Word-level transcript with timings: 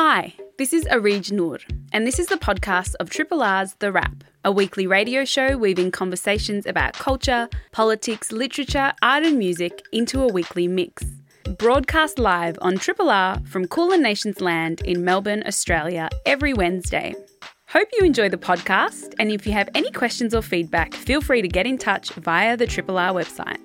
Hi, 0.00 0.32
this 0.58 0.72
is 0.72 0.84
Areej 0.84 1.32
Noor, 1.32 1.58
and 1.92 2.06
this 2.06 2.20
is 2.20 2.28
the 2.28 2.36
podcast 2.36 2.94
of 3.00 3.10
Triple 3.10 3.42
R's 3.42 3.74
The 3.80 3.90
Wrap, 3.90 4.22
a 4.44 4.52
weekly 4.52 4.86
radio 4.86 5.24
show 5.24 5.58
weaving 5.58 5.90
conversations 5.90 6.66
about 6.66 6.92
culture, 6.92 7.48
politics, 7.72 8.30
literature, 8.30 8.92
art, 9.02 9.24
and 9.24 9.36
music 9.36 9.82
into 9.92 10.22
a 10.22 10.32
weekly 10.32 10.68
mix. 10.68 11.02
Broadcast 11.58 12.20
live 12.20 12.56
on 12.62 12.78
Triple 12.78 13.10
R 13.10 13.40
from 13.40 13.66
Kulin 13.66 14.00
Nations 14.00 14.40
Land 14.40 14.82
in 14.82 15.04
Melbourne, 15.04 15.42
Australia, 15.44 16.08
every 16.24 16.54
Wednesday. 16.54 17.12
Hope 17.66 17.88
you 17.98 18.06
enjoy 18.06 18.28
the 18.28 18.36
podcast, 18.36 19.14
and 19.18 19.32
if 19.32 19.48
you 19.48 19.52
have 19.52 19.68
any 19.74 19.90
questions 19.90 20.32
or 20.32 20.42
feedback, 20.42 20.94
feel 20.94 21.20
free 21.20 21.42
to 21.42 21.48
get 21.48 21.66
in 21.66 21.76
touch 21.76 22.10
via 22.10 22.56
the 22.56 22.68
Triple 22.68 22.98
R 22.98 23.12
website. 23.12 23.58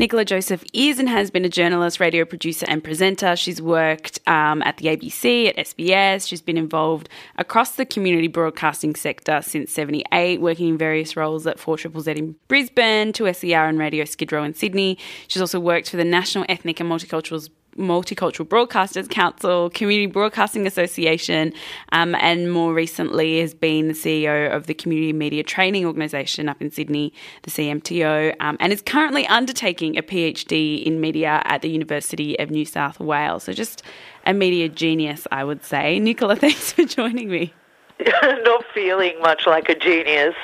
Nicola 0.00 0.24
Joseph 0.24 0.64
is 0.72 0.98
and 0.98 1.10
has 1.10 1.30
been 1.30 1.44
a 1.44 1.48
journalist, 1.50 2.00
radio 2.00 2.24
producer, 2.24 2.64
and 2.70 2.82
presenter. 2.82 3.36
She's 3.36 3.60
worked 3.60 4.18
um, 4.26 4.62
at 4.62 4.78
the 4.78 4.86
ABC, 4.86 5.48
at 5.48 5.56
SBS. 5.58 6.26
She's 6.26 6.40
been 6.40 6.56
involved 6.56 7.10
across 7.36 7.72
the 7.72 7.84
community 7.84 8.26
broadcasting 8.26 8.94
sector 8.94 9.42
since 9.42 9.70
78, 9.70 10.40
working 10.40 10.68
in 10.68 10.78
various 10.78 11.18
roles 11.18 11.46
at 11.46 11.58
4 11.58 11.76
Z 11.76 12.12
in 12.12 12.34
Brisbane, 12.48 13.12
2SER 13.12 13.68
and 13.68 13.78
Radio 13.78 14.06
Skid 14.06 14.32
Row 14.32 14.42
in 14.42 14.54
Sydney. 14.54 14.96
She's 15.28 15.42
also 15.42 15.60
worked 15.60 15.90
for 15.90 15.98
the 15.98 16.04
National 16.04 16.46
Ethnic 16.48 16.80
and 16.80 16.90
Multicultural 16.90 17.46
Multicultural 17.80 18.46
Broadcasters 18.46 19.08
Council, 19.08 19.70
Community 19.70 20.06
Broadcasting 20.06 20.66
Association, 20.66 21.52
um, 21.92 22.14
and 22.16 22.52
more 22.52 22.74
recently 22.74 23.40
has 23.40 23.54
been 23.54 23.88
the 23.88 23.94
CEO 23.94 24.54
of 24.54 24.66
the 24.66 24.74
Community 24.74 25.12
Media 25.12 25.42
Training 25.42 25.84
Organisation 25.84 26.48
up 26.48 26.60
in 26.60 26.70
Sydney, 26.70 27.12
the 27.42 27.50
CMTO, 27.50 28.36
um, 28.40 28.56
and 28.60 28.72
is 28.72 28.82
currently 28.82 29.26
undertaking 29.26 29.96
a 29.96 30.02
PhD 30.02 30.84
in 30.84 31.00
media 31.00 31.42
at 31.44 31.62
the 31.62 31.70
University 31.70 32.38
of 32.38 32.50
New 32.50 32.64
South 32.64 33.00
Wales. 33.00 33.44
So 33.44 33.52
just 33.52 33.82
a 34.26 34.34
media 34.34 34.68
genius, 34.68 35.26
I 35.32 35.44
would 35.44 35.64
say. 35.64 35.98
Nicola, 35.98 36.36
thanks 36.44 36.72
for 36.72 36.84
joining 36.84 37.30
me. 37.30 37.52
not 38.22 38.64
feeling 38.72 39.20
much 39.20 39.46
like 39.46 39.68
a 39.68 39.74
genius 39.74 40.34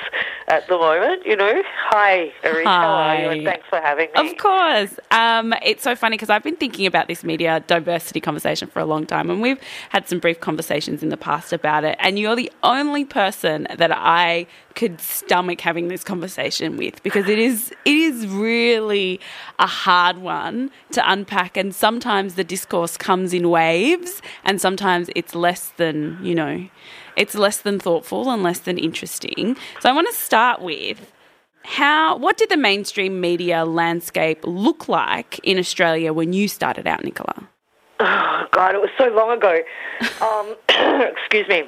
at 0.47 0.67
the 0.67 0.77
moment, 0.77 1.25
you 1.25 1.35
know. 1.35 1.61
Hi, 1.89 2.31
Areej. 2.43 2.63
Hi. 2.63 2.81
How 2.81 2.87
are 2.87 3.21
you? 3.21 3.29
And 3.29 3.43
thanks 3.43 3.67
for 3.69 3.79
having 3.79 4.09
me. 4.15 4.31
Of 4.31 4.37
course. 4.37 4.99
Um, 5.11 5.53
it's 5.63 5.83
so 5.83 5.95
funny 5.95 6.15
because 6.15 6.29
I've 6.29 6.43
been 6.43 6.55
thinking 6.55 6.85
about 6.85 7.07
this 7.07 7.23
media 7.23 7.63
diversity 7.67 8.21
conversation 8.21 8.67
for 8.67 8.79
a 8.79 8.85
long 8.85 9.05
time, 9.05 9.29
and 9.29 9.41
we've 9.41 9.59
had 9.89 10.07
some 10.07 10.19
brief 10.19 10.39
conversations 10.39 11.03
in 11.03 11.09
the 11.09 11.17
past 11.17 11.53
about 11.53 11.83
it. 11.83 11.97
And 11.99 12.17
you're 12.19 12.35
the 12.35 12.51
only 12.63 13.05
person 13.05 13.67
that 13.75 13.91
I 13.91 14.47
could 14.77 15.01
stomach 15.01 15.59
having 15.59 15.87
this 15.87 16.03
conversation 16.03 16.77
with 16.77 17.01
because 17.01 17.27
it 17.27 17.39
is 17.39 17.71
it 17.83 17.95
is 17.95 18.27
really 18.27 19.19
a 19.57 19.65
hard 19.65 20.19
one 20.19 20.69
to 20.91 21.11
unpack 21.11 21.57
and 21.57 21.73
sometimes 21.73 22.35
the 22.35 22.43
discourse 22.43 22.95
comes 22.95 23.33
in 23.33 23.49
waves 23.49 24.21
and 24.45 24.61
sometimes 24.61 25.09
it's 25.15 25.33
less 25.33 25.69
than 25.77 26.19
you 26.21 26.35
know 26.35 26.63
it's 27.15 27.33
less 27.33 27.57
than 27.57 27.79
thoughtful 27.79 28.29
and 28.29 28.43
less 28.43 28.59
than 28.59 28.77
interesting. 28.77 29.57
So 29.79 29.89
I 29.89 29.91
want 29.91 30.07
to 30.07 30.13
start 30.13 30.61
with 30.61 31.11
how 31.63 32.15
what 32.15 32.37
did 32.37 32.49
the 32.49 32.57
mainstream 32.57 33.19
media 33.19 33.65
landscape 33.65 34.41
look 34.43 34.87
like 34.87 35.39
in 35.39 35.57
Australia 35.57 36.13
when 36.13 36.31
you 36.31 36.47
started 36.47 36.85
out, 36.85 37.03
Nicola? 37.03 37.49
Oh, 37.99 38.45
God, 38.51 38.75
it 38.75 38.81
was 38.81 38.91
so 38.95 39.07
long 39.07 39.31
ago. 39.31 39.59
Um, 40.21 40.55
excuse 41.17 41.47
me 41.47 41.63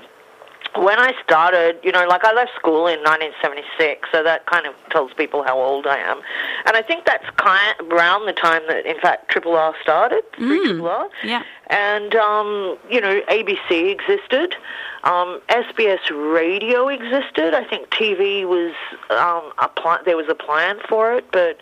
when 0.75 0.99
I 0.99 1.13
started, 1.23 1.77
you 1.83 1.91
know, 1.91 2.05
like 2.07 2.23
I 2.23 2.33
left 2.33 2.51
school 2.55 2.87
in 2.87 2.99
1976, 2.99 4.07
so 4.11 4.23
that 4.23 4.45
kind 4.45 4.65
of 4.65 4.73
tells 4.89 5.13
people 5.13 5.43
how 5.43 5.57
old 5.59 5.87
I 5.87 5.97
am. 5.97 6.21
And 6.65 6.75
I 6.75 6.81
think 6.81 7.05
that's 7.05 7.25
kind 7.37 7.75
of 7.79 7.87
around 7.91 8.25
the 8.25 8.33
time 8.33 8.61
that, 8.67 8.85
in 8.85 8.99
fact, 8.99 9.29
Triple 9.29 9.55
R 9.55 9.73
started, 9.81 10.23
mm. 10.37 10.65
Triple 10.65 10.87
R. 10.87 11.09
Yeah. 11.23 11.43
And, 11.67 12.15
um, 12.15 12.77
you 12.89 13.01
know, 13.01 13.21
ABC 13.29 13.91
existed. 13.91 14.55
Um, 15.03 15.41
SBS 15.49 16.09
radio 16.11 16.87
existed. 16.89 17.53
I 17.53 17.63
think 17.63 17.89
TV 17.89 18.45
was, 18.45 18.73
um, 19.09 19.51
a 19.57 19.69
pl- 19.69 20.03
there 20.05 20.17
was 20.17 20.27
a 20.29 20.35
plan 20.35 20.77
for 20.87 21.13
it, 21.13 21.25
but 21.31 21.61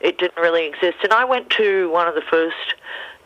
it 0.00 0.18
didn't 0.18 0.40
really 0.40 0.66
exist. 0.66 0.98
And 1.02 1.12
I 1.12 1.24
went 1.24 1.50
to 1.50 1.90
one 1.90 2.08
of 2.08 2.14
the 2.14 2.22
first 2.22 2.74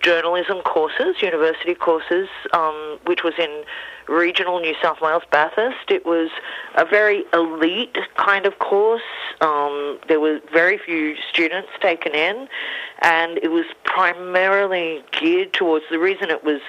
journalism 0.02 0.60
courses, 0.62 1.16
university 1.22 1.74
courses, 1.74 2.28
um, 2.52 2.98
which 3.06 3.22
was 3.22 3.34
in 3.38 3.64
regional 4.08 4.60
New 4.60 4.74
South 4.82 5.00
Wales 5.00 5.22
Bathurst. 5.30 5.90
It 5.90 6.04
was 6.04 6.28
a 6.74 6.84
very 6.84 7.24
elite 7.32 7.96
kind 8.16 8.46
of 8.46 8.58
course. 8.58 9.02
Um, 9.40 9.98
there 10.08 10.20
were 10.20 10.40
very 10.52 10.78
few 10.78 11.14
students 11.30 11.68
taken 11.80 12.14
in, 12.14 12.48
and 13.00 13.38
it 13.38 13.50
was 13.50 13.66
primarily 13.84 15.02
geared 15.12 15.52
towards 15.52 15.84
the 15.90 15.98
reason 15.98 16.30
it 16.30 16.44
was 16.44 16.60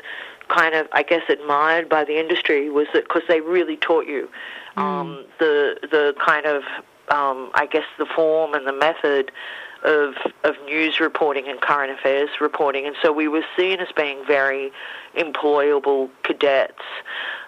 kind 0.47 0.75
of, 0.75 0.87
I 0.91 1.03
guess, 1.03 1.23
admired 1.29 1.89
by 1.89 2.03
the 2.03 2.19
industry 2.19 2.69
was 2.69 2.87
that 2.93 3.03
because 3.03 3.23
they 3.27 3.41
really 3.41 3.77
taught 3.77 4.05
you 4.05 4.29
um, 4.77 4.83
mm. 4.83 5.25
the 5.39 5.75
the 5.89 6.13
kind 6.23 6.45
of, 6.45 6.63
um, 7.09 7.51
I 7.55 7.67
guess, 7.69 7.85
the 7.97 8.05
form 8.05 8.53
and 8.53 8.67
the 8.67 8.73
method 8.73 9.31
of 9.83 10.15
of 10.43 10.55
news 10.65 10.99
reporting 10.99 11.47
and 11.47 11.59
current 11.61 11.91
affairs 11.91 12.29
reporting, 12.39 12.85
and 12.85 12.95
so 13.01 13.11
we 13.11 13.27
were 13.27 13.45
seen 13.57 13.79
as 13.79 13.89
being 13.95 14.23
very 14.25 14.71
employable 15.17 16.09
cadets. 16.23 16.83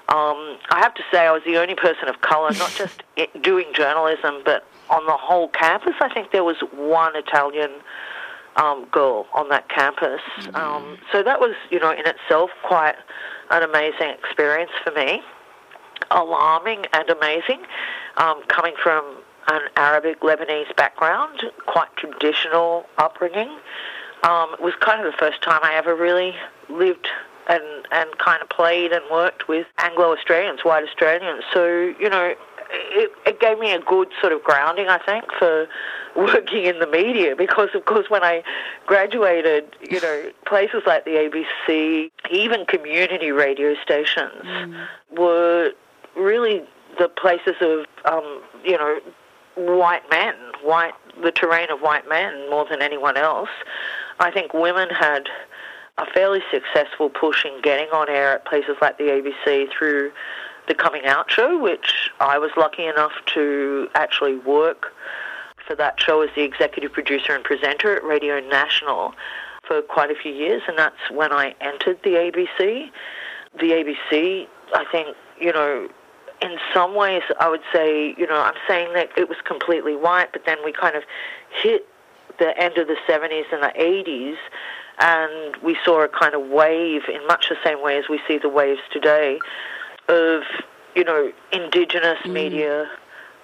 Um, 0.08 0.58
I 0.70 0.80
have 0.82 0.94
to 0.96 1.04
say, 1.12 1.26
I 1.26 1.32
was 1.32 1.42
the 1.46 1.58
only 1.58 1.74
person 1.74 2.08
of 2.08 2.22
colour, 2.22 2.52
not 2.54 2.72
just 2.78 3.02
doing 3.42 3.66
journalism, 3.74 4.42
but 4.46 4.66
on 4.90 5.06
the 5.08 5.18
whole 5.18 5.48
campus. 5.50 5.96
I 6.00 6.14
think 6.14 6.32
there 6.32 6.44
was 6.44 6.58
one 6.74 7.16
Italian 7.16 7.72
um, 8.56 8.86
girl 8.92 9.26
on 9.34 9.50
that 9.50 9.68
campus. 9.70 10.22
Mm-hmm. 10.40 10.56
Um, 10.56 10.98
so 11.12 11.24
that 11.24 11.40
was, 11.40 11.56
you 11.72 11.80
know, 11.80 11.92
in 11.92 12.06
itself 12.06 12.52
quite 12.64 12.96
an 13.50 13.64
amazing 13.64 14.10
experience 14.10 14.72
for 14.84 14.92
me. 14.92 15.22
Alarming 16.12 16.86
and 16.94 17.10
amazing, 17.10 17.64
um, 18.18 18.44
coming 18.48 18.74
from 18.82 19.18
an 19.48 19.62
Arabic 19.76 20.22
Lebanese 20.22 20.76
background, 20.76 21.44
quite 21.66 21.96
traditional 21.98 22.86
upbringing. 22.98 23.50
Um, 24.24 24.54
it 24.54 24.62
was 24.62 24.74
kind 24.80 25.06
of 25.06 25.12
the 25.12 25.18
first 25.18 25.42
time 25.42 25.60
I 25.64 25.76
ever 25.76 25.96
really 25.96 26.34
lived 26.70 27.08
and 27.48 27.64
and 27.92 28.18
kind 28.18 28.42
of 28.42 28.50
played 28.50 28.92
and 28.92 29.04
worked 29.12 29.48
with 29.48 29.68
Anglo 29.78 30.16
Australians, 30.16 30.62
white 30.64 30.84
Australians. 30.84 31.44
So 31.54 31.94
you 32.00 32.10
know, 32.10 32.34
it, 32.72 33.12
it 33.26 33.40
gave 33.40 33.60
me 33.60 33.72
a 33.72 33.80
good 33.80 34.10
sort 34.20 34.34
of 34.34 34.44
grounding, 34.44 34.88
I 34.88 35.00
think, 35.00 35.26
for 35.38 35.68
working 36.16 36.66
in 36.66 36.80
the 36.80 36.88
media 36.88 37.36
because, 37.36 37.70
of 37.74 37.86
course, 37.86 38.10
when 38.10 38.24
I 38.24 38.44
graduated, 38.86 39.76
you 39.90 40.00
know, 40.00 40.32
places 40.46 40.84
like 40.86 41.06
the 41.06 41.12
ABC, 41.12 42.12
even 42.32 42.66
community 42.66 43.32
radio 43.32 43.76
stations, 43.84 44.44
mm. 44.44 44.88
were 45.12 45.72
really 46.16 46.64
the 46.98 47.10
places 47.10 47.56
of, 47.62 47.86
um, 48.06 48.42
you 48.64 48.78
know, 48.78 49.00
white 49.56 50.10
men, 50.10 50.36
white 50.64 50.94
the 51.22 51.32
terrain 51.32 51.72
of 51.72 51.80
white 51.80 52.08
men 52.10 52.50
more 52.50 52.66
than 52.70 52.82
anyone 52.82 53.18
else. 53.18 53.50
I 54.20 54.32
think 54.32 54.54
women 54.54 54.90
had 54.90 55.30
a 55.98 56.06
fairly 56.14 56.42
successful 56.52 57.10
push 57.10 57.46
in 57.46 57.62
getting 57.62 57.88
on 57.90 58.10
air 58.10 58.34
at 58.34 58.46
places 58.46 58.76
like 58.82 58.98
the 58.98 59.06
ABC 59.06 59.72
through 59.72 60.12
the 60.68 60.74
Coming 60.74 61.06
Out 61.06 61.32
show, 61.32 61.58
which 61.58 62.12
I 62.20 62.38
was 62.38 62.52
lucky 62.58 62.86
enough 62.86 63.14
to 63.34 63.88
actually 63.96 64.36
work 64.36 64.94
for 65.66 65.76
that 65.76 66.00
show 66.00 66.22
as 66.22 66.30
the 66.36 66.44
executive 66.44 66.92
producer 66.92 67.34
and 67.34 67.44
presenter 67.44 67.96
at 67.96 68.04
Radio 68.04 68.40
National 68.40 69.14
for 69.68 69.82
quite 69.82 70.12
a 70.12 70.16
few 70.16 70.32
years, 70.32 70.62
and 70.68 70.78
that's 70.78 71.10
when 71.12 71.32
I 71.32 71.56
entered 71.62 72.00
the 72.04 72.12
ABC. 72.12 72.90
The 73.60 73.72
ABC, 73.72 74.48
I 74.74 74.86
think, 74.92 75.16
you 75.40 75.54
know, 75.54 75.88
in 76.42 76.58
some 76.74 76.96
ways, 76.96 77.24
I 77.40 77.50
would 77.50 77.62
say, 77.74 78.14
you 78.18 78.28
know, 78.28 78.40
I'm 78.40 78.56
saying 78.68 78.94
that 78.94 79.10
it 79.18 79.30
was 79.30 79.38
completely 79.46 79.96
white, 79.96 80.32
but 80.32 80.46
then 80.46 80.58
we 80.64 80.72
kind 80.72 80.96
of 80.96 81.04
hit 81.62 81.88
the 82.40 82.58
end 82.62 82.78
of 82.78 82.88
the 82.88 82.98
70s 83.08 83.46
and 83.52 83.64
the 83.64 83.74
80s, 83.78 84.36
and 85.00 85.56
we 85.64 85.78
saw 85.84 86.04
a 86.04 86.08
kind 86.08 86.34
of 86.34 86.48
wave 86.48 87.04
in 87.14 87.26
much 87.28 87.50
the 87.50 87.58
same 87.64 87.82
way 87.82 87.98
as 87.98 88.06
we 88.10 88.20
see 88.28 88.38
the 88.38 88.50
waves 88.50 88.82
today 88.92 89.40
of, 90.08 90.44
you 90.96 91.04
know, 91.04 91.32
indigenous 91.52 92.20
mm. 92.24 92.34
media 92.34 92.90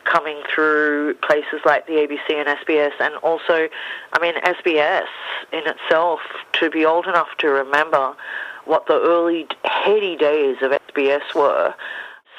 coming 0.04 0.42
through 0.54 1.13
places 1.15 1.62
like 1.65 1.86
the 1.88 1.94
ABC 1.94 2.33
and 2.33 2.48
SBS, 2.48 2.92
and 3.00 3.15
also, 3.18 3.68
I 4.13 4.19
mean, 4.19 4.33
SBS 4.36 5.07
in 5.51 5.63
itself, 5.68 6.19
to 6.54 6.69
be 6.69 6.86
old 6.86 7.06
enough 7.06 7.30
to 7.39 7.48
remember 7.48 8.15
what 8.65 8.88
the 8.88 9.00
early 9.00 9.48
heady 9.63 10.15
days 10.15 10.57
of 10.62 10.71
SBS 10.71 11.33
were, 11.36 11.74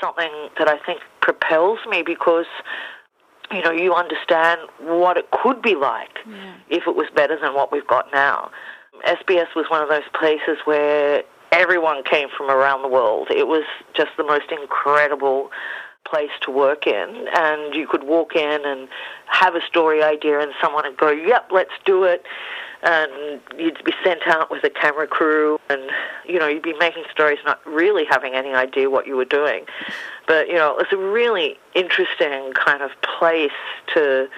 something 0.02 0.30
that 0.58 0.68
I 0.68 0.78
think 0.84 1.00
propels 1.20 1.78
me 1.88 2.02
because 2.02 2.46
you 3.50 3.62
know 3.62 3.70
you 3.70 3.94
understand 3.94 4.60
what 4.80 5.16
it 5.16 5.30
could 5.30 5.62
be 5.62 5.74
like 5.74 6.18
yeah. 6.28 6.54
if 6.68 6.86
it 6.86 6.96
was 6.96 7.06
better 7.14 7.38
than 7.40 7.54
what 7.54 7.72
we've 7.72 7.86
got 7.86 8.06
now. 8.12 8.50
SBS 9.06 9.54
was 9.56 9.66
one 9.68 9.82
of 9.82 9.88
those 9.88 10.08
places 10.18 10.58
where 10.64 11.22
everyone 11.50 12.02
came 12.04 12.28
from 12.36 12.50
around 12.50 12.82
the 12.82 12.88
world. 12.88 13.28
It 13.30 13.46
was 13.46 13.64
just 13.94 14.10
the 14.16 14.24
most 14.24 14.50
incredible 14.50 15.50
place 16.12 16.30
to 16.42 16.50
work 16.50 16.86
in, 16.86 17.26
and 17.34 17.74
you 17.74 17.86
could 17.86 18.04
walk 18.04 18.36
in 18.36 18.60
and 18.66 18.86
have 19.26 19.54
a 19.54 19.62
story 19.62 20.02
idea, 20.02 20.40
and 20.40 20.52
someone 20.60 20.84
would 20.84 20.98
go, 20.98 21.10
"Yep, 21.10 21.50
let's 21.50 21.76
do 21.86 22.04
it." 22.04 22.26
and 22.84 23.40
you'd 23.56 23.82
be 23.84 23.94
sent 24.02 24.26
out 24.26 24.50
with 24.50 24.64
a 24.64 24.70
camera 24.70 25.06
crew 25.06 25.60
and 25.70 25.82
you 26.26 26.36
know 26.38 26.48
you'd 26.48 26.64
be 26.64 26.76
making 26.78 27.04
stories 27.12 27.38
not 27.44 27.64
really 27.64 28.04
having 28.04 28.34
any 28.34 28.52
idea 28.52 28.90
what 28.90 29.06
you 29.06 29.16
were 29.16 29.24
doing 29.24 29.64
but 30.26 30.48
you 30.48 30.54
know 30.54 30.72
it 30.72 30.76
was 30.76 30.92
a 30.92 30.96
really 30.96 31.56
interesting 31.74 32.52
kind 32.54 32.82
of 32.82 32.90
place 33.02 33.60
to 33.94 34.28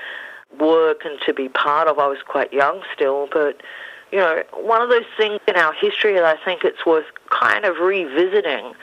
work 0.60 1.06
and 1.06 1.18
to 1.24 1.32
be 1.32 1.48
part 1.48 1.88
of 1.88 1.98
i 1.98 2.06
was 2.06 2.18
quite 2.26 2.52
young 2.52 2.82
still 2.94 3.28
but 3.32 3.62
you 4.12 4.18
know 4.18 4.42
one 4.52 4.82
of 4.82 4.90
those 4.90 5.08
things 5.16 5.40
in 5.48 5.56
our 5.56 5.72
history 5.72 6.12
that 6.12 6.24
i 6.24 6.36
think 6.44 6.64
it's 6.64 6.84
worth 6.84 7.06
kind 7.30 7.64
of 7.64 7.78
revisiting 7.78 8.74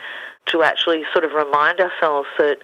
to 0.48 0.64
actually 0.64 1.04
sort 1.14 1.26
of 1.26 1.32
remind 1.34 1.80
ourselves 1.80 2.28
that 2.38 2.58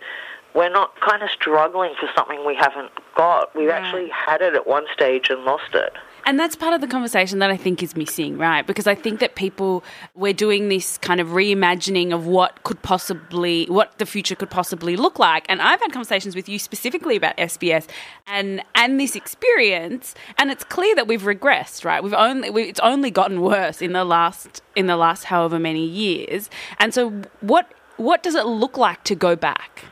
we're 0.54 0.70
not 0.70 1.00
kind 1.02 1.22
of 1.22 1.30
struggling 1.30 1.94
for 2.00 2.10
something 2.16 2.46
we 2.46 2.56
haven't 2.56 2.92
got. 3.16 3.56
We've 3.56 3.70
right. 3.70 3.84
actually 3.84 4.10
had 4.10 4.42
it 4.42 4.56
at 4.56 4.66
one 4.66 4.86
stage 4.94 5.30
and 5.30 5.44
lost 5.44 5.74
it. 5.76 5.94
And 6.28 6.38
that's 6.38 6.58
part 6.58 6.74
of 6.74 6.82
the 6.82 6.88
conversation 6.88 7.40
that 7.40 7.50
I 7.50 7.56
think 7.56 7.82
is 7.82 7.96
missing, 7.96 8.38
right? 8.38 8.68
Because 8.68 8.86
I 8.86 8.96
think 8.96 9.22
that 9.22 9.36
people, 9.36 9.82
we're 10.14 10.34
doing 10.34 10.68
this 10.68 10.98
kind 10.98 11.22
of 11.22 11.30
reimagining 11.30 12.14
of 12.14 12.28
what 12.28 12.64
could 12.64 12.82
possibly, 12.82 13.66
what 13.68 13.98
the 13.98 14.06
future 14.06 14.36
could 14.36 14.50
possibly 14.50 14.98
look 14.98 15.20
like. 15.20 15.46
And 15.48 15.62
I've 15.62 15.80
had 15.80 15.94
conversations 15.94 16.36
with 16.36 16.50
you 16.50 16.60
specifically 16.60 17.16
about 17.16 17.38
SBS 17.38 17.88
and 18.28 18.62
and 18.76 19.00
this 19.00 19.16
experience, 19.16 20.16
and 20.38 20.52
it's 20.52 20.66
clear 20.66 20.94
that 20.96 21.08
we've 21.08 21.22
regressed, 21.22 21.86
right? 21.86 22.04
We've 22.04 22.14
only, 22.14 22.50
we, 22.50 22.64
it's 22.64 22.82
only 22.82 23.10
gotten 23.10 23.40
worse 23.40 23.82
in 23.82 23.94
the 23.94 24.04
last 24.04 24.62
in 24.76 24.88
the 24.88 24.98
last 24.98 25.24
however 25.24 25.60
many 25.60 25.86
years. 25.86 26.50
And 26.78 26.94
so, 26.94 27.22
what 27.40 27.72
what 27.96 28.22
does 28.22 28.36
it 28.36 28.46
look 28.46 28.78
like 28.78 29.06
to 29.06 29.16
go 29.16 29.38
back? 29.38 29.86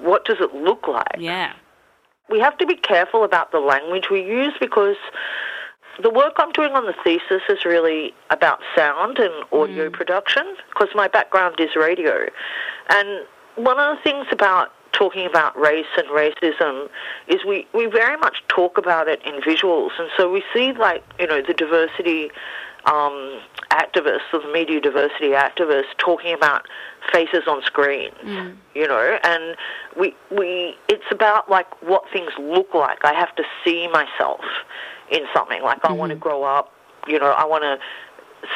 What 0.00 0.24
does 0.24 0.36
it 0.40 0.54
look 0.54 0.86
like? 0.86 1.16
Yeah 1.18 1.54
we 2.30 2.40
have 2.40 2.56
to 2.58 2.66
be 2.66 2.76
careful 2.76 3.24
about 3.24 3.52
the 3.52 3.60
language 3.60 4.10
we 4.10 4.22
use 4.22 4.52
because 4.60 4.96
the 6.02 6.10
work 6.10 6.34
I'm 6.36 6.52
doing 6.52 6.72
on 6.72 6.84
the 6.84 6.94
thesis 7.04 7.42
is 7.48 7.64
really 7.64 8.12
about 8.30 8.60
sound 8.76 9.18
and 9.18 9.32
audio 9.52 9.88
mm. 9.88 9.92
production 9.92 10.44
because 10.68 10.88
my 10.94 11.08
background 11.08 11.56
is 11.58 11.70
radio. 11.76 12.26
And 12.90 13.26
one 13.56 13.78
of 13.78 13.96
the 13.96 14.02
things 14.02 14.26
about 14.30 14.72
talking 14.96 15.26
about 15.26 15.58
race 15.58 15.86
and 15.96 16.06
racism 16.08 16.88
is 17.28 17.44
we, 17.46 17.66
we 17.74 17.86
very 17.86 18.16
much 18.16 18.42
talk 18.48 18.78
about 18.78 19.08
it 19.08 19.20
in 19.24 19.40
visuals. 19.42 19.90
And 19.98 20.08
so 20.16 20.30
we 20.30 20.42
see, 20.52 20.72
like, 20.72 21.04
you 21.18 21.26
know, 21.26 21.42
the 21.42 21.54
diversity 21.54 22.30
um, 22.86 23.40
activists 23.70 24.32
or 24.32 24.40
the 24.40 24.52
media 24.52 24.80
diversity 24.80 25.30
activists 25.30 25.96
talking 25.98 26.32
about 26.32 26.66
faces 27.12 27.42
on 27.46 27.62
screen, 27.62 28.10
mm. 28.22 28.56
you 28.74 28.86
know, 28.86 29.18
and 29.22 29.56
we 29.98 30.14
we 30.30 30.76
it's 30.88 31.04
about 31.10 31.50
like 31.50 31.66
what 31.82 32.04
things 32.12 32.30
look 32.38 32.74
like. 32.74 33.04
I 33.04 33.12
have 33.12 33.34
to 33.36 33.44
see 33.64 33.88
myself 33.88 34.40
in 35.10 35.22
something. 35.34 35.62
Like 35.62 35.78
mm-hmm. 35.78 35.92
I 35.92 35.96
want 35.96 36.10
to 36.10 36.16
grow 36.16 36.44
up, 36.44 36.72
you 37.08 37.18
know, 37.18 37.30
I 37.30 37.44
want 37.44 37.62
to 37.62 37.78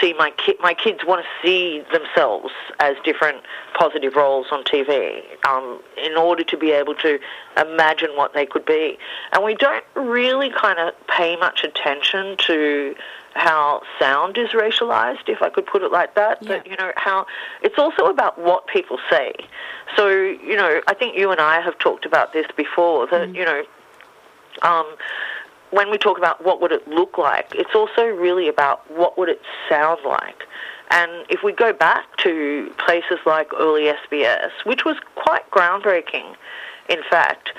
see 0.01 0.13
my 0.15 0.31
kid. 0.31 0.57
My 0.61 0.75
kids 0.75 1.01
want 1.07 1.25
to 1.25 1.47
see 1.47 1.83
themselves 1.93 2.53
as 2.79 2.97
different 3.05 3.43
positive 3.75 4.15
roles 4.15 4.47
on 4.51 4.65
TV, 4.65 5.23
um, 5.47 5.81
in 5.97 6.17
order 6.17 6.45
to 6.45 6.57
be 6.57 6.71
able 6.73 6.95
to 6.97 7.19
imagine 7.57 8.11
what 8.17 8.35
they 8.35 8.47
could 8.47 8.65
be. 8.65 8.99
And 9.33 9.45
we 9.45 9.55
don't 9.55 9.85
really 9.95 10.51
kind 10.51 10.79
of 10.79 10.95
pay 11.07 11.37
much 11.37 11.65
attention 11.65 12.37
to 12.47 12.95
how 13.35 13.83
sound 13.99 14.37
is 14.37 14.51
racialized, 14.51 15.29
if 15.29 15.41
I 15.41 15.51
could 15.51 15.67
put 15.67 15.83
it 15.83 15.93
like 15.93 16.15
that. 16.15 16.43
Yeah. 16.43 16.59
But 16.59 16.67
you 16.67 16.77
know 16.77 16.93
how 16.97 17.27
it's 17.63 17.79
also 17.79 18.07
about 18.07 18.39
what 18.39 18.67
people 18.67 18.99
say. 19.09 19.33
So 19.97 20.09
you 20.09 20.57
know, 20.57 20.81
I 20.87 20.95
think 20.95 21.17
you 21.17 21.31
and 21.31 21.41
I 21.41 21.61
have 21.61 21.79
talked 21.79 22.05
about 22.05 22.33
this 22.33 22.47
before. 22.57 23.07
That 23.07 23.29
mm. 23.29 23.35
you 23.35 23.45
know. 23.45 23.63
Um, 24.63 24.97
when 25.71 25.91
we 25.91 25.99
talk 25.99 26.19
about 26.19 26.45
what 26.45 26.61
would 26.61 26.73
it 26.73 26.87
look 26.89 27.19
like, 27.19 27.53
it's 27.55 27.75
also 27.75 28.07
really 28.07 28.49
about 28.49 28.89
what 28.91 29.17
would 29.17 29.29
it 29.29 29.41
sound 29.69 30.01
like. 30.05 30.45
And 30.91 31.25
if 31.29 31.43
we 31.45 31.53
go 31.53 31.73
back 31.73 32.17
to 32.19 32.73
places 32.79 33.19
like 33.25 33.53
early 33.55 33.93
SBS, 34.11 34.51
which 34.65 34.85
was 34.85 34.97
quite 35.15 35.49
groundbreaking, 35.51 36.35
in 36.89 36.99
fact, 37.09 37.51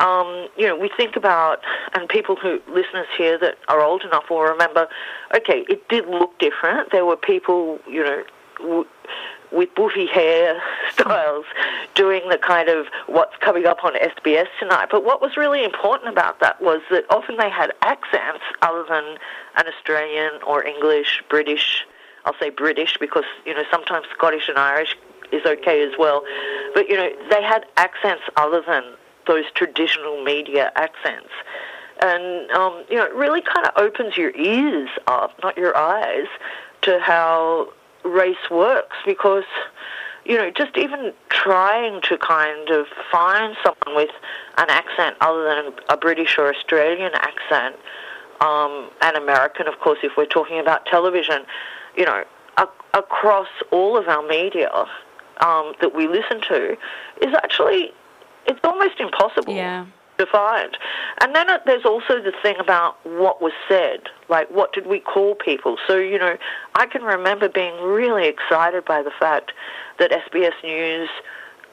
um, 0.00 0.48
you 0.56 0.66
know, 0.66 0.76
we 0.76 0.90
think 0.96 1.16
about, 1.16 1.60
and 1.92 2.08
people 2.08 2.36
who, 2.36 2.60
listeners 2.68 3.06
here 3.16 3.36
that 3.38 3.58
are 3.68 3.82
old 3.82 4.02
enough 4.04 4.30
will 4.30 4.42
remember, 4.42 4.88
okay, 5.36 5.64
it 5.68 5.88
did 5.88 6.06
look 6.06 6.38
different. 6.38 6.92
There 6.92 7.04
were 7.04 7.16
people, 7.16 7.80
you 7.86 8.04
know, 8.04 8.24
w- 8.58 8.86
with 9.52 9.74
boofy 9.74 10.08
hair 10.08 10.60
styles 10.92 11.44
doing 11.94 12.28
the 12.28 12.38
kind 12.38 12.68
of 12.68 12.86
what's 13.06 13.36
coming 13.38 13.66
up 13.66 13.84
on 13.84 13.94
SBS 13.94 14.46
tonight. 14.58 14.88
But 14.90 15.04
what 15.04 15.20
was 15.20 15.36
really 15.36 15.64
important 15.64 16.10
about 16.10 16.40
that 16.40 16.60
was 16.60 16.80
that 16.90 17.04
often 17.10 17.36
they 17.36 17.50
had 17.50 17.72
accents 17.82 18.44
other 18.62 18.84
than 18.88 19.18
an 19.56 19.66
Australian 19.66 20.40
or 20.46 20.64
English, 20.64 21.22
British. 21.28 21.86
I'll 22.24 22.36
say 22.40 22.50
British 22.50 22.96
because, 22.98 23.24
you 23.46 23.54
know, 23.54 23.64
sometimes 23.70 24.06
Scottish 24.12 24.48
and 24.48 24.58
Irish 24.58 24.96
is 25.32 25.44
okay 25.44 25.82
as 25.82 25.92
well. 25.98 26.24
But, 26.74 26.88
you 26.88 26.96
know, 26.96 27.10
they 27.30 27.42
had 27.42 27.64
accents 27.76 28.22
other 28.36 28.62
than 28.66 28.82
those 29.26 29.44
traditional 29.54 30.22
media 30.24 30.72
accents. 30.74 31.30
And, 32.00 32.50
um, 32.52 32.84
you 32.88 32.96
know, 32.96 33.04
it 33.04 33.14
really 33.14 33.42
kind 33.42 33.66
of 33.66 33.72
opens 33.76 34.16
your 34.16 34.34
ears 34.36 34.88
up, 35.06 35.32
not 35.42 35.56
your 35.56 35.76
eyes, 35.76 36.26
to 36.82 36.98
how 37.00 37.72
race 38.08 38.50
works 38.50 38.96
because, 39.04 39.44
you 40.24 40.36
know, 40.36 40.50
just 40.50 40.76
even 40.76 41.12
trying 41.28 42.00
to 42.02 42.18
kind 42.18 42.70
of 42.70 42.86
find 43.10 43.56
someone 43.62 43.96
with 43.96 44.10
an 44.56 44.66
accent 44.68 45.16
other 45.20 45.44
than 45.44 45.72
a 45.88 45.96
British 45.96 46.36
or 46.38 46.52
Australian 46.54 47.12
accent, 47.14 47.76
um, 48.40 48.90
and 49.02 49.16
American, 49.16 49.66
of 49.66 49.78
course, 49.80 49.98
if 50.02 50.12
we're 50.16 50.26
talking 50.26 50.58
about 50.58 50.86
television, 50.86 51.44
you 51.96 52.04
know, 52.04 52.24
a- 52.56 52.68
across 52.98 53.48
all 53.70 53.96
of 53.96 54.08
our 54.08 54.26
media 54.26 54.70
um, 55.40 55.74
that 55.80 55.94
we 55.94 56.06
listen 56.06 56.40
to, 56.42 56.72
is 57.20 57.34
actually 57.34 57.92
it's 58.46 58.60
almost 58.64 58.98
impossible. 59.00 59.54
Yeah. 59.54 59.86
Find. 60.26 60.76
And 61.20 61.34
then 61.34 61.46
there's 61.64 61.84
also 61.84 62.20
the 62.20 62.32
thing 62.42 62.56
about 62.58 62.96
what 63.06 63.40
was 63.40 63.52
said, 63.68 64.00
like 64.28 64.50
what 64.50 64.72
did 64.72 64.86
we 64.86 64.98
call 65.00 65.34
people? 65.36 65.76
So, 65.86 65.96
you 65.96 66.18
know, 66.18 66.36
I 66.74 66.86
can 66.86 67.02
remember 67.02 67.48
being 67.48 67.80
really 67.82 68.26
excited 68.26 68.84
by 68.84 69.02
the 69.02 69.12
fact 69.18 69.52
that 69.98 70.10
SBS 70.10 70.54
News 70.64 71.08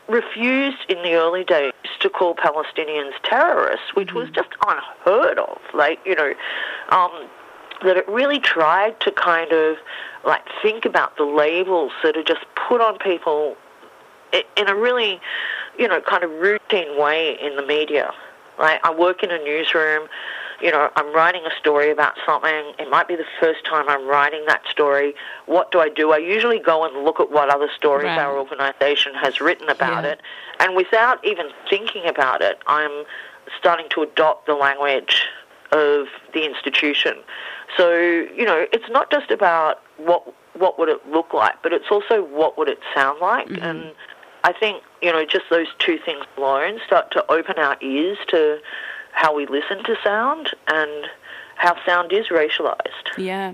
refused 0.07 0.86
in 0.89 1.01
the 1.01 1.15
early 1.15 1.44
days 1.44 1.74
to 2.01 2.09
call 2.09 2.36
Palestinians 2.36 3.13
terrorists, 3.24 3.95
which 3.95 4.09
mm-hmm. 4.09 4.19
was 4.19 4.30
just 4.30 4.50
unheard 4.68 5.39
of. 5.39 5.57
Like, 5.74 6.00
you 6.06 6.15
know, 6.15 6.33
um, 6.89 7.27
that 7.83 7.97
it 7.97 8.07
really 8.07 8.39
tried 8.39 9.00
to 9.01 9.12
kind 9.12 9.51
of 9.51 9.77
like 10.23 10.44
think 10.61 10.85
about 10.85 11.18
the 11.18 11.25
labels 11.25 11.92
that 12.04 12.16
are 12.16 12.23
just 12.23 12.45
put 12.68 12.80
on 12.80 12.97
people 12.99 13.57
in 14.56 14.68
a 14.68 14.75
really 14.75 15.19
you 15.78 15.87
know, 15.87 16.02
kind 16.02 16.23
of 16.23 16.31
routine 16.31 16.99
way 16.99 17.37
in 17.42 17.56
the 17.56 17.66
media. 17.66 18.11
Right? 18.57 18.80
I 18.83 18.94
work 18.94 19.24
in 19.24 19.31
a 19.31 19.38
newsroom. 19.38 20.07
You 20.62 20.71
know, 20.71 20.90
I'm 20.95 21.14
writing 21.14 21.42
a 21.45 21.59
story 21.59 21.92
about 21.92 22.14
something. 22.26 22.74
It 22.80 22.90
might 22.90 23.09
be 23.09 23.18
the 23.18 23.26
first 23.42 23.66
time 23.66 23.90
I'm 23.90 24.07
writing 24.07 24.45
that 24.47 24.62
story. 24.71 25.14
What 25.47 25.71
do 25.71 25.80
I 25.80 25.90
do? 25.90 26.14
I 26.14 26.18
usually 26.18 26.59
go 26.59 26.85
and 26.85 27.04
look 27.04 27.19
at 27.19 27.30
what 27.30 27.50
other 27.50 27.68
stories 27.76 28.06
right. 28.06 28.19
our 28.19 28.38
organisation 28.38 29.14
has 29.16 29.42
written 29.42 29.68
about 29.68 30.06
yeah. 30.06 30.12
it, 30.12 30.21
and 30.62 30.76
without 30.76 31.24
even 31.26 31.47
thinking 31.69 32.06
about 32.07 32.42
it, 32.42 32.59
I'm 32.68 33.04
starting 33.59 33.88
to 33.90 34.04
adopt 34.04 34.45
the 34.45 34.56
language 34.56 35.26
of 35.71 36.07
the 36.33 36.45
institution. 36.45 37.18
So, 37.76 37.94
you 37.94 38.45
know, 38.45 38.66
it's 38.71 38.90
not 38.90 39.12
just 39.12 39.31
about 39.31 39.81
what 39.97 40.33
what 40.54 40.80
would 40.80 40.88
it 40.88 41.06
look 41.09 41.33
like, 41.33 41.62
but 41.64 41.74
it's 41.74 41.92
also 41.92 42.24
what 42.24 42.57
would 42.57 42.69
it 42.69 42.80
sound 42.94 43.19
like, 43.19 43.47
mm-hmm. 43.47 43.64
and 43.64 43.92
I 44.45 44.54
think, 44.54 44.83
you 45.02 45.11
know, 45.11 45.25
just 45.25 45.45
those 45.49 45.66
two 45.80 45.97
things 46.06 46.23
alone 46.37 46.80
start 46.85 47.09
to 47.14 47.31
open 47.31 47.57
our 47.57 47.78
ears 47.81 48.19
to 48.28 48.59
how 49.11 49.35
we 49.35 49.47
listen 49.47 49.83
to 49.85 49.95
sound 50.04 50.52
and 50.68 51.07
how 51.56 51.75
sound 51.83 52.14
is 52.14 52.28
racialized. 52.28 53.18
Yeah. 53.18 53.54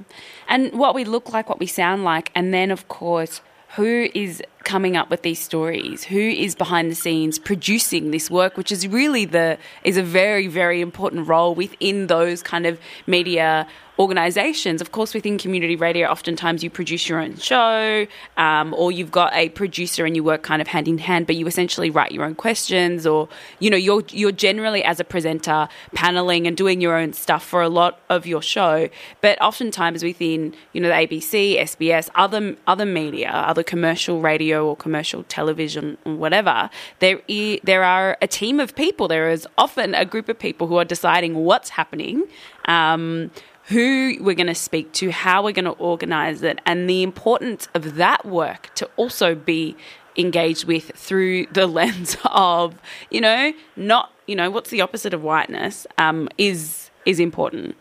And 0.50 0.74
what 0.74 0.94
we 0.94 1.06
look 1.06 1.32
like, 1.32 1.48
what 1.48 1.60
we 1.60 1.66
sound 1.66 2.04
like, 2.04 2.30
and 2.36 2.54
then, 2.54 2.72
of 2.72 2.90
course, 2.90 3.40
who 3.78 4.10
is 4.14 4.44
coming 4.64 4.96
up 4.96 5.10
with 5.10 5.22
these 5.24 5.40
stories 5.40 6.04
who 6.04 6.20
is 6.20 6.56
behind 6.56 6.92
the 6.92 6.96
scenes 6.96 7.40
producing 7.40 8.12
this 8.12 8.30
work 8.30 8.58
which 8.58 8.72
is 8.72 8.88
really 8.88 9.26
the 9.26 9.58
is 9.84 9.98
a 9.98 10.04
very 10.04 10.48
very 10.48 10.82
important 10.82 11.28
role 11.28 11.56
within 11.56 12.08
those 12.08 12.44
kind 12.44 12.66
of 12.66 12.80
media 13.08 13.68
organizations. 14.02 14.82
Of 14.82 14.92
course, 14.92 15.14
within 15.14 15.38
community 15.38 15.76
radio, 15.76 16.08
oftentimes 16.08 16.64
you 16.64 16.70
produce 16.70 17.08
your 17.08 17.20
own 17.20 17.38
show, 17.38 18.08
um, 18.36 18.74
or 18.74 18.92
you've 18.92 19.12
got 19.12 19.34
a 19.34 19.50
producer 19.50 20.06
and 20.06 20.16
you 20.16 20.24
work 20.24 20.42
kind 20.42 20.62
of 20.62 20.68
hand 20.68 20.88
in 20.88 20.98
hand, 20.98 21.28
but 21.28 21.36
you 21.36 21.46
essentially 21.48 21.90
write 21.90 22.12
your 22.12 22.26
own 22.26 22.36
questions, 22.36 23.06
or 23.06 23.30
you 23.60 23.70
know, 23.70 23.78
you're 23.78 24.04
you're 24.10 24.32
generally 24.32 24.84
as 24.84 25.00
a 25.00 25.04
presenter 25.04 25.70
paneling 25.94 26.48
and 26.48 26.58
doing 26.58 26.82
your 26.82 26.96
own 26.98 27.14
stuff 27.14 27.44
for 27.46 27.62
a 27.62 27.70
lot 27.70 28.00
of 28.10 28.26
your 28.26 28.42
show. 28.42 28.90
But 29.22 29.40
oftentimes 29.42 30.04
within 30.04 30.56
you 30.74 30.82
know 30.82 30.90
the 30.90 30.96
ABC, 30.96 31.60
SBS, 31.60 32.10
other 32.16 32.56
other 32.68 32.86
media, 32.86 33.30
other 33.30 33.64
commercial 33.64 34.20
radio 34.22 34.51
radio 34.52 34.68
or 34.68 34.76
commercial 34.76 35.24
television 35.24 35.98
or 36.06 36.16
whatever, 36.16 36.70
there 37.00 37.20
i- 37.30 37.60
there 37.64 37.84
are 37.84 38.18
a 38.22 38.28
team 38.28 38.60
of 38.60 38.76
people. 38.76 39.08
There 39.08 39.30
is 39.30 39.48
often 39.58 39.96
a 39.96 40.06
group 40.06 40.30
of 40.30 40.38
people 40.40 40.68
who 40.68 40.78
are 40.78 40.86
deciding 40.86 41.36
what's 41.36 41.70
happening. 41.70 42.28
Um, 42.66 43.32
who 43.68 44.18
we're 44.20 44.36
going 44.36 44.48
to 44.48 44.56
speak 44.56 44.92
to, 44.92 45.12
how 45.12 45.44
we're 45.44 45.54
going 45.54 45.66
to 45.76 45.80
organize 45.92 46.42
it, 46.44 46.60
and 46.66 46.90
the 46.90 47.04
importance 47.04 47.70
of 47.74 47.96
that 47.96 48.26
work 48.26 48.70
to 48.76 48.90
also 48.98 49.34
be 49.36 49.78
engaged 50.18 50.66
with 50.66 50.92
through 50.96 51.46
the 51.54 51.68
lens 51.80 52.18
of, 52.26 52.74
you 53.12 53.22
know, 53.22 53.54
not, 53.78 54.12
you 54.28 54.36
know, 54.36 54.50
what's 54.50 54.72
the 54.72 54.82
opposite 54.82 55.14
of 55.14 55.22
whiteness 55.24 55.88
um, 55.98 56.28
is 56.38 56.90
is 57.06 57.20
important. 57.20 57.76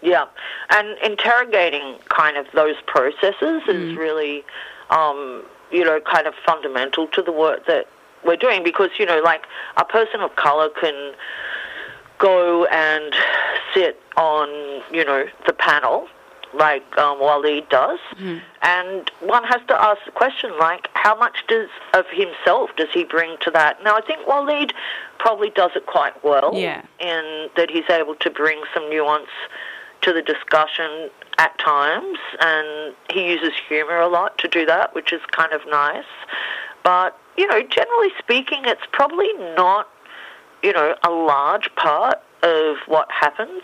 Yeah, 0.00 0.24
and 0.70 0.96
interrogating 1.04 1.96
kind 2.08 2.36
of 2.38 2.46
those 2.54 2.76
processes 2.86 3.62
is 3.68 3.94
really, 3.96 4.42
um, 4.88 5.42
you 5.70 5.84
know, 5.84 6.00
kind 6.00 6.26
of 6.26 6.34
fundamental 6.46 7.06
to 7.08 7.22
the 7.22 7.32
work 7.32 7.66
that 7.66 7.86
we're 8.24 8.36
doing 8.36 8.62
because, 8.62 8.90
you 8.98 9.06
know, 9.06 9.20
like 9.20 9.44
a 9.76 9.84
person 9.84 10.20
of 10.20 10.34
color 10.36 10.68
can 10.80 11.12
go 12.18 12.64
and 12.66 13.14
sit 13.74 14.00
on, 14.16 14.48
you 14.92 15.04
know, 15.04 15.26
the 15.46 15.52
panel 15.52 16.06
like 16.52 16.82
um, 16.98 17.18
Waleed 17.20 17.68
does, 17.68 18.00
and 18.62 19.08
one 19.20 19.44
has 19.44 19.60
to 19.68 19.80
ask 19.80 20.04
the 20.04 20.10
question 20.10 20.50
like, 20.58 20.88
how 20.94 21.16
much 21.16 21.44
does 21.46 21.68
of 21.94 22.04
himself 22.10 22.70
does 22.76 22.88
he 22.92 23.04
bring 23.04 23.36
to 23.42 23.52
that? 23.52 23.80
Now, 23.84 23.94
I 23.94 24.00
think 24.00 24.26
Waleed 24.26 24.72
probably 25.18 25.50
does 25.50 25.70
it 25.76 25.86
quite 25.86 26.24
well 26.24 26.50
Yeah. 26.52 26.82
in 26.98 27.50
that 27.56 27.70
he's 27.70 27.88
able 27.88 28.16
to 28.16 28.30
bring 28.30 28.60
some 28.74 28.90
nuance 28.90 29.28
to 30.02 30.12
the 30.12 30.22
discussion 30.22 31.10
at 31.40 31.58
times, 31.58 32.18
and 32.38 32.94
he 33.10 33.32
uses 33.32 33.52
humour 33.66 33.98
a 33.98 34.08
lot 34.08 34.36
to 34.36 34.46
do 34.46 34.66
that, 34.66 34.94
which 34.94 35.10
is 35.10 35.22
kind 35.30 35.54
of 35.54 35.62
nice. 35.70 36.04
But 36.84 37.18
you 37.38 37.46
know, 37.46 37.62
generally 37.62 38.10
speaking, 38.18 38.60
it's 38.66 38.82
probably 38.92 39.32
not 39.56 39.88
you 40.62 40.74
know 40.74 40.94
a 41.02 41.10
large 41.10 41.74
part 41.76 42.18
of 42.42 42.76
what 42.86 43.10
happens 43.10 43.62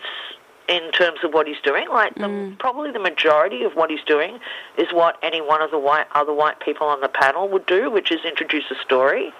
in 0.67 0.91
terms 0.91 1.19
of 1.23 1.33
what 1.33 1.47
he's 1.47 1.61
doing. 1.63 1.87
Like 1.89 2.15
the, 2.15 2.55
probably 2.59 2.91
the 2.91 2.99
majority 2.99 3.63
of 3.63 3.73
what 3.73 3.91
he's 3.91 4.03
doing 4.05 4.39
is 4.77 4.87
what 4.91 5.17
any 5.21 5.39
one 5.39 5.61
of 5.61 5.69
the 5.69 5.79
white 5.79 6.07
other 6.13 6.33
white 6.33 6.59
people 6.59 6.87
on 6.87 6.99
the 7.01 7.07
panel 7.07 7.47
would 7.49 7.67
do, 7.67 7.91
which 7.91 8.11
is 8.11 8.19
introduce 8.25 8.65
a 8.71 8.75
story, 8.83 9.31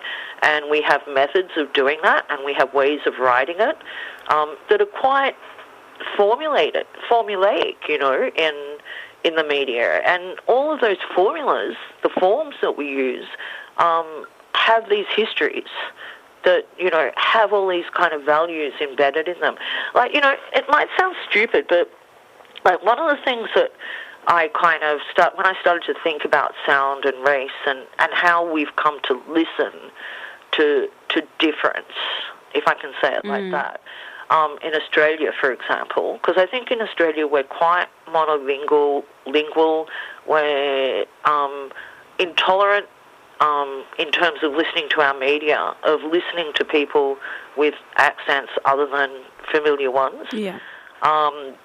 and 0.44 0.70
we 0.70 0.84
have 0.84 1.02
methods 1.12 1.50
of 1.58 1.74
doing 1.74 1.98
that, 2.04 2.24
and 2.30 2.46
we 2.46 2.54
have 2.54 2.72
ways 2.76 3.00
of 3.08 3.18
writing 3.18 3.56
it 3.58 3.78
um, 4.30 4.56
that 4.70 4.80
are 4.80 4.86
quite 4.86 5.36
formulated, 6.16 6.86
formulaic, 7.10 7.76
you 7.88 7.98
know, 7.98 8.30
in 8.36 8.78
in 9.24 9.36
the 9.36 9.44
media, 9.44 10.02
and 10.06 10.40
all 10.48 10.72
of 10.74 10.80
those 10.80 10.98
formulas, 11.16 11.76
the 12.04 12.10
forms 12.20 12.56
that 12.62 12.78
we 12.78 12.88
use, 12.88 13.26
um, 13.78 14.26
have 14.54 14.90
these 14.90 15.08
histories 15.16 15.68
that 16.46 16.68
you 16.78 16.90
know 16.90 17.12
have 17.18 17.52
all 17.52 17.68
these 17.68 17.90
kind 17.94 18.14
of 18.14 18.24
values 18.24 18.74
embedded 18.82 19.28
in 19.28 19.40
them. 19.40 19.56
Like 19.94 20.14
you 20.14 20.22
know, 20.22 20.36
it 20.54 20.66
might 20.70 20.88
sound 20.98 21.16
stupid, 21.30 21.66
but 21.68 21.92
like 22.64 22.84
one 22.84 23.00
of 23.00 23.16
the 23.16 23.22
things 23.24 23.50
that 23.56 23.72
I 24.28 24.50
kind 24.50 24.84
of 24.84 25.00
start 25.12 25.38
when 25.38 25.46
I 25.46 25.60
started 25.62 25.84
to 25.94 25.96
think 26.04 26.26
about 26.26 26.54
sound 26.66 27.06
and 27.06 27.28
race 27.28 27.50
and 27.66 27.80
and 28.00 28.12
how 28.14 28.50
we've 28.50 28.76
come 28.76 29.00
to 29.04 29.22
listen 29.28 29.74
to 30.54 30.88
to 31.10 31.22
difference, 31.40 31.94
if 32.54 32.68
I 32.68 32.74
can 32.76 32.92
say 33.02 33.14
it 33.14 33.26
like 33.26 33.52
that. 33.52 33.82
Um, 34.30 34.58
in 34.62 34.74
Australia, 34.74 35.32
for 35.40 35.54
example, 35.54 36.20
because 36.22 36.36
I 36.38 36.46
think 36.46 36.70
in 36.70 36.82
Australia 36.82 37.26
we're 37.26 37.44
quite 37.44 37.88
monolingual, 38.08 39.04
lingual, 39.26 39.88
we're 40.28 41.06
um, 41.24 41.72
intolerant 42.20 42.88
um, 43.40 43.86
in 43.98 44.12
terms 44.12 44.40
of 44.44 44.54
listening 44.54 44.90
to 44.90 45.02
our 45.02 45.18
media, 45.18 45.76
of 45.84 46.02
listening 46.02 46.52
to 46.56 46.66
people 46.66 47.18
with 47.56 47.76
accents 47.96 48.52
other 48.66 48.88
than 48.88 49.10
familiar 49.52 49.92
ones. 49.92 50.28
Yeah. 50.32 50.60
Um, 51.04 51.56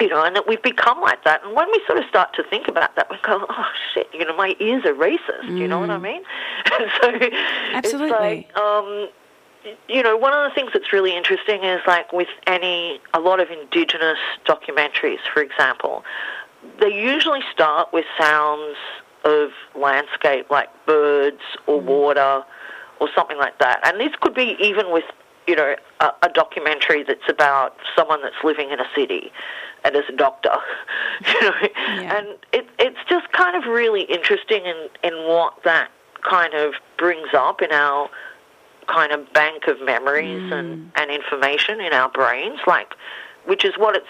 you 0.00 0.08
know, 0.08 0.24
and 0.24 0.34
that 0.34 0.48
we've 0.48 0.62
become 0.62 1.00
like 1.00 1.24
that. 1.24 1.44
And 1.44 1.54
when 1.54 1.68
we 1.70 1.80
sort 1.86 1.98
of 1.98 2.04
start 2.08 2.32
to 2.34 2.42
think 2.42 2.68
about 2.68 2.96
that, 2.96 3.10
we 3.10 3.18
go, 3.22 3.44
oh, 3.48 3.66
shit, 3.92 4.08
you 4.14 4.24
know, 4.24 4.34
my 4.34 4.56
ears 4.58 4.84
are 4.86 4.94
racist. 4.94 5.44
You 5.56 5.68
know 5.68 5.78
what 5.78 5.90
I 5.90 5.98
mean? 5.98 6.22
So 7.02 7.12
Absolutely. 7.74 8.10
like, 8.10 8.56
um, 8.56 9.08
you 9.88 10.02
know, 10.02 10.16
one 10.16 10.32
of 10.32 10.48
the 10.48 10.54
things 10.54 10.70
that's 10.72 10.92
really 10.92 11.16
interesting 11.16 11.64
is 11.64 11.80
like 11.86 12.12
with 12.12 12.28
any, 12.46 13.00
a 13.14 13.20
lot 13.20 13.40
of 13.40 13.48
indigenous 13.50 14.18
documentaries, 14.46 15.18
for 15.32 15.42
example, 15.42 16.04
they 16.80 16.92
usually 16.92 17.40
start 17.52 17.92
with 17.92 18.04
sounds 18.18 18.76
of 19.24 19.50
landscape 19.74 20.50
like 20.50 20.68
birds 20.86 21.40
or 21.66 21.78
mm-hmm. 21.78 21.88
water 21.88 22.42
or 23.00 23.08
something 23.14 23.38
like 23.38 23.58
that. 23.58 23.80
And 23.84 24.00
this 24.00 24.14
could 24.20 24.34
be 24.34 24.56
even 24.60 24.92
with, 24.92 25.04
you 25.46 25.56
know, 25.56 25.74
a, 26.00 26.10
a 26.22 26.28
documentary 26.28 27.02
that's 27.02 27.28
about 27.28 27.76
someone 27.96 28.22
that's 28.22 28.42
living 28.44 28.70
in 28.70 28.80
a 28.80 28.86
city 28.94 29.32
and 29.84 29.96
is 29.96 30.04
a 30.08 30.16
doctor, 30.16 30.56
you 31.26 31.40
know. 31.40 31.52
Yeah. 31.62 32.18
And 32.18 32.26
it, 32.52 32.66
it's 32.78 32.98
just 33.08 33.30
kind 33.32 33.56
of 33.56 33.70
really 33.70 34.02
interesting 34.02 34.64
in, 34.64 34.88
in 35.02 35.14
what 35.26 35.54
that 35.64 35.90
kind 36.28 36.54
of 36.54 36.74
brings 36.98 37.28
up 37.34 37.62
in 37.62 37.72
our 37.72 38.10
kind 38.86 39.12
of 39.12 39.32
bank 39.32 39.66
of 39.66 39.80
memories 39.82 40.42
and, 40.50 40.90
and 40.96 41.10
information 41.10 41.80
in 41.80 41.92
our 41.92 42.10
brains, 42.10 42.60
like, 42.66 42.94
which 43.46 43.64
is 43.64 43.74
what 43.76 43.96
it's 43.96 44.06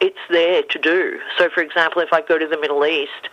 it's 0.00 0.18
there 0.30 0.62
to 0.62 0.78
do. 0.78 1.18
So, 1.36 1.50
for 1.50 1.60
example, 1.62 2.00
if 2.00 2.08
I 2.12 2.22
go 2.22 2.38
to 2.38 2.46
the 2.46 2.58
Middle 2.58 2.86
East 2.86 3.28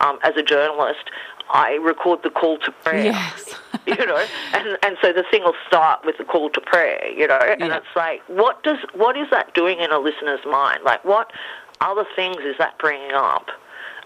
um, 0.00 0.18
as 0.24 0.36
a 0.36 0.42
journalist, 0.42 1.10
I 1.50 1.74
record 1.74 2.24
the 2.24 2.30
call 2.30 2.58
to 2.58 2.72
prayer. 2.72 3.04
Yes. 3.04 3.54
you 3.86 4.04
know, 4.04 4.24
and 4.52 4.78
and 4.82 4.96
so 5.00 5.12
the 5.12 5.24
thing 5.30 5.44
will 5.44 5.54
start 5.66 6.04
with 6.04 6.18
the 6.18 6.24
call 6.24 6.50
to 6.50 6.60
prayer. 6.60 7.08
You 7.08 7.28
know, 7.28 7.38
and 7.38 7.60
Yeah. 7.60 7.76
it's 7.76 7.94
like, 7.94 8.22
what 8.26 8.62
does 8.64 8.78
what 8.94 9.16
is 9.16 9.28
that 9.30 9.54
doing 9.54 9.78
in 9.78 9.92
a 9.92 9.98
listener's 9.98 10.44
mind? 10.44 10.80
Like, 10.84 11.04
what 11.04 11.32
other 11.80 12.04
things 12.16 12.38
is 12.44 12.56
that 12.58 12.76
bringing 12.78 13.12
up, 13.12 13.50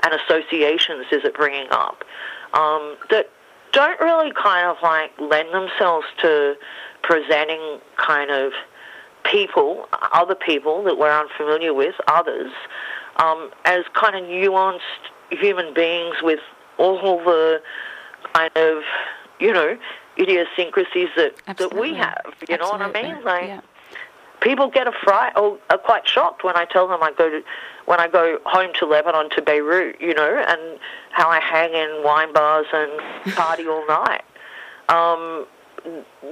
and 0.03 0.13
associations 0.13 1.07
is 1.11 1.25
it 1.25 1.35
bringing 1.35 1.69
up 1.71 2.05
um, 2.55 2.97
that 3.11 3.31
don't 3.73 4.01
really 4.01 4.33
kind 4.33 4.69
of 4.69 4.77
like 4.83 5.11
lend 5.19 5.53
themselves 5.53 6.07
to 6.21 6.55
presenting 7.03 7.81
kind 7.97 8.31
of 8.31 8.53
people, 9.25 9.89
other 10.13 10.35
people 10.35 10.83
that 10.85 10.99
we're 10.99 11.13
unfamiliar 11.13 11.75
with, 11.75 11.95
others, 12.07 12.53
um, 13.17 13.51
as 13.65 13.85
kind 13.95 14.15
of 14.17 14.23
nuanced 14.23 14.81
human 15.31 15.75
beings 15.75 16.17
with 16.23 16.41
all 16.79 17.19
the 17.25 17.61
kind 18.35 18.57
of, 18.57 18.83
you 19.41 19.53
know, 19.53 19.77
idiosyncrasies 20.19 21.09
that, 21.17 21.35
that 21.57 21.79
we 21.79 21.95
have. 21.95 22.35
You 22.49 22.59
know 22.59 22.69
what 22.69 22.83
I 22.83 22.93
mean? 22.93 23.23
Like, 23.25 23.45
yeah. 23.45 23.61
people 24.41 24.69
get 24.71 24.87
a 24.87 24.93
fright 24.93 25.33
or 25.37 25.59
are 25.71 25.79
quite 25.79 26.07
shocked 26.07 26.45
when 26.45 26.57
I 26.57 26.65
tell 26.67 26.89
them 26.89 27.03
I 27.03 27.13
go 27.13 27.31
to 27.31 27.43
when 27.87 28.01
I 28.01 28.09
go 28.09 28.39
home 28.45 28.71
to 28.79 28.87
Lebanon 28.87 29.31
to 29.37 29.43
Beirut, 29.43 30.01
you 30.01 30.15
know, 30.15 30.45
and 30.47 30.79
how 31.11 31.29
I 31.29 31.41
hang 31.41 31.73
in 31.75 32.03
wine 32.05 32.33
bars 32.33 32.67
and 32.73 33.35
party 33.35 33.67
all 33.67 33.87
night. 33.87 34.23
Um, 34.89 35.47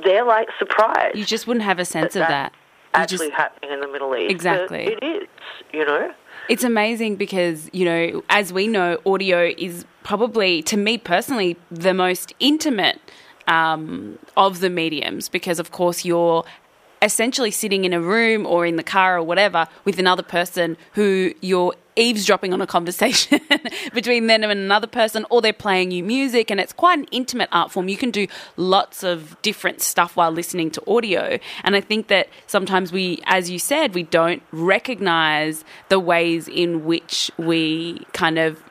they're 0.04 0.25
like 0.25 0.49
surprised. 0.59 1.16
You 1.16 1.25
just 1.25 1.47
wouldn't 1.47 1.64
have 1.64 1.78
a 1.78 1.85
sense 1.85 2.14
of 2.16 2.21
that. 2.21 2.52
actually 2.95 3.28
just- 3.28 3.33
happening 3.37 3.71
in 3.73 3.80
the 3.80 3.88
Middle 3.88 4.14
East. 4.16 4.26
But 4.26 4.30
Exactly. 4.33 4.85
it 4.87 5.02
is, 5.02 5.28
you 5.73 5.85
know. 5.85 6.12
It's 6.49 6.64
amazing 6.64 7.14
because, 7.16 7.71
you 7.73 7.85
know, 7.85 8.25
as 8.28 8.52
we 8.52 8.66
know, 8.66 8.99
audio 9.07 9.52
is 9.57 9.85
probably, 10.02 10.62
to 10.64 10.76
me 10.76 10.99
personally, 10.99 11.57
the 11.71 11.95
most 11.95 12.35
intimate 12.40 12.99
um, 13.47 14.19
of 14.37 14.59
the 14.61 14.71
mediums 14.71 15.28
because, 15.28 15.59
of 15.61 15.71
course, 15.71 16.04
you're 16.04 16.45
essentially 17.02 17.50
sitting 17.50 17.85
in 17.85 17.92
a 17.92 18.00
room 18.00 18.47
or 18.47 18.66
in 18.66 18.76
the 18.76 18.83
car 18.83 19.16
or 19.16 19.23
whatever 19.23 19.66
with 19.85 19.99
another 19.99 20.23
person 20.23 20.76
who 20.92 21.33
you're 21.40 21.75
eavesdropping 21.97 22.52
on 22.52 22.61
a 22.61 22.66
conversation 22.66 23.40
between 23.95 24.26
them 24.26 24.42
and 24.42 24.61
another 24.61 24.87
person 24.87 25.26
or 25.28 25.42
they're 25.42 25.52
playing 25.52 25.90
you 25.90 26.02
music 26.02 26.50
and 26.50 26.61
it's 26.61 26.73
quite 26.73 26.99
an 26.99 27.07
intimate 27.11 27.49
art 27.52 27.71
form. 27.71 27.88
You 27.88 27.97
can 27.97 28.11
do 28.11 28.26
lots 28.57 29.02
of 29.02 29.40
different 29.42 29.80
stuff 29.80 30.16
while 30.16 30.30
listening 30.30 30.71
to 30.73 30.90
audio. 30.90 31.38
And 31.64 31.76
i 31.76 31.80
think 31.80 32.09
that 32.09 32.28
sometimes 32.47 32.92
we 32.92 33.21
as 33.25 33.50
you 33.50 33.59
said 33.59 33.95
we 33.95 34.02
don't 34.02 34.42
recognize 34.52 35.64
the 35.88 35.99
ways 35.99 36.49
in 36.49 36.85
which 36.85 37.30
we 37.38 38.04
kind 38.12 38.38
of 38.38 38.62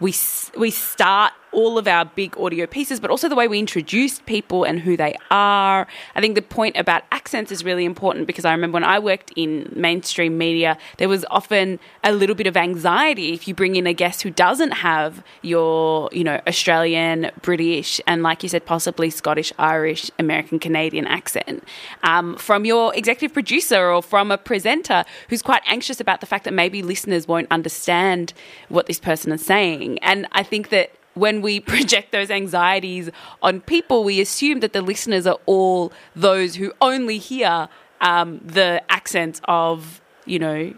we 0.00 0.14
we 0.56 0.70
start 0.70 1.32
all 1.56 1.78
of 1.78 1.88
our 1.88 2.04
big 2.04 2.36
audio 2.38 2.66
pieces, 2.66 3.00
but 3.00 3.10
also 3.10 3.28
the 3.28 3.34
way 3.34 3.48
we 3.48 3.58
introduce 3.58 4.20
people 4.20 4.62
and 4.62 4.78
who 4.78 4.94
they 4.94 5.16
are. 5.30 5.86
I 6.14 6.20
think 6.20 6.34
the 6.34 6.42
point 6.42 6.76
about 6.76 7.02
accents 7.10 7.50
is 7.50 7.64
really 7.64 7.86
important 7.86 8.26
because 8.26 8.44
I 8.44 8.52
remember 8.52 8.74
when 8.74 8.84
I 8.84 8.98
worked 8.98 9.32
in 9.36 9.72
mainstream 9.74 10.36
media, 10.36 10.76
there 10.98 11.08
was 11.08 11.24
often 11.30 11.80
a 12.04 12.12
little 12.12 12.36
bit 12.36 12.46
of 12.46 12.58
anxiety 12.58 13.32
if 13.32 13.48
you 13.48 13.54
bring 13.54 13.74
in 13.74 13.86
a 13.86 13.94
guest 13.94 14.20
who 14.22 14.30
doesn't 14.30 14.72
have 14.72 15.24
your, 15.40 16.10
you 16.12 16.22
know, 16.22 16.40
Australian, 16.46 17.30
British, 17.40 18.02
and 18.06 18.22
like 18.22 18.42
you 18.42 18.50
said, 18.50 18.66
possibly 18.66 19.08
Scottish, 19.08 19.50
Irish, 19.58 20.10
American, 20.18 20.58
Canadian 20.58 21.06
accent 21.06 21.64
um, 22.02 22.36
from 22.36 22.66
your 22.66 22.94
executive 22.94 23.32
producer 23.32 23.90
or 23.90 24.02
from 24.02 24.30
a 24.30 24.36
presenter 24.36 25.04
who's 25.30 25.40
quite 25.40 25.62
anxious 25.66 26.00
about 26.00 26.20
the 26.20 26.26
fact 26.26 26.44
that 26.44 26.52
maybe 26.52 26.82
listeners 26.82 27.26
won't 27.26 27.48
understand 27.50 28.34
what 28.68 28.86
this 28.86 29.00
person 29.00 29.32
is 29.32 29.44
saying. 29.44 29.98
And 30.00 30.28
I 30.32 30.42
think 30.42 30.68
that 30.68 30.90
when 31.16 31.42
we 31.42 31.58
project 31.74 32.12
those 32.12 32.30
anxieties 32.30 33.10
on 33.42 33.60
people, 33.60 34.04
we 34.04 34.20
assume 34.20 34.60
that 34.60 34.72
the 34.72 34.82
listeners 34.82 35.26
are 35.26 35.38
all 35.46 35.92
those 36.14 36.54
who 36.56 36.72
only 36.80 37.18
hear 37.18 37.68
um, 38.00 38.40
the 38.44 38.82
accents 38.90 39.40
of, 39.48 40.00
you 40.26 40.38
know, 40.38 40.74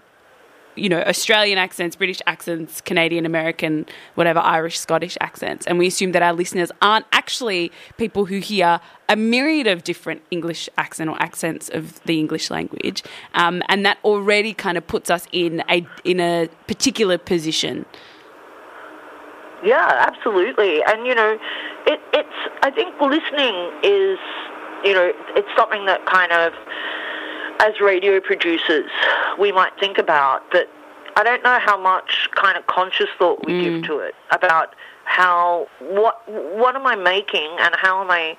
you 0.78 0.88
know, 0.88 1.00
Australian 1.02 1.58
accents, 1.58 1.96
British 1.96 2.22
accents, 2.26 2.80
Canadian, 2.80 3.26
American, 3.26 3.84
whatever, 4.14 4.38
Irish, 4.38 4.78
Scottish 4.78 5.18
accents. 5.20 5.66
And 5.66 5.76
we 5.76 5.88
assume 5.88 6.12
that 6.12 6.22
our 6.22 6.32
listeners 6.32 6.70
aren't 6.80 7.06
actually 7.12 7.72
people 7.96 8.26
who 8.26 8.38
hear 8.38 8.80
a 9.08 9.16
myriad 9.16 9.66
of 9.66 9.82
different 9.82 10.22
English 10.30 10.68
accent 10.78 11.10
or 11.10 11.20
accents 11.20 11.68
of 11.68 12.00
the 12.04 12.20
English 12.20 12.48
language. 12.48 13.02
Um, 13.34 13.62
and 13.68 13.84
that 13.84 13.98
already 14.04 14.54
kind 14.54 14.78
of 14.78 14.86
puts 14.86 15.10
us 15.10 15.26
in 15.32 15.64
a, 15.68 15.84
in 16.04 16.20
a 16.20 16.48
particular 16.68 17.18
position. 17.18 17.84
Yeah, 19.62 20.06
absolutely. 20.06 20.82
And, 20.84 21.06
you 21.06 21.14
know, 21.14 21.38
it, 21.86 22.00
it's, 22.12 22.28
I 22.62 22.70
think 22.70 23.00
listening 23.00 23.72
is, 23.82 24.18
you 24.84 24.94
know, 24.94 25.12
it's 25.34 25.48
something 25.56 25.86
that 25.86 26.06
kind 26.06 26.32
of, 26.32 26.52
as 27.60 27.80
radio 27.80 28.20
producers, 28.20 28.90
we 29.38 29.50
might 29.50 29.72
think 29.80 29.98
about, 29.98 30.42
but 30.52 30.70
I 31.16 31.24
don't 31.24 31.42
know 31.42 31.58
how 31.58 31.76
much 31.80 32.28
kind 32.34 32.56
of 32.56 32.66
conscious 32.68 33.08
thought 33.18 33.44
we 33.44 33.54
mm. 33.54 33.62
give 33.62 33.84
to 33.88 33.98
it 33.98 34.14
about 34.30 34.74
how, 35.04 35.66
what, 35.80 36.22
what 36.28 36.76
am 36.76 36.86
I 36.86 36.94
making 36.94 37.56
and 37.58 37.74
how 37.74 38.00
am 38.00 38.10
I 38.10 38.36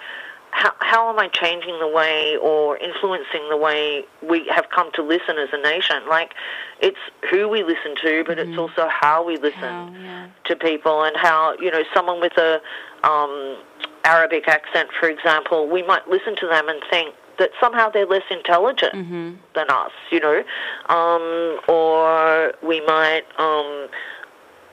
how, 0.52 0.74
how 0.80 1.10
am 1.10 1.20
I 1.20 1.28
changing 1.28 1.78
the 1.80 1.88
way 1.88 2.38
or 2.42 2.78
influencing 2.78 3.48
the 3.50 3.58
way 3.58 4.06
we 4.28 4.48
have 4.54 4.70
come 4.74 4.92
to 4.94 5.04
listen 5.04 5.38
as 5.38 5.50
a 5.54 5.62
nation? 5.62 6.08
Like, 6.08 6.34
it's 6.82 6.98
who 7.30 7.48
we 7.48 7.64
listen 7.64 7.96
to, 8.02 8.24
but 8.26 8.38
mm-hmm. 8.38 8.52
it's 8.52 8.60
also 8.60 8.88
how 8.90 9.24
we 9.24 9.38
listen 9.38 9.60
how, 9.60 9.94
yeah. 10.00 10.28
to 10.46 10.56
people 10.56 11.04
and 11.04 11.16
how, 11.16 11.56
you 11.60 11.72
know, 11.72 11.84
someone 11.94 12.20
with 12.20 12.38
a 12.38 12.62
um, 13.04 13.58
Arabic 14.04 14.48
accent, 14.48 14.90
for 15.00 15.10
example, 15.10 15.68
we 15.68 15.84
might 15.84 16.08
listen 16.08 16.36
to 16.38 16.48
them 16.48 16.68
and 16.68 16.82
think 16.90 17.14
that 17.38 17.52
somehow 17.60 17.90
they're 17.90 18.06
less 18.06 18.24
intelligent 18.30 18.94
mm-hmm. 18.94 19.34
than 19.56 19.70
us, 19.70 19.92
you 20.12 20.20
know, 20.20 20.44
um, 20.90 21.60
or 21.68 22.54
we 22.62 22.82
might 22.82 23.24
um, 23.38 23.88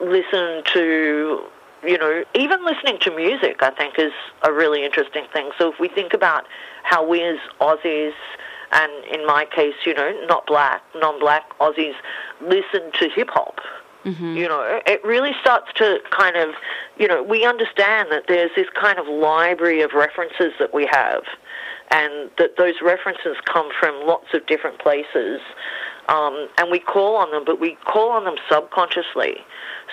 listen 0.01 0.63
to 0.73 1.45
you 1.87 1.99
know, 1.99 2.25
even 2.35 2.65
listening 2.65 2.99
to 3.01 3.15
music, 3.15 3.63
I 3.63 3.71
think, 3.71 3.99
is 3.99 4.13
a 4.43 4.53
really 4.53 4.85
interesting 4.85 5.25
thing. 5.33 5.51
So 5.59 5.73
if 5.73 5.79
we 5.81 5.89
think 5.89 6.13
about 6.13 6.45
how 6.83 7.07
we 7.07 7.23
as 7.23 7.39
Aussies, 7.61 8.13
and 8.73 8.93
in 9.07 9.27
my 9.27 9.45
case, 9.45 9.75
you 9.85 9.95
know, 9.95 10.13
not 10.27 10.47
black, 10.47 10.83
non-black 10.97 11.45
Aussies, 11.61 11.95
listen 12.41 12.91
to 12.99 13.09
hip 13.09 13.31
hop. 13.31 13.61
Mm-hmm. 14.05 14.37
You 14.37 14.49
know, 14.49 14.81
it 14.87 15.05
really 15.05 15.33
starts 15.41 15.73
to 15.77 15.99
kind 16.11 16.37
of, 16.37 16.51
you 16.97 17.09
know, 17.09 17.23
we 17.23 17.45
understand 17.45 18.09
that 18.13 18.25
there's 18.29 18.53
this 18.55 18.69
kind 18.81 18.99
of 18.99 19.09
library 19.09 19.83
of 19.83 19.93
references 19.93 20.53
that 20.61 20.73
we 20.73 20.87
have, 20.91 21.25
and 21.91 22.31
that 22.39 22.57
those 22.57 22.75
references 22.83 23.37
come 23.47 23.69
from 23.79 24.07
lots 24.07 24.27
of 24.33 24.47
different 24.47 24.79
places, 24.79 25.41
um, 26.09 26.49
and 26.59 26.71
we 26.71 26.79
call 26.79 27.17
on 27.17 27.31
them, 27.31 27.45
but 27.45 27.61
we 27.61 27.77
call 27.85 28.11
on 28.11 28.25
them 28.25 28.37
subconsciously. 28.49 29.39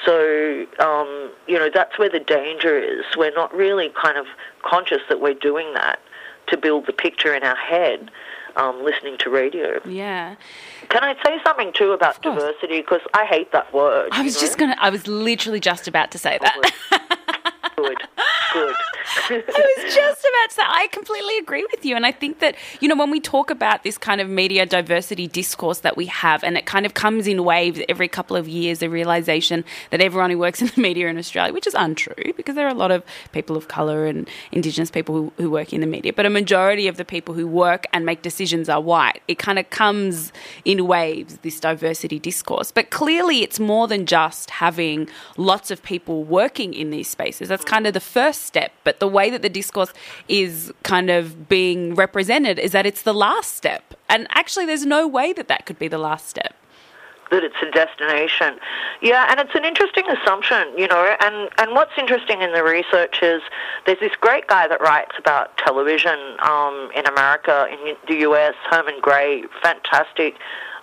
So, 0.06 0.66
um, 0.80 1.32
you 1.48 1.58
know, 1.58 1.70
that's 1.74 1.98
where 1.98 2.10
the 2.10 2.20
danger 2.20 2.78
is. 2.78 3.06
We're 3.18 3.34
not 3.34 3.54
really 3.54 3.90
kind 3.90 4.18
of 4.18 4.26
conscious 4.64 5.02
that 5.10 5.22
we're 5.22 5.34
doing 5.34 5.74
that 5.74 6.00
to 6.48 6.58
build 6.58 6.86
the 6.88 6.94
picture 6.94 7.34
in 7.34 7.44
our 7.44 7.56
head. 7.56 8.12
Um, 8.56 8.84
listening 8.84 9.18
to 9.18 9.32
radio. 9.32 9.82
Yeah. 9.84 10.36
Can 10.90 11.04
I 11.04 11.16
say 11.26 11.40
something 11.44 11.74
too 11.74 11.92
about 11.92 12.22
diversity? 12.22 12.82
Because 12.82 13.02
I 13.12 13.26
hate 13.26 13.52
that 13.52 13.74
word. 13.74 14.10
I 14.12 14.22
was 14.22 14.40
just 14.40 14.60
gonna. 14.60 14.76
I 14.80 14.92
was 14.92 15.08
literally 15.08 15.60
just 15.60 15.88
about 15.88 16.12
to 16.12 16.20
say 16.20 16.38
that. 16.40 16.72
Good. 17.84 17.98
Good. 18.54 18.76
I 19.30 19.84
was 19.86 19.96
just 19.96 20.22
about 20.22 20.50
to 20.50 20.56
say, 20.56 20.62
I 20.66 20.88
completely 20.92 21.38
agree 21.38 21.66
with 21.72 21.86
you. 21.86 21.96
And 21.96 22.06
I 22.06 22.12
think 22.12 22.40
that, 22.40 22.56
you 22.80 22.88
know, 22.88 22.96
when 22.96 23.12
we 23.12 23.20
talk 23.20 23.50
about 23.50 23.84
this 23.84 23.98
kind 23.98 24.22
of 24.22 24.30
media 24.30 24.66
diversity 24.66 25.28
discourse 25.28 25.80
that 25.80 25.98
we 25.98 26.06
have, 26.06 26.44
and 26.44 26.58
it 26.58 26.66
kind 26.66 26.86
of 26.86 26.94
comes 26.94 27.28
in 27.28 27.44
waves 27.44 27.82
every 27.90 28.08
couple 28.08 28.38
of 28.38 28.48
years, 28.48 28.80
the 28.80 28.90
realization 28.90 29.66
that 29.92 30.02
everyone 30.02 30.30
who 30.30 30.38
works 30.38 30.62
in 30.64 30.68
the 30.68 30.82
media 30.82 31.08
in 31.08 31.18
Australia, 31.18 31.54
which 31.54 31.68
is 31.68 31.74
untrue 31.74 32.34
because 32.38 32.56
there 32.56 32.66
are 32.66 32.72
a 32.72 32.76
lot 32.76 32.92
of 32.92 33.04
people 33.32 33.58
of 33.58 33.68
colour 33.68 34.06
and 34.06 34.30
Indigenous 34.52 34.90
people 34.90 35.16
who, 35.16 35.34
who 35.38 35.50
work 35.50 35.74
in 35.74 35.82
the 35.82 35.88
media, 35.88 36.14
but 36.14 36.26
a 36.26 36.30
majority 36.30 36.88
of 36.88 36.98
the 36.98 37.06
people 37.06 37.36
who 37.36 37.48
work 37.48 37.86
and 37.92 38.06
make 38.06 38.22
decisions 38.22 38.70
are 38.70 38.82
white. 38.82 39.22
It 39.28 39.40
kind 39.40 39.60
of 39.60 39.70
comes 39.70 40.32
in 40.64 40.88
waves, 40.88 41.38
this 41.42 41.60
diversity 41.60 42.20
discourse. 42.20 42.72
But 42.72 42.90
clearly, 42.90 43.44
it's 43.44 43.60
more 43.60 43.88
than 43.88 44.06
just 44.06 44.50
having 44.50 45.10
lots 45.38 45.72
of 45.72 45.84
people 45.84 46.24
working 46.24 46.74
in 46.74 46.90
these 46.90 47.10
spaces. 47.10 47.50
That's 47.50 47.66
kind 47.74 47.88
of 47.88 47.94
the 47.94 48.00
first 48.00 48.44
step. 48.44 48.72
But 48.84 49.00
the 49.00 49.08
way 49.08 49.32
that 49.32 49.42
the 49.42 49.50
discourse 49.50 49.92
is 50.28 50.72
kind 50.84 51.10
of 51.10 51.50
being 51.50 51.96
represented 51.96 52.60
is 52.60 52.72
that 52.72 52.86
it's 52.86 53.02
the 53.02 53.14
last 53.14 53.56
step. 53.56 53.96
And 54.08 54.28
actually, 54.30 54.68
there's 54.68 54.86
no 54.86 55.08
way 55.08 55.34
that 55.34 55.48
that 55.48 55.66
could 55.66 55.80
be 55.80 55.88
the 55.88 55.98
last 55.98 56.30
step 56.30 56.56
that 57.32 57.44
it's 57.44 57.56
a 57.64 57.72
destination. 57.72 58.60
Yeah, 59.02 59.26
and 59.28 59.40
it's 59.40 59.56
an 59.56 59.66
interesting 59.66 60.04
assumption, 60.08 60.68
you 60.78 60.88
know. 60.88 61.16
And 61.20 61.50
and 61.58 61.72
what's 61.72 61.94
interesting 61.98 62.44
in 62.44 62.52
the 62.54 62.64
research 62.64 63.24
is 63.24 63.42
there's 63.88 64.00
this 64.00 64.16
great 64.22 64.46
guy 64.46 64.68
that 64.68 64.80
writes 64.82 65.16
about 65.18 65.58
television 65.58 66.20
um, 66.44 66.92
in 66.96 67.08
America, 67.08 67.68
in 67.72 67.96
the 68.08 68.18
U.S. 68.28 68.54
Herman 68.70 69.00
Gray, 69.02 69.46
fantastic 69.64 70.36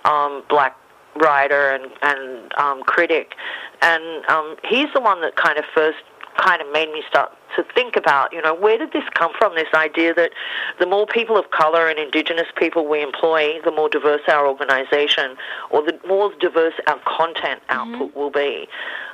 um, 0.03 0.43
black 0.49 0.75
writer 1.15 1.69
and 1.69 1.85
and 2.01 2.53
um, 2.57 2.83
critic, 2.83 3.35
and 3.81 4.25
um, 4.25 4.57
he's 4.65 4.91
the 4.93 4.99
one 4.99 5.21
that 5.21 5.37
kind 5.37 5.57
of 5.57 5.63
first 5.73 6.03
kind 6.37 6.61
of 6.61 6.71
made 6.71 6.91
me 6.91 7.03
start 7.09 7.31
to 7.55 7.63
think 7.73 7.95
about, 7.95 8.33
you 8.33 8.41
know, 8.41 8.53
where 8.53 8.77
did 8.77 8.91
this 8.93 9.03
come 9.13 9.31
from? 9.37 9.55
This 9.55 9.73
idea 9.73 10.13
that 10.13 10.31
the 10.79 10.85
more 10.85 11.05
people 11.05 11.37
of 11.37 11.51
colour 11.51 11.87
and 11.87 11.99
Indigenous 11.99 12.47
people 12.55 12.87
we 12.87 13.01
employ, 13.01 13.59
the 13.63 13.71
more 13.71 13.89
diverse 13.89 14.21
our 14.27 14.47
organisation, 14.47 15.37
or 15.69 15.83
the 15.83 15.99
more 16.07 16.31
diverse 16.39 16.73
our 16.87 16.99
content 17.05 17.61
mm-hmm. 17.67 17.93
output 17.93 18.09
mm-hmm. 18.09 18.19
will 18.19 18.31
be. 18.31 18.67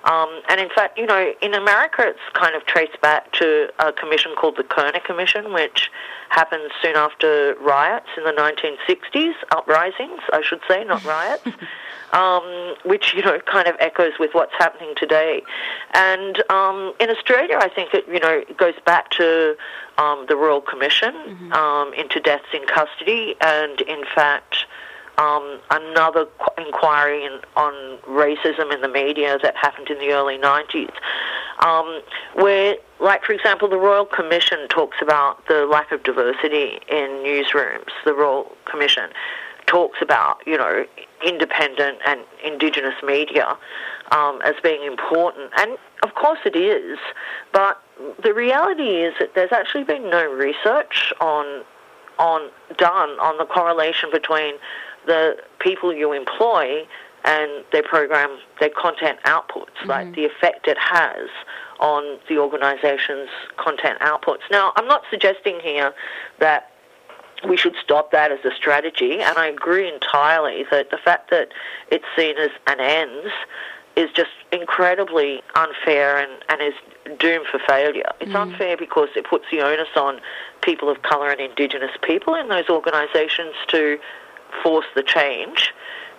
Um, 0.03 0.41
and 0.49 0.61
in 0.61 0.69
fact, 0.69 0.97
you 0.97 1.05
know, 1.05 1.33
in 1.41 1.53
America, 1.53 2.03
it's 2.05 2.19
kind 2.33 2.55
of 2.55 2.65
traced 2.65 2.99
back 3.01 3.31
to 3.33 3.69
a 3.79 3.91
commission 3.91 4.31
called 4.39 4.57
the 4.57 4.63
Kerner 4.63 5.01
Commission, 5.05 5.53
which 5.53 5.91
happened 6.29 6.71
soon 6.81 6.95
after 6.95 7.55
riots 7.61 8.07
in 8.17 8.23
the 8.23 8.31
1960s, 8.31 9.33
uprisings, 9.51 10.21
I 10.31 10.41
should 10.41 10.61
say, 10.67 10.83
not 10.83 11.03
riots. 11.05 11.47
um, 12.13 12.75
which 12.85 13.13
you 13.13 13.21
know 13.21 13.39
kind 13.39 13.67
of 13.67 13.75
echoes 13.79 14.13
with 14.19 14.31
what's 14.33 14.53
happening 14.57 14.93
today. 14.95 15.41
And 15.93 16.41
um, 16.49 16.93
in 16.99 17.09
Australia, 17.09 17.57
I 17.59 17.69
think 17.69 17.93
it 17.93 18.05
you 18.07 18.19
know 18.19 18.26
goes 18.57 18.75
back 18.85 19.09
to 19.11 19.55
um, 19.97 20.25
the 20.27 20.35
Royal 20.35 20.61
Commission 20.61 21.13
mm-hmm. 21.13 21.53
Um, 21.53 21.93
into 21.93 22.19
deaths 22.19 22.47
in 22.53 22.65
custody, 22.65 23.35
and 23.41 23.81
in 23.81 24.03
fact. 24.13 24.65
Um, 25.19 25.59
another 25.71 26.27
inquiry 26.59 27.25
in, 27.25 27.39
on 27.55 27.97
racism 28.07 28.71
in 28.71 28.81
the 28.81 28.87
media 28.87 29.39
that 29.41 29.55
happened 29.55 29.89
in 29.89 29.97
the 29.97 30.11
early 30.11 30.37
90s, 30.37 30.93
um, 31.65 32.03
where, 32.35 32.75
like, 32.99 33.23
for 33.23 33.33
example, 33.33 33.67
the 33.67 33.77
Royal 33.77 34.05
Commission 34.05 34.67
talks 34.67 34.97
about 35.01 35.47
the 35.47 35.65
lack 35.65 35.91
of 35.91 36.03
diversity 36.03 36.79
in 36.87 37.23
newsrooms, 37.25 37.89
the 38.05 38.13
Royal 38.13 38.55
Commission 38.65 39.09
talks 39.65 39.99
about, 40.01 40.37
you 40.45 40.57
know, 40.57 40.85
independent 41.25 41.99
and 42.05 42.21
indigenous 42.43 42.95
media 43.03 43.57
um, 44.11 44.41
as 44.43 44.55
being 44.63 44.83
important. 44.83 45.51
And 45.57 45.77
of 46.03 46.15
course 46.15 46.39
it 46.45 46.55
is, 46.55 46.97
but 47.51 47.81
the 48.23 48.33
reality 48.33 49.01
is 49.01 49.13
that 49.19 49.35
there's 49.35 49.51
actually 49.51 49.83
been 49.83 50.09
no 50.09 50.25
research 50.25 51.13
on 51.19 51.63
on 52.19 52.49
done 52.77 53.09
on 53.19 53.37
the 53.37 53.45
correlation 53.45 54.09
between 54.11 54.55
the 55.05 55.37
people 55.59 55.93
you 55.93 56.11
employ 56.13 56.85
and 57.23 57.63
their 57.71 57.83
program, 57.83 58.37
their 58.59 58.69
content 58.69 59.19
outputs, 59.25 59.73
mm-hmm. 59.79 59.89
like 59.89 60.15
the 60.15 60.25
effect 60.25 60.67
it 60.67 60.77
has 60.79 61.29
on 61.79 62.19
the 62.29 62.37
organization's 62.37 63.29
content 63.57 63.99
outputs. 63.99 64.41
Now, 64.49 64.73
I'm 64.75 64.87
not 64.87 65.03
suggesting 65.09 65.59
here 65.59 65.93
that 66.39 66.71
we 67.47 67.57
should 67.57 67.75
stop 67.83 68.11
that 68.11 68.31
as 68.31 68.39
a 68.45 68.55
strategy. 68.55 69.19
And 69.19 69.37
I 69.37 69.47
agree 69.47 69.91
entirely 69.91 70.65
that 70.71 70.89
the 70.89 70.97
fact 70.97 71.29
that 71.29 71.49
it's 71.91 72.05
seen 72.15 72.37
as 72.37 72.49
an 72.65 72.79
ends 72.79 73.31
is 73.97 74.11
just 74.13 74.29
incredibly 74.51 75.41
unfair 75.55 76.17
and, 76.17 76.31
and 76.49 76.61
is 76.61 77.17
doomed 77.19 77.47
for 77.47 77.59
failure. 77.67 78.09
It's 78.21 78.31
mm. 78.31 78.39
unfair 78.39 78.77
because 78.77 79.09
it 79.15 79.25
puts 79.27 79.45
the 79.51 79.61
onus 79.61 79.87
on 79.95 80.21
people 80.61 80.87
of 80.87 81.01
colour 81.01 81.31
and 81.31 81.41
Indigenous 81.41 81.91
people 82.03 82.35
in 82.35 82.47
those 82.47 82.69
organisations 82.69 83.55
to 83.69 83.97
force 84.61 84.85
the 84.95 85.01
change. 85.01 85.73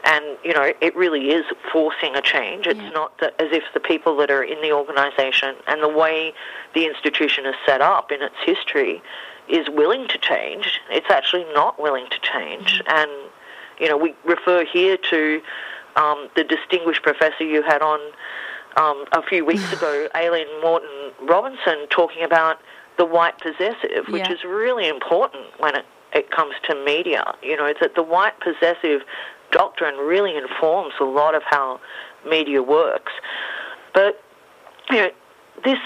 And, 0.04 0.24
you 0.44 0.52
know, 0.54 0.72
it 0.80 0.96
really 0.96 1.30
is 1.30 1.44
forcing 1.72 2.16
a 2.16 2.20
change. 2.20 2.66
It's 2.66 2.80
yeah. 2.80 2.90
not 2.90 3.16
that 3.20 3.40
as 3.40 3.52
if 3.52 3.62
the 3.74 3.80
people 3.80 4.16
that 4.16 4.30
are 4.30 4.42
in 4.42 4.60
the 4.60 4.72
organisation 4.72 5.54
and 5.68 5.80
the 5.80 5.88
way 5.88 6.34
the 6.74 6.84
institution 6.84 7.46
is 7.46 7.54
set 7.64 7.80
up 7.80 8.10
in 8.10 8.22
its 8.22 8.36
history 8.44 9.02
is 9.48 9.68
willing 9.68 10.08
to 10.08 10.18
change. 10.18 10.80
It's 10.90 11.10
actually 11.10 11.44
not 11.54 11.80
willing 11.80 12.06
to 12.10 12.20
change. 12.20 12.80
Mm-hmm. 12.80 12.96
And, 12.96 13.10
you 13.78 13.88
know, 13.88 13.96
we 13.96 14.14
refer 14.24 14.64
here 14.64 14.96
to 15.10 15.40
um, 15.98 16.28
the 16.36 16.44
distinguished 16.44 17.02
professor 17.02 17.44
you 17.44 17.62
had 17.62 17.82
on 17.82 18.00
um, 18.76 19.04
a 19.12 19.22
few 19.22 19.44
weeks 19.44 19.72
ago, 19.72 20.08
Aileen 20.14 20.46
Morton 20.62 21.10
Robinson 21.28 21.86
talking 21.90 22.22
about 22.22 22.58
the 22.96 23.04
white 23.04 23.38
possessive, 23.38 24.06
which 24.08 24.22
Yeah. 24.28 24.32
is 24.32 24.44
really 24.44 24.88
important 24.88 25.44
when 25.58 25.74
it, 25.76 25.84
it 26.12 26.30
comes 26.30 26.54
to 26.64 26.74
media. 26.84 27.34
You 27.42 27.56
know, 27.56 27.72
that 27.80 27.94
the 27.94 28.02
white 28.02 28.38
possessive 28.40 29.02
doctrine 29.50 29.96
really 29.96 30.36
informs 30.36 30.94
a 31.00 31.04
lot 31.04 31.34
of 31.34 31.42
how 31.44 31.80
media 32.28 32.62
works. 32.62 33.12
But, 33.94 34.22
you 34.90 34.96
know, 34.98 35.10
this 35.64 35.78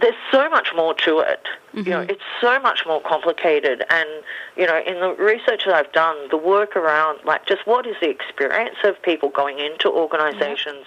there's 0.00 0.14
so 0.30 0.48
much 0.48 0.68
more 0.74 0.94
to 0.94 1.18
it. 1.20 1.46
You 1.74 1.82
know, 1.84 2.00
it's 2.08 2.22
so 2.40 2.58
much 2.60 2.84
more 2.86 3.00
complicated. 3.02 3.84
And 3.90 4.08
you 4.56 4.66
know, 4.66 4.80
in 4.86 5.00
the 5.00 5.14
research 5.14 5.64
that 5.66 5.74
I've 5.74 5.92
done, 5.92 6.16
the 6.30 6.36
work 6.36 6.76
around 6.76 7.18
like 7.24 7.46
just 7.46 7.66
what 7.66 7.86
is 7.86 7.96
the 8.00 8.08
experience 8.08 8.76
of 8.84 9.00
people 9.02 9.28
going 9.28 9.58
into 9.58 9.90
organisations, 9.90 10.86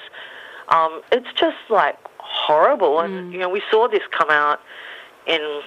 um, 0.69 1.01
it's 1.11 1.31
just 1.33 1.57
like 1.69 1.97
horrible. 2.17 2.99
And 2.99 3.31
you 3.33 3.39
know, 3.39 3.49
we 3.49 3.61
saw 3.71 3.87
this 3.87 4.03
come 4.11 4.29
out 4.29 4.59
in 5.27 5.61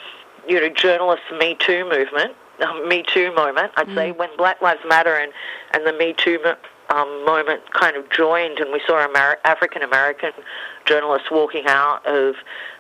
you 0.49 0.61
know 0.61 0.69
journalists' 0.69 1.27
Me 1.39 1.57
Too 1.59 1.89
movement, 1.89 2.35
um, 2.67 2.89
Me 2.89 3.03
Too 3.07 3.33
moment. 3.35 3.73
I'd 3.77 3.89
say 3.95 4.11
when 4.13 4.31
Black 4.37 4.61
Lives 4.63 4.81
Matter 4.89 5.15
and 5.15 5.33
and 5.73 5.87
the 5.87 5.93
Me 5.93 6.13
Too 6.17 6.39
mo- 6.45 6.57
um, 6.91 7.25
moment 7.25 7.61
kind 7.73 7.97
of 7.97 8.09
joined, 8.11 8.59
and 8.59 8.73
we 8.73 8.81
saw 8.87 9.05
Amer- 9.05 9.39
African 9.45 9.83
American 9.83 10.33
journalists 10.87 11.29
walking 11.31 11.65
out 11.67 12.05
of 12.07 12.35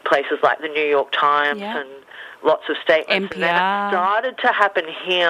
places 0.04 0.38
like 0.42 0.60
the 0.60 0.68
New 0.68 0.84
York 0.86 1.12
Times 1.12 1.60
Yeah. 1.60 1.78
and 1.78 1.88
lots 2.42 2.68
of 2.68 2.76
statements. 2.82 3.34
And 3.34 3.42
then 3.42 3.54
NPR. 3.54 3.88
it 3.88 3.92
started 3.92 4.38
to 4.38 4.46
happen 4.48 4.84
here. 5.04 5.28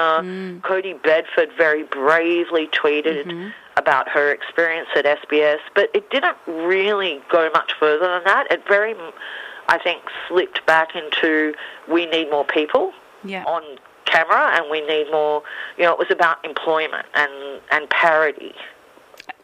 Kodie 0.62 1.02
Bedford 1.02 1.48
very 1.56 1.82
bravely 1.84 2.68
tweeted 2.68 3.52
about 3.76 4.08
her 4.10 4.30
experience 4.32 4.88
at 4.94 5.04
SBS, 5.06 5.58
but 5.74 5.88
it 5.94 6.10
didn't 6.10 6.36
really 6.46 7.20
go 7.30 7.48
much 7.54 7.72
further 7.80 8.06
than 8.08 8.24
that. 8.24 8.46
It 8.52 8.62
very, 8.68 8.94
I 9.68 9.78
think, 9.78 10.02
slipped 10.28 10.64
back 10.66 10.94
into 10.94 11.54
we 11.88 12.06
need 12.06 12.30
more 12.30 12.44
people 12.44 12.92
Yeah. 13.24 13.44
on 13.44 13.62
camera 14.08 14.50
and 14.54 14.70
we 14.70 14.80
need 14.86 15.10
more 15.10 15.42
you 15.76 15.84
know 15.84 15.92
it 15.92 15.98
was 15.98 16.10
about 16.10 16.42
employment 16.44 17.06
and 17.14 17.60
and 17.70 17.88
parity 17.90 18.54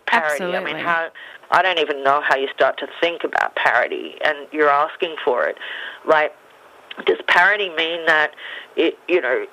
parity 0.07 0.57
i 0.57 0.63
mean 0.63 0.77
how 0.77 1.09
i 1.51 1.63
don't 1.63 1.79
even 1.79 2.03
know 2.03 2.21
how 2.23 2.37
you 2.37 2.49
start 2.55 2.79
to 2.79 2.87
think 3.01 3.25
about 3.25 3.55
parity 3.57 4.17
and 4.25 4.47
you're 4.53 4.71
asking 4.71 5.17
for 5.25 5.47
it. 5.47 5.59
Like 6.07 6.35
does 7.07 7.19
parity 7.27 7.71
mean 7.71 8.07
that 8.07 8.35
it 8.77 8.99
you 9.09 9.21
know 9.21 9.47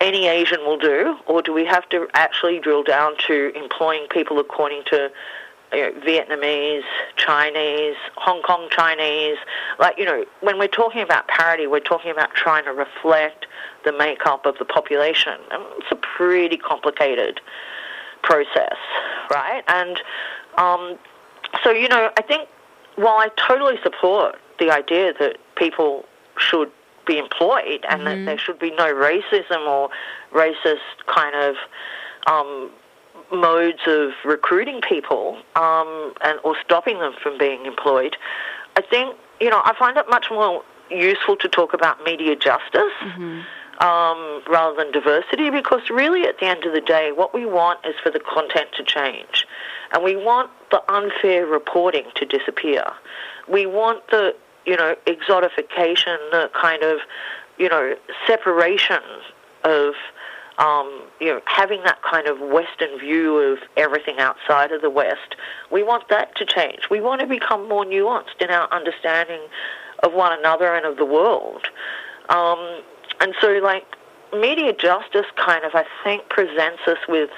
any 0.00 0.28
asian 0.28 0.60
will 0.60 0.78
do 0.78 1.16
or 1.26 1.42
do 1.42 1.52
we 1.52 1.64
have 1.64 1.88
to 1.88 2.06
actually 2.14 2.58
drill 2.60 2.82
down 2.82 3.12
to 3.26 3.52
employing 3.56 4.06
people 4.08 4.38
according 4.38 4.82
to 4.86 5.10
you 5.74 5.82
know, 5.82 6.00
Vietnamese, 6.00 6.82
Chinese, 7.16 7.96
Hong 8.16 8.42
Kong 8.42 8.68
Chinese. 8.70 9.36
Like, 9.78 9.98
you 9.98 10.04
know, 10.04 10.24
when 10.40 10.58
we're 10.58 10.68
talking 10.68 11.02
about 11.02 11.28
parity, 11.28 11.66
we're 11.66 11.80
talking 11.80 12.10
about 12.10 12.34
trying 12.34 12.64
to 12.64 12.72
reflect 12.72 13.46
the 13.84 13.92
makeup 13.92 14.46
of 14.46 14.56
the 14.58 14.64
population. 14.64 15.38
And 15.50 15.62
it's 15.78 15.90
a 15.90 15.96
pretty 15.96 16.56
complicated 16.56 17.40
process, 18.22 18.76
right? 19.30 19.62
And 19.68 20.00
um, 20.56 20.98
so, 21.62 21.70
you 21.70 21.88
know, 21.88 22.10
I 22.16 22.22
think 22.22 22.48
while 22.96 23.18
I 23.18 23.28
totally 23.36 23.76
support 23.82 24.36
the 24.58 24.70
idea 24.70 25.12
that 25.18 25.36
people 25.56 26.04
should 26.38 26.70
be 27.06 27.18
employed 27.18 27.84
and 27.88 28.06
that 28.06 28.24
there 28.24 28.38
should 28.38 28.58
be 28.58 28.70
no 28.70 28.92
racism 28.94 29.68
or 29.68 29.90
racist 30.32 30.78
kind 31.06 31.34
of 31.36 31.56
um, 32.26 32.70
modes 33.32 33.80
of 33.86 34.12
recruiting 34.24 34.80
people 34.80 35.38
um, 35.56 36.14
and 36.22 36.38
or 36.44 36.56
stopping 36.64 36.98
them 36.98 37.14
from 37.22 37.38
being 37.38 37.66
employed, 37.66 38.16
I 38.76 38.82
think 38.82 39.16
you 39.40 39.50
know 39.50 39.60
I 39.64 39.74
find 39.78 39.96
it 39.96 40.06
much 40.08 40.26
more 40.30 40.62
useful 40.90 41.36
to 41.36 41.48
talk 41.48 41.74
about 41.74 42.02
media 42.04 42.36
justice 42.36 42.92
um, 43.78 44.42
rather 44.48 44.76
than 44.76 44.92
diversity 44.92 45.50
because 45.50 45.90
really 45.90 46.24
at 46.24 46.38
the 46.38 46.46
end 46.46 46.64
of 46.64 46.72
the 46.72 46.80
day, 46.80 47.12
what 47.12 47.34
we 47.34 47.46
want 47.46 47.80
is 47.84 47.94
for 48.02 48.10
the 48.10 48.20
content 48.20 48.68
to 48.76 48.84
change, 48.84 49.46
and 49.92 50.04
we 50.04 50.16
want 50.16 50.50
the 50.70 50.82
unfair 50.92 51.46
reporting 51.46 52.04
to 52.16 52.24
disappear. 52.24 52.84
We 53.48 53.66
want 53.66 54.06
the 54.08 54.34
you 54.66 54.76
know 54.76 54.96
exotification, 55.06 56.18
the 56.30 56.50
kind 56.54 56.82
of 56.82 56.98
you 57.58 57.68
know 57.68 57.94
separation 58.26 59.00
of 59.64 59.94
um, 60.58 61.02
you 61.20 61.26
know, 61.26 61.40
having 61.46 61.82
that 61.84 62.00
kind 62.02 62.26
of 62.28 62.38
Western 62.40 62.98
view 62.98 63.38
of 63.38 63.58
everything 63.76 64.18
outside 64.18 64.72
of 64.72 64.82
the 64.82 64.90
West, 64.90 65.36
we 65.70 65.82
want 65.82 66.08
that 66.08 66.34
to 66.36 66.46
change. 66.46 66.88
We 66.90 67.00
want 67.00 67.20
to 67.22 67.26
become 67.26 67.68
more 67.68 67.84
nuanced 67.84 68.40
in 68.40 68.50
our 68.50 68.70
understanding 68.72 69.40
of 70.02 70.12
one 70.12 70.38
another 70.38 70.74
and 70.74 70.86
of 70.86 70.96
the 70.96 71.04
world. 71.04 71.66
Um, 72.28 72.82
and 73.20 73.34
so, 73.40 73.48
like, 73.62 73.84
media 74.32 74.72
justice 74.72 75.26
kind 75.36 75.64
of, 75.64 75.74
I 75.74 75.84
think, 76.02 76.28
presents 76.28 76.82
us 76.86 76.98
with 77.08 77.30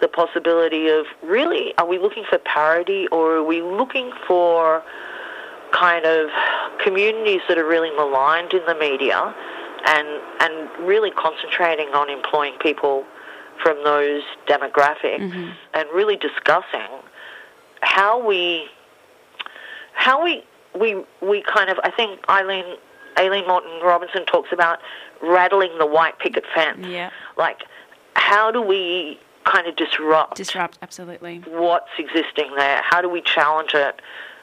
the 0.00 0.08
possibility 0.08 0.88
of 0.88 1.06
really, 1.22 1.76
are 1.78 1.86
we 1.86 1.98
looking 1.98 2.24
for 2.28 2.38
parity 2.38 3.06
or 3.08 3.36
are 3.36 3.44
we 3.44 3.62
looking 3.62 4.10
for 4.26 4.82
kind 5.72 6.04
of 6.04 6.30
communities 6.82 7.40
that 7.48 7.58
are 7.58 7.66
really 7.66 7.90
maligned 7.90 8.52
in 8.52 8.64
the 8.66 8.74
media 8.74 9.34
and 9.86 10.08
and 10.40 10.86
really 10.86 11.10
concentrating 11.10 11.88
on 11.88 12.10
employing 12.10 12.54
people 12.58 13.04
from 13.62 13.82
those 13.84 14.22
demographics 14.48 15.20
mm-hmm. 15.20 15.50
and 15.74 15.88
really 15.94 16.16
discussing 16.16 16.88
how 17.80 18.24
we 18.24 18.66
how 19.92 20.22
we 20.22 20.42
we 20.78 21.04
we 21.22 21.42
kind 21.42 21.70
of 21.70 21.78
I 21.84 21.90
think 21.90 22.20
Eileen 22.28 22.76
Aileen 23.18 23.46
Moreton-Robinson 23.46 24.26
talks 24.26 24.50
about 24.52 24.80
rattling 25.22 25.78
the 25.78 25.86
white 25.86 26.18
picket 26.18 26.44
fence. 26.54 26.86
Yeah. 26.86 27.10
Like 27.36 27.62
how 28.16 28.50
do 28.50 28.60
we 28.62 29.20
kind 29.44 29.66
of 29.66 29.76
disrupt 29.76 30.36
Disrupt, 30.36 30.78
absolutely. 30.80 31.42
what's 31.46 31.90
existing 31.98 32.54
there? 32.56 32.80
How 32.82 33.02
do 33.02 33.08
we 33.08 33.20
challenge 33.20 33.74
it 33.74 34.00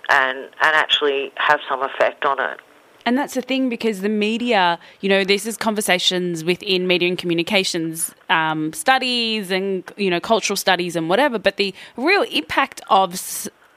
and 0.10 0.38
and 0.38 0.76
actually 0.76 1.32
have 1.36 1.60
some 1.68 1.82
effect 1.82 2.26
on 2.26 2.40
it? 2.40 2.60
And 3.06 3.18
that's 3.18 3.34
the 3.34 3.42
thing 3.42 3.70
because 3.70 4.02
the 4.02 4.10
media, 4.10 4.80
you 5.02 5.10
know, 5.10 5.24
this 5.24 5.46
is 5.46 5.58
conversations 5.58 6.44
within 6.44 6.88
media 6.88 7.08
and 7.08 7.18
communications 7.18 8.14
um, 8.30 8.74
studies 8.74 9.52
and, 9.52 9.84
you 9.98 10.10
know, 10.10 10.20
cultural 10.20 10.58
studies 10.58 10.96
and 10.96 11.10
whatever. 11.10 11.40
But 11.40 11.58
the 11.58 11.74
real 11.98 12.24
impact 12.24 12.82
of 12.90 13.16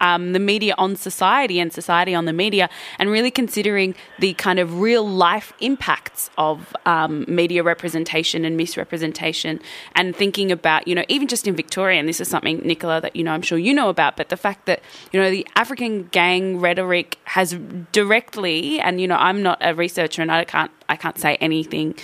um, 0.01 0.33
the 0.33 0.39
media 0.39 0.75
on 0.79 0.97
society 0.97 1.61
and 1.61 1.73
society 1.73 2.15
on 2.15 2.25
the 2.25 2.33
media, 2.33 2.69
and 2.99 3.11
really 3.11 3.31
considering 3.31 3.95
the 4.19 4.35
kind 4.35 4.59
of 4.59 4.81
real 4.81 5.09
life 5.09 5.53
impacts 5.61 6.31
of 6.39 6.75
um, 6.87 7.25
media 7.29 7.63
representation 7.63 8.45
and 8.45 8.57
misrepresentation, 8.57 9.61
and 9.95 10.15
thinking 10.15 10.53
about, 10.53 10.87
you 10.89 10.95
know, 10.95 11.05
even 11.09 11.29
just 11.29 11.47
in 11.47 11.55
Victoria, 11.55 11.99
and 11.99 12.09
this 12.09 12.21
is 12.21 12.29
something, 12.29 12.59
Nicola, 12.59 13.01
that, 13.01 13.17
you 13.17 13.25
know, 13.25 13.33
I'm 13.33 13.43
sure 13.43 13.59
you 13.59 13.75
know 13.75 13.89
about, 13.89 14.17
but 14.17 14.29
the 14.29 14.37
fact 14.37 14.67
that, 14.67 14.81
you 15.13 15.21
know, 15.21 15.31
the 15.31 15.47
African 15.57 16.09
gang 16.09 16.61
rhetoric 16.61 17.19
has 17.25 17.55
directly, 17.93 18.81
and, 18.81 19.01
you 19.01 19.09
know, 19.09 19.17
I'm 19.17 19.43
not 19.43 19.59
a 19.61 19.75
researcher 19.75 20.23
and 20.23 20.31
I 20.31 20.45
can't, 20.45 20.71
I 20.89 20.97
can't 20.97 21.19
say 21.19 21.37
anything. 21.37 21.95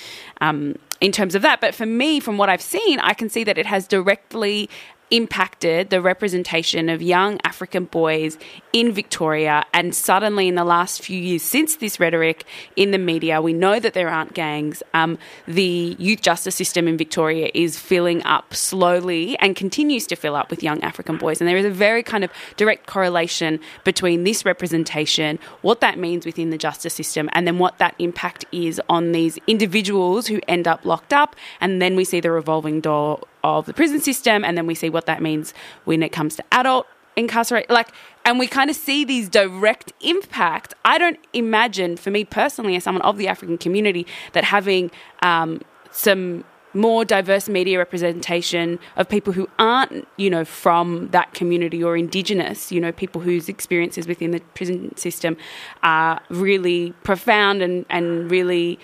Um, 0.40 0.76
in 1.00 1.12
terms 1.12 1.34
of 1.34 1.42
that, 1.42 1.60
but 1.60 1.74
for 1.74 1.86
me, 1.86 2.20
from 2.20 2.36
what 2.36 2.50
I've 2.50 2.60
seen, 2.60 3.00
I 3.00 3.14
can 3.14 3.30
see 3.30 3.42
that 3.44 3.56
it 3.56 3.66
has 3.66 3.88
directly 3.88 4.68
impacted 5.10 5.90
the 5.90 6.00
representation 6.00 6.88
of 6.88 7.02
young 7.02 7.40
African 7.44 7.84
boys 7.84 8.38
in 8.72 8.92
Victoria. 8.92 9.64
And 9.72 9.94
suddenly, 9.94 10.48
in 10.48 10.54
the 10.54 10.64
last 10.64 11.02
few 11.02 11.18
years 11.18 11.42
since 11.42 11.76
this 11.76 11.98
rhetoric 11.98 12.44
in 12.76 12.90
the 12.90 12.98
media, 12.98 13.40
we 13.40 13.52
know 13.52 13.80
that 13.80 13.94
there 13.94 14.08
aren't 14.08 14.34
gangs. 14.34 14.82
Um, 14.94 15.18
the 15.46 15.96
youth 15.98 16.22
justice 16.22 16.54
system 16.54 16.86
in 16.86 16.96
Victoria 16.96 17.50
is 17.54 17.78
filling 17.78 18.22
up 18.24 18.54
slowly 18.54 19.36
and 19.38 19.56
continues 19.56 20.06
to 20.08 20.16
fill 20.16 20.36
up 20.36 20.50
with 20.50 20.62
young 20.62 20.80
African 20.82 21.16
boys. 21.16 21.40
And 21.40 21.48
there 21.48 21.56
is 21.56 21.66
a 21.66 21.70
very 21.70 22.02
kind 22.02 22.24
of 22.24 22.30
direct 22.56 22.86
correlation 22.86 23.60
between 23.84 24.24
this 24.24 24.44
representation, 24.44 25.38
what 25.62 25.80
that 25.80 25.98
means 25.98 26.26
within 26.26 26.50
the 26.50 26.58
justice 26.58 26.94
system, 26.94 27.28
and 27.32 27.46
then 27.46 27.58
what 27.58 27.78
that 27.78 27.94
impact 27.98 28.44
is 28.52 28.80
on 28.88 29.12
these 29.12 29.38
individuals 29.46 30.26
who 30.26 30.40
end 30.46 30.68
up 30.68 30.84
locked 30.84 31.12
up. 31.12 31.36
And 31.60 31.82
then 31.82 31.96
we 31.96 32.04
see 32.04 32.20
the 32.20 32.30
revolving 32.30 32.80
door 32.80 33.20
of 33.44 33.66
the 33.66 33.74
prison 33.74 34.00
system, 34.00 34.44
and 34.44 34.56
then 34.56 34.66
we 34.66 34.74
see 34.74 34.90
what 34.90 35.06
that 35.06 35.22
means 35.22 35.54
when 35.84 36.02
it 36.02 36.10
comes 36.10 36.36
to 36.36 36.44
adult 36.52 36.86
incarcerate 37.16 37.68
like 37.68 37.88
and 38.24 38.38
we 38.38 38.46
kind 38.46 38.70
of 38.70 38.76
see 38.76 39.04
these 39.04 39.28
direct 39.28 39.92
impact. 40.00 40.74
I 40.84 40.96
don't 40.96 41.18
imagine 41.32 41.96
for 41.96 42.10
me 42.10 42.24
personally 42.24 42.76
as 42.76 42.84
someone 42.84 43.02
of 43.02 43.18
the 43.18 43.28
african 43.28 43.58
community 43.58 44.06
that 44.32 44.44
having 44.44 44.90
um, 45.22 45.60
some 45.90 46.44
more 46.72 47.04
diverse 47.04 47.48
media 47.48 47.78
representation 47.78 48.78
of 48.96 49.08
people 49.08 49.32
who 49.32 49.48
aren't 49.58 50.06
you 50.16 50.30
know 50.30 50.44
from 50.44 51.08
that 51.08 51.34
community 51.34 51.82
or 51.82 51.96
indigenous 51.96 52.70
you 52.70 52.80
know 52.80 52.92
people 52.92 53.20
whose 53.20 53.48
experiences 53.48 54.06
within 54.06 54.30
the 54.30 54.40
prison 54.54 54.96
system 54.96 55.36
are 55.82 56.20
really 56.28 56.92
profound 57.02 57.60
and 57.62 57.84
and 57.90 58.30
really 58.30 58.78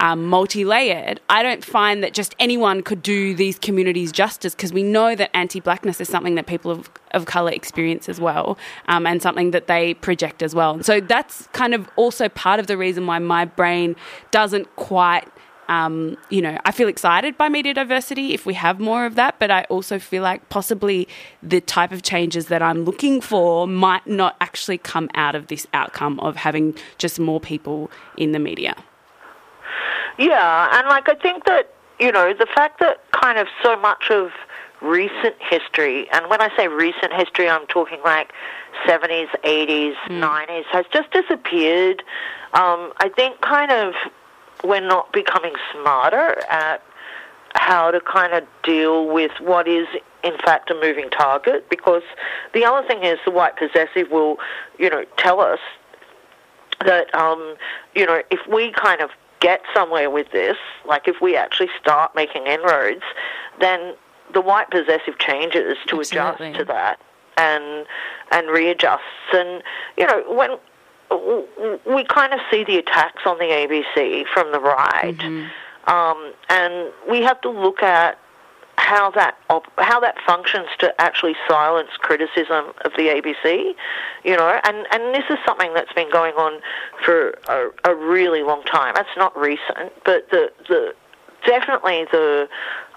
um, 0.00 0.26
multi 0.26 0.64
layered, 0.64 1.20
I 1.28 1.42
don't 1.42 1.64
find 1.64 2.02
that 2.02 2.14
just 2.14 2.34
anyone 2.38 2.82
could 2.82 3.02
do 3.02 3.34
these 3.34 3.58
communities 3.58 4.12
justice 4.12 4.54
because 4.54 4.72
we 4.72 4.82
know 4.82 5.14
that 5.14 5.30
anti 5.34 5.60
blackness 5.60 6.00
is 6.00 6.08
something 6.08 6.36
that 6.36 6.46
people 6.46 6.70
of, 6.70 6.90
of 7.12 7.26
colour 7.26 7.50
experience 7.50 8.08
as 8.08 8.20
well 8.20 8.58
um, 8.86 9.06
and 9.06 9.20
something 9.20 9.50
that 9.50 9.66
they 9.66 9.94
project 9.94 10.42
as 10.42 10.54
well. 10.54 10.82
So 10.82 11.00
that's 11.00 11.48
kind 11.48 11.74
of 11.74 11.88
also 11.96 12.28
part 12.28 12.60
of 12.60 12.66
the 12.66 12.76
reason 12.76 13.06
why 13.06 13.18
my 13.18 13.44
brain 13.44 13.96
doesn't 14.30 14.74
quite 14.76 15.28
um, 15.68 16.16
you 16.30 16.40
know, 16.40 16.58
I 16.64 16.72
feel 16.72 16.88
excited 16.88 17.36
by 17.36 17.50
media 17.50 17.74
diversity 17.74 18.32
if 18.32 18.46
we 18.46 18.54
have 18.54 18.80
more 18.80 19.04
of 19.04 19.16
that, 19.16 19.38
but 19.38 19.50
I 19.50 19.64
also 19.64 19.98
feel 19.98 20.22
like 20.22 20.48
possibly 20.48 21.06
the 21.42 21.60
type 21.60 21.92
of 21.92 22.02
changes 22.02 22.46
that 22.46 22.62
I'm 22.62 22.84
looking 22.84 23.20
for 23.20 23.68
might 23.68 24.06
not 24.06 24.34
actually 24.40 24.78
come 24.78 25.10
out 25.14 25.34
of 25.34 25.48
this 25.48 25.66
outcome 25.74 26.18
of 26.20 26.36
having 26.36 26.74
just 26.96 27.20
more 27.20 27.38
people 27.38 27.90
in 28.16 28.32
the 28.32 28.38
media. 28.38 28.76
Yeah, 30.18 30.68
and 30.76 30.88
like 30.88 31.08
I 31.08 31.14
think 31.14 31.44
that, 31.44 31.72
you 32.00 32.10
know, 32.10 32.34
the 32.34 32.46
fact 32.46 32.80
that 32.80 33.00
kind 33.12 33.38
of 33.38 33.46
so 33.62 33.78
much 33.78 34.10
of 34.10 34.30
recent 34.82 35.36
history, 35.38 36.10
and 36.10 36.28
when 36.28 36.40
I 36.40 36.54
say 36.56 36.68
recent 36.68 37.12
history, 37.12 37.48
I'm 37.48 37.66
talking 37.68 37.98
like 38.04 38.32
70s, 38.86 39.28
80s, 39.44 39.94
mm. 39.94 40.20
90s, 40.20 40.64
has 40.72 40.84
just 40.92 41.10
disappeared. 41.12 42.02
Um, 42.52 42.92
I 42.98 43.10
think 43.14 43.40
kind 43.40 43.70
of 43.70 43.94
we're 44.64 44.80
not 44.80 45.12
becoming 45.12 45.54
smarter 45.72 46.42
at 46.50 46.82
how 47.54 47.90
to 47.90 48.00
kind 48.00 48.32
of 48.34 48.44
deal 48.62 49.06
with 49.06 49.32
what 49.40 49.66
is 49.68 49.86
in 50.24 50.36
fact 50.44 50.70
a 50.70 50.74
moving 50.74 51.08
target 51.10 51.68
because 51.70 52.02
the 52.52 52.64
other 52.64 52.86
thing 52.86 53.04
is 53.04 53.18
the 53.24 53.30
white 53.30 53.56
possessive 53.56 54.10
will 54.10 54.36
you 54.78 54.90
know 54.90 55.04
tell 55.16 55.40
us 55.40 55.58
that 56.84 57.12
um, 57.14 57.54
you 57.94 58.04
know 58.04 58.20
if 58.30 58.40
we 58.48 58.72
kind 58.72 59.00
of 59.00 59.10
get 59.40 59.62
somewhere 59.74 60.10
with 60.10 60.30
this 60.32 60.56
like 60.86 61.08
if 61.08 61.20
we 61.20 61.36
actually 61.36 61.70
start 61.80 62.14
making 62.14 62.46
inroads 62.46 63.04
then 63.60 63.94
the 64.32 64.40
white 64.40 64.70
possessive 64.70 65.18
changes 65.18 65.76
to 65.86 66.00
Absolutely. 66.00 66.48
adjust 66.48 66.58
to 66.58 66.64
that 66.64 67.00
and 67.36 67.86
and 68.32 68.48
readjusts 68.48 69.00
and 69.32 69.62
you 69.96 70.06
know 70.06 70.22
when 70.28 70.58
we 71.10 72.04
kind 72.04 72.32
of 72.32 72.40
see 72.50 72.64
the 72.64 72.76
attacks 72.76 73.22
on 73.26 73.38
the 73.38 73.44
ABC 73.44 74.26
from 74.32 74.52
the 74.52 74.60
right, 74.60 75.16
mm-hmm. 75.16 75.90
um, 75.90 76.32
and 76.50 76.92
we 77.10 77.22
have 77.22 77.40
to 77.40 77.50
look 77.50 77.82
at 77.82 78.18
how 78.78 79.10
that 79.10 79.36
op- 79.50 79.70
how 79.78 79.98
that 80.00 80.14
functions 80.26 80.68
to 80.78 80.94
actually 81.00 81.34
silence 81.48 81.90
criticism 81.98 82.66
of 82.84 82.92
the 82.96 83.08
ABC, 83.08 83.74
you 84.24 84.36
know, 84.36 84.60
and, 84.64 84.86
and 84.92 85.14
this 85.14 85.24
is 85.28 85.36
something 85.44 85.74
that's 85.74 85.92
been 85.92 86.10
going 86.10 86.34
on 86.34 86.60
for 87.04 87.30
a, 87.48 87.70
a 87.84 87.94
really 87.94 88.42
long 88.42 88.62
time. 88.62 88.94
That's 88.94 89.16
not 89.16 89.36
recent, 89.36 89.92
but 90.04 90.30
the 90.30 90.50
the 90.68 90.94
definitely 91.44 92.06
the 92.12 92.48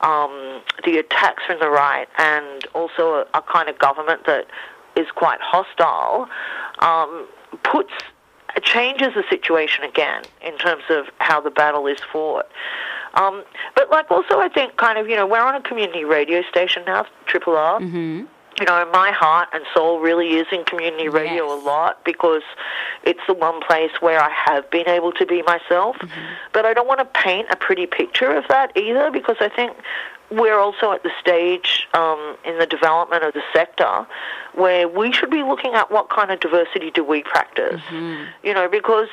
um, 0.01 0.61
the 0.85 0.97
attacks 0.99 1.43
from 1.45 1.59
the 1.59 1.69
right 1.69 2.07
and 2.17 2.65
also 2.73 3.25
a, 3.33 3.37
a 3.37 3.41
kind 3.41 3.67
of 3.67 3.77
government 3.79 4.25
that 4.27 4.45
is 4.95 5.07
quite 5.15 5.39
hostile 5.41 6.27
um, 6.79 7.27
puts 7.63 7.91
changes 8.63 9.13
the 9.15 9.23
situation 9.29 9.83
again 9.83 10.23
in 10.45 10.57
terms 10.57 10.83
of 10.89 11.07
how 11.19 11.39
the 11.41 11.51
battle 11.51 11.87
is 11.87 11.99
fought. 12.11 12.47
Um, 13.13 13.43
but 13.75 13.89
like 13.91 14.09
also, 14.09 14.39
I 14.39 14.49
think 14.49 14.77
kind 14.77 14.97
of 14.97 15.09
you 15.09 15.15
know 15.15 15.27
we're 15.27 15.43
on 15.43 15.55
a 15.55 15.61
community 15.61 16.05
radio 16.05 16.41
station 16.43 16.83
now, 16.85 17.05
Triple 17.25 17.55
R. 17.55 17.79
Mm-hmm. 17.79 18.25
You 18.59 18.65
know, 18.65 18.89
my 18.91 19.11
heart 19.11 19.47
and 19.53 19.63
soul 19.73 19.99
really 19.99 20.35
is 20.35 20.45
in 20.51 20.63
community 20.65 21.07
radio 21.07 21.45
yes. 21.47 21.63
a 21.63 21.65
lot 21.65 22.03
because 22.03 22.43
it's 23.03 23.21
the 23.25 23.33
one 23.33 23.59
place 23.61 23.91
where 24.01 24.21
I 24.21 24.29
have 24.29 24.69
been 24.69 24.87
able 24.87 25.11
to 25.13 25.25
be 25.25 25.41
myself. 25.41 25.97
Mm-hmm. 25.97 26.33
But 26.53 26.65
I 26.65 26.73
don't 26.73 26.87
want 26.87 26.99
to 26.99 27.05
paint 27.05 27.47
a 27.49 27.55
pretty 27.55 27.87
picture 27.87 28.29
of 28.29 28.47
that 28.49 28.77
either 28.77 29.09
because 29.09 29.37
I 29.39 29.49
think 29.49 29.75
we're 30.29 30.59
also 30.59 30.91
at 30.91 31.01
the 31.01 31.11
stage 31.19 31.80
um, 31.93 32.37
in 32.45 32.57
the 32.57 32.65
development 32.65 33.23
of 33.23 33.33
the 33.33 33.41
sector 33.53 34.07
where 34.53 34.87
we 34.87 35.11
should 35.11 35.29
be 35.29 35.43
looking 35.43 35.73
at 35.73 35.91
what 35.91 36.09
kind 36.09 36.31
of 36.31 36.39
diversity 36.39 36.91
do 36.91 37.03
we 37.03 37.23
practice. 37.23 37.81
Mm-hmm. 37.89 38.25
You 38.43 38.53
know, 38.53 38.69
because 38.69 39.09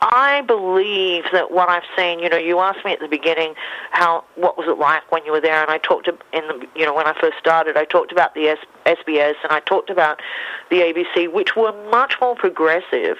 I 0.00 0.42
believe 0.42 1.24
that 1.32 1.50
what 1.50 1.68
I've 1.68 1.82
seen, 1.96 2.20
you 2.20 2.28
know, 2.28 2.36
you 2.36 2.60
asked 2.60 2.84
me 2.84 2.92
at 2.92 3.00
the 3.00 3.08
beginning 3.08 3.54
how 3.90 4.24
what 4.36 4.56
was 4.56 4.68
it 4.68 4.78
like 4.78 5.10
when 5.10 5.24
you 5.24 5.32
were 5.32 5.40
there, 5.40 5.60
and 5.60 5.70
I 5.70 5.78
talked 5.78 6.06
to, 6.06 6.12
in 6.32 6.46
the, 6.46 6.66
you 6.76 6.84
know, 6.86 6.94
when 6.94 7.06
I 7.06 7.18
first 7.20 7.38
started, 7.38 7.76
I 7.76 7.84
talked 7.84 8.12
about 8.12 8.34
the 8.34 8.48
S, 8.48 8.58
SBS 8.86 9.34
and 9.42 9.50
I 9.50 9.60
talked 9.60 9.90
about 9.90 10.20
the 10.70 10.76
ABC, 10.76 11.32
which 11.32 11.56
were 11.56 11.72
much 11.90 12.14
more 12.20 12.36
progressive 12.36 13.16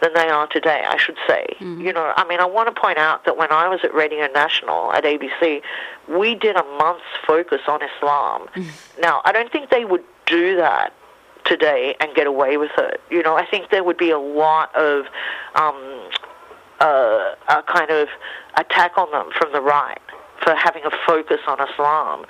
than 0.00 0.14
they 0.14 0.28
are 0.28 0.46
today. 0.46 0.84
I 0.88 0.96
should 0.96 1.18
say, 1.26 1.46
mm-hmm. 1.60 1.80
you 1.80 1.92
know, 1.92 2.12
I 2.16 2.26
mean, 2.26 2.40
I 2.40 2.46
want 2.46 2.74
to 2.74 2.80
point 2.80 2.98
out 2.98 3.24
that 3.26 3.36
when 3.36 3.52
I 3.52 3.68
was 3.68 3.80
at 3.84 3.94
Radio 3.94 4.26
National 4.28 4.92
at 4.92 5.04
ABC, 5.04 5.62
we 6.08 6.34
did 6.34 6.56
a 6.56 6.64
month's 6.78 7.04
focus 7.26 7.60
on 7.68 7.80
Islam. 7.82 8.48
Mm-hmm. 8.54 9.00
Now, 9.00 9.20
I 9.24 9.32
don't 9.32 9.52
think 9.52 9.70
they 9.70 9.84
would 9.84 10.04
do 10.26 10.56
that 10.56 10.94
today 11.44 11.94
and 12.00 12.14
get 12.14 12.26
away 12.26 12.56
with 12.56 12.70
it. 12.78 13.00
You 13.10 13.22
know, 13.22 13.36
I 13.36 13.46
think 13.46 13.70
there 13.70 13.84
would 13.84 13.96
be 13.98 14.10
a 14.10 14.18
lot 14.18 14.74
of 14.74 15.06
um, 15.54 16.08
a 16.86 17.62
kind 17.66 17.90
of 17.90 18.08
attack 18.56 18.98
on 18.98 19.10
them 19.10 19.30
from 19.38 19.52
the 19.52 19.60
right 19.60 20.00
for 20.42 20.54
having 20.54 20.82
a 20.84 20.90
focus 21.06 21.40
on 21.46 21.58
Islam. 21.68 22.24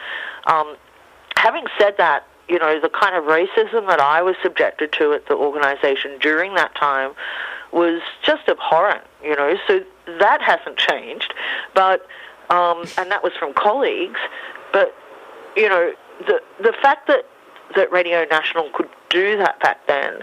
Um, 0.47 0.77
having 1.37 1.65
said 1.79 1.95
that, 1.99 2.27
you 2.49 2.59
know, 2.59 2.81
the 2.81 2.89
kind 2.91 3.17
of 3.17 3.25
racism 3.25 3.87
that 3.89 4.01
I 4.01 4.21
was 4.23 4.37
subjected 4.43 4.93
to 4.99 5.13
at 5.15 5.27
the 5.27 5.35
organization 5.35 6.19
during 6.21 6.55
that 6.55 6.75
time 6.75 7.13
was 7.73 8.03
just 8.23 8.49
abhorrent, 8.49 9.05
you 9.25 9.35
know, 9.35 9.57
so 9.67 9.81
that 10.19 10.43
hasn't 10.43 10.77
changed. 10.77 11.33
But, 11.75 12.07
um, 12.51 12.85
and 12.99 13.11
that 13.11 13.23
was 13.23 13.33
from 13.39 13.55
colleagues, 13.55 14.21
but, 14.73 14.95
you 15.57 15.69
know, 15.69 15.93
the, 16.27 16.41
the 16.63 16.75
fact 16.83 17.09
that, 17.09 17.25
that 17.77 17.91
Radio 17.91 18.27
National 18.31 18.69
could 18.75 18.91
do 19.09 19.39
that 19.39 19.59
back 19.61 19.87
then 19.87 20.19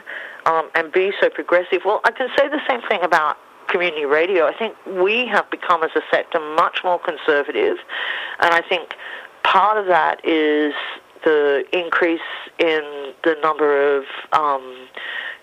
um, 0.46 0.70
and 0.76 0.92
be 0.92 1.12
so 1.20 1.30
progressive, 1.30 1.82
well, 1.84 2.02
I 2.04 2.12
can 2.12 2.28
say 2.38 2.48
the 2.48 2.62
same 2.70 2.82
thing 2.88 3.00
about 3.02 3.38
community 3.70 4.06
radio, 4.06 4.46
I 4.46 4.54
think 4.58 4.76
we 4.86 5.26
have 5.28 5.50
become 5.50 5.84
as 5.84 5.92
a 5.96 6.02
sector 6.12 6.40
much 6.56 6.82
more 6.84 7.00
conservative, 7.00 7.78
and 8.40 8.54
I 8.54 8.62
think 8.62 8.96
part 9.44 9.78
of 9.78 9.86
that 9.88 10.26
is 10.26 10.74
the 11.24 11.64
increase 11.74 12.22
in 12.58 13.14
the 13.24 13.36
number 13.42 13.98
of 13.98 14.04
um, 14.34 14.88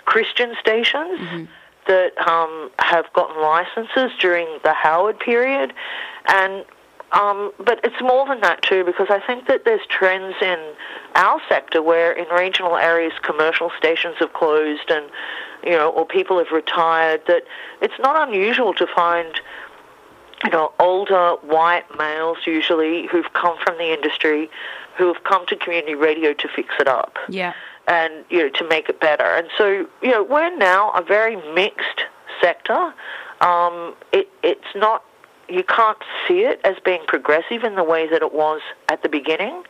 Christian 0.04 0.54
stations. 0.60 1.20
Mm-hmm. 1.20 1.44
That 1.86 2.18
um, 2.18 2.72
have 2.80 3.04
gotten 3.12 3.40
licenses 3.40 4.10
during 4.18 4.58
the 4.64 4.72
Howard 4.72 5.20
period, 5.20 5.72
and 6.26 6.64
um, 7.12 7.52
but 7.58 7.80
it's 7.84 8.00
more 8.00 8.26
than 8.26 8.40
that 8.40 8.62
too, 8.62 8.84
because 8.84 9.08
I 9.10 9.20
think 9.20 9.46
that 9.48 9.64
there's 9.64 9.86
trends 9.88 10.36
in 10.42 10.58
our 11.14 11.40
sector 11.48 11.82
where 11.82 12.12
in 12.12 12.26
regional 12.28 12.76
areas 12.76 13.12
commercial 13.22 13.70
stations 13.78 14.16
have 14.18 14.32
closed 14.32 14.90
and 14.90 15.10
you 15.64 15.72
know, 15.72 15.90
or 15.90 16.06
people 16.06 16.38
have 16.38 16.52
retired, 16.52 17.22
that 17.26 17.42
it's 17.80 17.98
not 17.98 18.28
unusual 18.28 18.72
to 18.74 18.86
find, 18.86 19.40
you 20.44 20.50
know, 20.50 20.72
older 20.78 21.32
white 21.42 21.84
males 21.98 22.38
usually 22.46 23.08
who've 23.08 23.32
come 23.32 23.56
from 23.64 23.76
the 23.78 23.92
industry, 23.92 24.48
who 24.96 25.12
have 25.12 25.24
come 25.24 25.44
to 25.46 25.56
community 25.56 25.96
radio 25.96 26.32
to 26.34 26.48
fix 26.54 26.68
it 26.78 26.86
up. 26.86 27.16
Yeah. 27.28 27.52
And, 27.88 28.24
you 28.30 28.38
know, 28.38 28.48
to 28.50 28.68
make 28.68 28.88
it 28.88 29.00
better. 29.00 29.24
And 29.24 29.48
so, 29.58 29.86
you 30.02 30.10
know, 30.10 30.22
we're 30.22 30.56
now 30.56 30.90
a 30.92 31.02
very 31.02 31.36
mixed 31.52 32.02
sector. 32.40 32.94
Um, 33.40 33.94
it, 34.12 34.28
it's 34.42 34.74
not, 34.76 35.04
you 35.48 35.64
can't 35.64 35.98
see 36.26 36.40
it 36.40 36.60
as 36.64 36.76
being 36.84 37.00
progressive 37.06 37.64
in 37.64 37.74
the 37.74 37.84
way 37.84 38.08
that 38.08 38.22
it 38.22 38.34
was 38.34 38.60
at 38.88 39.02
the 39.02 39.08
beginning 39.08 39.62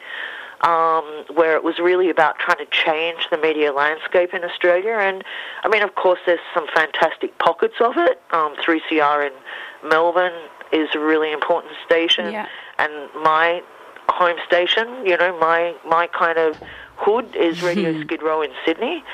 um, 0.63 1.25
where 1.35 1.55
it 1.55 1.65
was 1.65 1.79
really 1.79 2.09
about 2.09 2.39
trying 2.39 2.59
to 2.59 2.67
change 2.67 3.29
the 3.31 3.37
media 3.37 3.73
landscape 3.73 4.33
in 4.33 4.45
Australia. 4.45 4.95
And 4.95 5.23
I 5.63 5.69
mean, 5.69 5.83
of 5.83 5.95
course, 5.95 6.21
there's 6.25 6.41
some 6.55 6.67
fantastic 6.75 7.39
pockets 7.39 7.77
of 7.81 7.97
it. 7.97 8.21
Um, 8.31 8.55
3CR 8.57 9.31
in 9.31 9.89
Melbourne 9.89 10.49
is 10.73 10.89
a 10.95 10.99
really 10.99 11.33
important 11.33 11.75
station, 11.85 12.33
yeah. 12.33 12.49
and 12.79 12.93
my 13.23 13.63
home 14.09 14.37
station, 14.47 15.07
you 15.07 15.17
know, 15.17 15.39
my 15.39 15.75
my 15.87 16.07
kind 16.09 16.39
of 16.39 16.59
hood 16.97 17.37
is 17.37 17.63
Radio 17.71 18.01
Skid 18.03 18.23
Row 18.23 18.43
in 18.43 18.51
Sydney, 18.65 19.05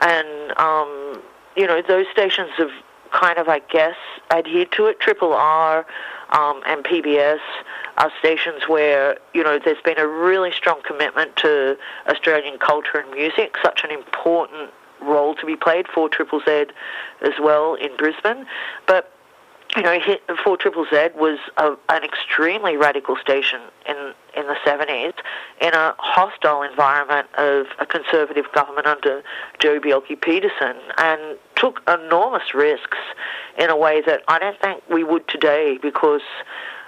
and 0.00 0.56
um, 0.58 1.22
you 1.56 1.66
know, 1.66 1.82
those 1.82 2.06
stations 2.12 2.50
have 2.56 2.70
kind 3.14 3.38
of, 3.38 3.48
I 3.48 3.60
guess, 3.60 3.96
adhered 4.30 4.72
to 4.72 4.86
it. 4.86 5.00
Triple 5.00 5.32
R 5.32 5.86
um, 6.30 6.60
and 6.66 6.84
PBS 6.84 7.38
are 7.96 8.12
stations 8.18 8.68
where 8.68 9.16
you 9.32 9.42
know 9.42 9.58
there's 9.64 9.80
been 9.84 9.98
a 9.98 10.06
really 10.06 10.50
strong 10.52 10.80
commitment 10.84 11.36
to 11.36 11.78
Australian 12.08 12.58
culture 12.58 12.98
and 12.98 13.10
music, 13.12 13.56
such 13.62 13.84
an 13.84 13.90
important 13.90 14.70
role 15.00 15.34
to 15.36 15.46
be 15.46 15.56
played 15.56 15.86
for 15.86 16.08
Triple 16.08 16.40
Z 16.44 16.66
as 17.22 17.34
well 17.40 17.74
in 17.74 17.96
Brisbane. 17.96 18.46
But 18.86 19.10
you 19.76 19.82
know, 19.82 19.98
Four 20.42 20.56
Triple 20.56 20.86
Z 20.90 21.10
was 21.16 21.38
a, 21.56 21.76
an 21.88 22.04
extremely 22.04 22.76
radical 22.76 23.16
station 23.16 23.60
in 23.88 24.14
in 24.36 24.46
the 24.46 24.56
70s 24.66 25.14
in 25.60 25.74
a 25.74 25.94
hostile 25.98 26.62
environment 26.62 27.28
of 27.36 27.66
a 27.78 27.86
conservative 27.86 28.46
government 28.54 28.86
under 28.86 29.22
Joe 29.58 29.80
Bjelke-Petersen 29.80 30.76
and 30.98 31.38
took 31.56 31.80
enormous 31.88 32.54
risks 32.54 32.98
in 33.58 33.70
a 33.70 33.76
way 33.76 34.02
that 34.06 34.22
I 34.28 34.38
don't 34.38 34.60
think 34.60 34.82
we 34.90 35.04
would 35.04 35.26
today 35.28 35.78
because 35.80 36.22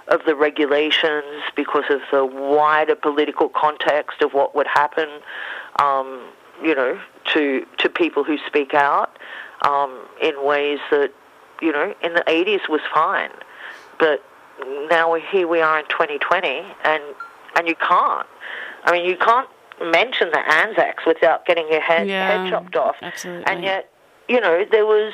of 0.09 0.21
the 0.25 0.35
regulations, 0.35 1.43
because 1.55 1.85
of 1.91 2.01
the 2.11 2.25
wider 2.25 2.95
political 2.95 3.49
context 3.49 4.23
of 4.23 4.33
what 4.33 4.55
would 4.55 4.67
happen, 4.67 5.09
um, 5.81 6.29
you 6.63 6.75
know, 6.75 6.99
to 7.35 7.67
to 7.79 7.89
people 7.89 8.25
who 8.25 8.39
speak 8.47 8.73
out 8.73 9.19
um, 9.63 10.07
in 10.23 10.45
ways 10.45 10.79
that, 10.91 11.13
you 11.61 11.73
know, 11.73 11.95
in 12.03 12.15
the 12.15 12.23
80s 12.27 12.69
was 12.69 12.81
fine, 12.93 13.31
but 13.99 14.25
now 14.89 15.15
here 15.15 15.49
we 15.49 15.61
are 15.61 15.81
in 15.81 15.87
2020, 15.87 16.65
and 16.85 17.03
and 17.57 17.67
you 17.67 17.75
can't. 17.75 18.27
I 18.85 18.93
mean, 18.93 19.05
you 19.05 19.17
can't 19.17 19.49
mention 19.83 20.31
the 20.31 20.39
Anzacs 20.53 21.05
without 21.07 21.45
getting 21.47 21.67
your 21.71 21.81
head, 21.81 22.09
Yeah, 22.09 22.43
head 22.45 22.51
chopped 22.51 22.77
off. 22.77 22.97
absolutely. 23.03 23.45
And 23.47 23.63
yet, 23.65 23.91
you 24.29 24.41
know, 24.41 24.65
there 24.71 24.87
was, 24.87 25.13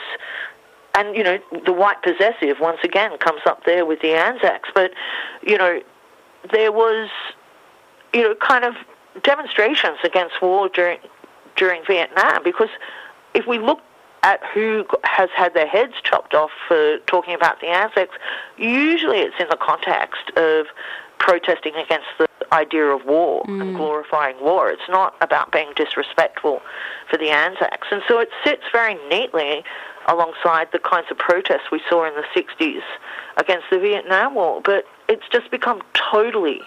and 0.95 1.17
you 1.17 1.23
know, 1.25 1.39
the 1.65 1.73
white 1.73 2.03
possessive 2.03 2.61
once 2.61 2.79
again 2.85 3.17
comes 3.19 3.41
up 3.47 3.65
there 3.65 3.87
with 3.87 4.01
the 4.03 4.13
Anzacs. 4.13 4.69
But 4.75 4.93
you 5.43 5.57
know, 5.57 5.81
there 6.53 6.71
was, 6.73 7.09
you 8.13 8.23
know, 8.23 8.35
kind 8.35 8.65
of 8.65 8.75
demonstrations 9.23 9.99
against 10.05 10.41
war 10.43 10.69
during 10.69 10.99
during 11.57 11.83
Vietnam 11.87 12.43
because 12.45 12.69
if 13.35 13.47
we 13.47 13.59
look 13.59 13.81
at 14.23 14.41
who 14.55 14.85
has 15.05 15.29
had 15.35 15.53
their 15.55 15.67
heads 15.67 15.95
chopped 16.05 16.33
off 16.35 16.51
for 16.69 16.99
talking 17.07 17.35
about 17.35 17.61
the 17.61 17.67
Anzacs, 17.67 18.15
usually 18.57 19.19
it's 19.19 19.35
in 19.41 19.49
the 19.51 19.57
context 19.57 20.31
of 20.37 20.67
protesting 21.19 21.75
against 21.75 22.07
the 22.19 22.27
idea 22.53 22.85
of 22.85 23.05
war 23.07 23.45
and 23.47 23.75
glorifying 23.75 24.37
war. 24.41 24.71
It's 24.71 24.89
not 24.89 25.15
about 25.21 25.51
being 25.51 25.73
disrespectful 25.75 26.61
for 27.11 27.17
the 27.17 27.31
Anzacs. 27.31 27.89
And 27.91 28.03
so 28.07 28.19
it 28.19 28.29
sits 28.45 28.63
very 28.73 28.95
neatly 29.09 29.65
alongside 30.07 30.69
the 30.73 30.79
kinds 30.79 31.07
of 31.11 31.19
protests 31.19 31.71
we 31.71 31.81
saw 31.89 32.07
in 32.07 32.15
the 32.15 32.25
60s 32.35 32.83
against 33.39 33.67
the 33.71 33.79
Vietnam 33.79 34.35
War. 34.35 34.61
But 34.63 34.85
it's 35.09 35.27
just 35.33 35.51
become 35.51 35.83
totally 35.95 36.61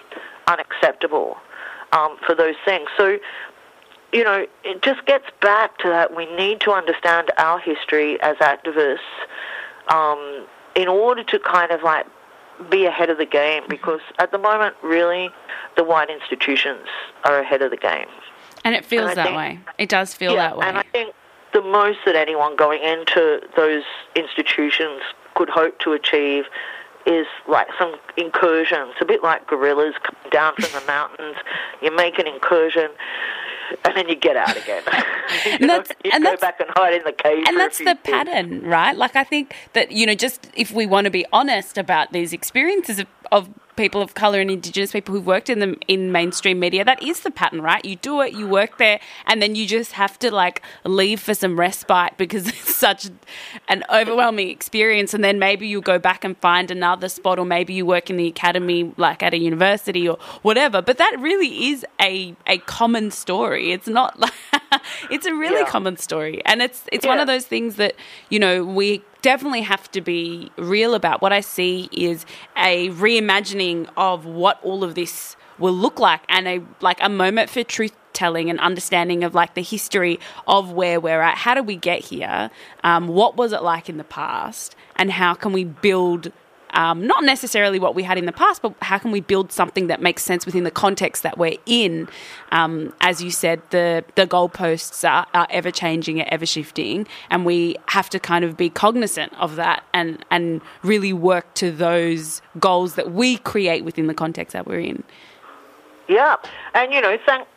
unacceptable 0.47 1.37
um, 1.91 2.17
for 2.25 2.35
those 2.35 2.55
things. 2.65 2.87
So 2.97 3.17
you 4.13 4.23
know, 4.23 4.45
it 4.63 4.81
just 4.81 5.05
gets 5.05 5.25
back 5.41 5.77
to 5.79 5.89
that 5.89 6.15
we 6.15 6.25
need 6.37 6.61
to 6.61 6.71
understand 6.71 7.31
our 7.37 7.59
history 7.59 8.21
as 8.21 8.37
activists 8.37 8.99
um, 9.89 10.47
in 10.73 10.87
order 10.87 11.21
to 11.23 11.39
kind 11.39 11.71
of 11.71 11.83
like 11.83 12.05
be 12.69 12.85
ahead 12.85 13.09
of 13.09 13.17
the 13.17 13.25
game 13.25 13.63
because 13.69 13.99
at 14.19 14.31
the 14.31 14.37
moment, 14.37 14.75
really, 14.83 15.29
the 15.77 15.83
white 15.83 16.09
institutions 16.09 16.87
are 17.23 17.39
ahead 17.39 17.61
of 17.61 17.71
the 17.71 17.77
game. 17.77 18.07
And 18.63 18.73
it 18.75 18.85
feels 18.85 19.09
And 19.09 19.17
that 19.17 19.25
think- 19.25 19.37
way. 19.37 19.59
It 19.77 19.89
does 19.89 20.13
feel 20.13 20.33
yeah, 20.33 20.49
that 20.49 20.57
way. 20.57 20.67
and 20.67 20.77
I 20.77 20.83
think 20.91 21.13
the 21.53 21.61
most 21.61 21.99
that 22.05 22.15
anyone 22.15 22.55
going 22.55 22.81
into 22.81 23.41
those 23.55 23.83
institutions 24.15 25.01
could 25.35 25.49
hope 25.49 25.79
to 25.79 25.93
achieve 25.93 26.45
is 27.05 27.27
like 27.47 27.67
some 27.77 27.95
incursions, 28.17 28.93
a 28.99 29.05
bit 29.05 29.21
like 29.21 29.45
guerrillas 29.47 29.93
coming 30.01 30.29
down 30.31 30.55
from 30.55 30.71
the 30.79 30.85
mountains. 30.87 31.35
You 31.81 31.95
make 31.95 32.17
an 32.17 32.25
incursion, 32.27 32.89
and 33.83 33.95
then 33.95 34.07
you 34.09 34.15
get 34.15 34.35
out 34.37 34.55
again. 34.57 34.83
And 35.47 35.61
know, 35.61 35.67
that's- 35.77 35.95
you 36.03 36.11
and 36.13 36.23
go 36.23 36.31
that's- 36.31 36.41
back 36.41 36.59
and 36.59 36.69
hide 36.75 36.93
in 36.93 37.03
the 37.03 37.11
cave. 37.11 37.43
and 37.47 37.57
that's 37.57 37.79
the 37.79 37.97
pattern, 38.03 38.61
right? 38.63 38.95
Like 38.95 39.15
I 39.15 39.23
think 39.23 39.53
that 39.73 39.91
you 39.91 40.05
know, 40.05 40.15
just 40.15 40.49
if 40.55 40.71
we 40.71 40.85
want 40.85 41.05
to 41.05 41.11
be 41.11 41.25
honest 41.33 41.77
about 41.77 42.11
these 42.13 42.31
experiences 42.33 42.99
of, 42.99 43.07
of 43.31 43.49
people 43.75 44.01
of 44.01 44.13
color 44.13 44.39
and 44.39 44.49
indigenous 44.49 44.91
people 44.91 45.13
who've 45.13 45.25
worked 45.25 45.49
in 45.49 45.59
the 45.59 45.77
in 45.87 46.11
mainstream 46.11 46.59
media, 46.59 46.83
that 46.83 47.01
is 47.01 47.21
the 47.21 47.31
pattern, 47.31 47.61
right? 47.61 47.83
You 47.83 47.95
do 47.95 48.21
it, 48.21 48.33
you 48.33 48.47
work 48.47 48.77
there, 48.77 48.99
and 49.25 49.41
then 49.41 49.55
you 49.55 49.67
just 49.67 49.93
have 49.93 50.17
to 50.19 50.31
like 50.31 50.61
leave 50.83 51.19
for 51.19 51.33
some 51.33 51.59
respite 51.59 52.17
because 52.17 52.47
it's 52.55 52.75
such 52.75 53.09
an 53.67 53.83
overwhelming 53.91 54.49
experience, 54.49 55.13
and 55.13 55.23
then 55.23 55.39
maybe 55.39 55.67
you 55.67 55.81
go 55.81 55.99
back 55.99 56.23
and 56.23 56.37
find 56.37 56.71
another 56.71 57.09
spot, 57.09 57.39
or 57.39 57.45
maybe 57.45 57.73
you 57.73 57.85
work 57.85 58.09
in 58.09 58.17
the 58.17 58.27
academy, 58.27 58.93
like 58.97 59.23
at 59.23 59.33
a 59.33 59.37
university 59.37 60.07
or 60.07 60.17
whatever. 60.41 60.81
But 60.81 60.97
that 60.97 61.15
really 61.19 61.69
is 61.69 61.85
a 62.01 62.35
a 62.47 62.57
common 62.59 63.11
story. 63.11 63.71
It's 63.71 63.87
not 63.87 64.19
like 64.25 64.33
it's 65.11 65.25
a 65.25 65.33
really 65.33 65.59
Yeah. 65.61 65.65
common 65.69 65.97
story, 65.97 66.41
and 66.45 66.61
it's 66.61 66.83
it's 66.91 67.05
one 67.05 67.19
of 67.19 67.27
those 67.27 67.45
things 67.45 67.75
that 67.75 67.95
you 68.29 68.39
know 68.39 68.63
we 68.63 69.01
definitely 69.21 69.61
have 69.61 69.89
to 69.91 70.01
be 70.01 70.51
real 70.57 70.93
about. 70.95 71.21
What 71.21 71.33
I 71.33 71.41
see 71.41 71.89
is 71.91 72.25
a 72.57 72.89
reimagining 72.89 73.87
of 73.97 74.25
what 74.25 74.59
all 74.63 74.83
of 74.83 74.95
this 74.95 75.35
will 75.57 75.73
look 75.73 75.99
like, 75.99 76.21
and 76.29 76.47
a 76.47 76.61
like 76.81 76.97
a 77.01 77.09
moment 77.09 77.49
for 77.49 77.63
truth 77.63 77.93
telling 78.13 78.49
and 78.49 78.59
understanding 78.61 79.25
of 79.25 79.35
like 79.35 79.55
the 79.55 79.61
history 79.61 80.19
of 80.47 80.71
where 80.71 80.99
we're 81.01 81.21
at. 81.21 81.37
How 81.39 81.53
did 81.53 81.67
we 81.67 81.75
get 81.75 81.99
here? 81.99 82.49
Um, 82.83 83.07
what 83.09 83.35
was 83.35 83.51
it 83.51 83.61
like 83.61 83.89
in 83.89 83.97
the 83.97 84.03
past, 84.05 84.75
and 84.95 85.11
how 85.11 85.33
can 85.33 85.51
we 85.53 85.63
build? 85.63 86.31
Um, 86.75 87.07
not 87.07 87.23
necessarily 87.23 87.79
what 87.79 87.95
we 87.95 88.03
had 88.03 88.17
in 88.17 88.25
the 88.25 88.33
past, 88.33 88.61
but 88.61 88.73
how 88.81 88.97
can 88.97 89.11
we 89.11 89.21
build 89.21 89.51
something 89.51 89.87
that 89.87 90.01
makes 90.01 90.23
sense 90.23 90.45
within 90.45 90.65
the 90.65 90.71
context 90.71 91.23
that 91.23 91.37
we're 91.37 91.57
in? 91.65 92.07
Um, 92.51 92.93
as 93.01 93.23
you 93.23 93.31
said, 93.31 93.61
the 93.69 94.03
the 94.15 94.27
goalposts 94.27 95.09
are, 95.09 95.25
are 95.33 95.47
ever 95.49 95.71
changing, 95.71 96.19
are 96.21 96.27
ever 96.27 96.45
shifting, 96.45 97.07
and 97.29 97.45
we 97.45 97.77
have 97.87 98.09
to 98.09 98.19
kind 98.19 98.43
of 98.43 98.57
be 98.57 98.69
cognizant 98.69 99.33
of 99.35 99.55
that 99.55 99.83
and 99.93 100.23
and 100.29 100.61
really 100.83 101.13
work 101.13 101.53
to 101.55 101.71
those 101.71 102.41
goals 102.59 102.95
that 102.95 103.11
we 103.11 103.37
create 103.37 103.85
within 103.85 104.07
the 104.07 104.13
context 104.13 104.53
that 104.53 104.67
we're 104.67 104.79
in. 104.79 105.03
Yeah, 106.07 106.35
and 106.73 106.93
you 106.93 107.01
know, 107.01 107.17
thank 107.25 107.47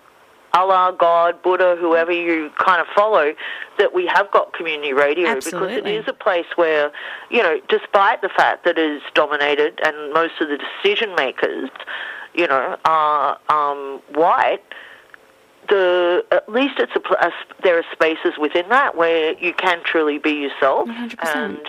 Allah, 0.54 0.94
God, 0.98 1.42
Buddha, 1.42 1.76
whoever 1.78 2.12
you 2.12 2.50
kind 2.58 2.80
of 2.80 2.87
follow, 2.94 3.34
that 3.78 3.94
we 3.94 4.06
have 4.06 4.30
got 4.30 4.52
community 4.52 4.92
radio 4.92 5.34
because 5.34 5.72
it 5.72 5.87
is 5.87 6.04
a 6.08 6.12
place 6.12 6.46
where, 6.56 6.90
you 7.30 7.42
know, 7.42 7.61
despite 7.68 8.22
the 8.22 8.28
fact 8.28 8.64
that 8.64 8.78
it 8.78 8.96
is 8.96 9.02
dominated 9.14 9.78
and 9.84 10.12
most 10.12 10.34
of 10.40 10.48
the 10.48 10.58
decision 10.58 11.14
makers, 11.16 11.70
you 12.34 12.46
know, 12.46 12.76
are 12.84 13.38
um, 13.48 14.00
white. 14.14 14.62
The 15.68 16.24
at 16.30 16.48
least 16.48 16.74
it's 16.78 16.92
a, 16.96 17.26
a 17.26 17.30
there 17.62 17.76
are 17.76 17.84
spaces 17.92 18.38
within 18.38 18.70
that 18.70 18.96
where 18.96 19.38
you 19.38 19.52
can 19.52 19.82
truly 19.84 20.16
be 20.16 20.30
yourself 20.30 20.88
100%. 20.88 21.37
and 21.37 21.61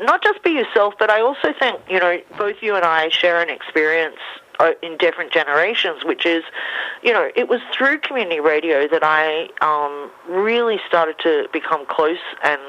not 0.00 0.22
just 0.22 0.42
be 0.42 0.50
yourself, 0.50 0.94
but 0.98 1.10
I 1.10 1.20
also 1.20 1.52
think 1.58 1.80
you 1.88 2.00
know 2.00 2.18
both 2.38 2.56
you 2.62 2.74
and 2.74 2.84
I 2.84 3.08
share 3.08 3.40
an 3.40 3.50
experience 3.50 4.16
uh, 4.58 4.72
in 4.82 4.96
different 4.96 5.32
generations, 5.32 6.04
which 6.04 6.24
is, 6.24 6.42
you 7.02 7.12
know, 7.12 7.30
it 7.36 7.48
was 7.48 7.60
through 7.76 7.98
community 7.98 8.40
radio 8.40 8.88
that 8.88 9.02
I 9.02 9.48
um, 9.60 10.10
really 10.28 10.78
started 10.86 11.16
to 11.22 11.48
become 11.52 11.86
close 11.86 12.18
and 12.42 12.60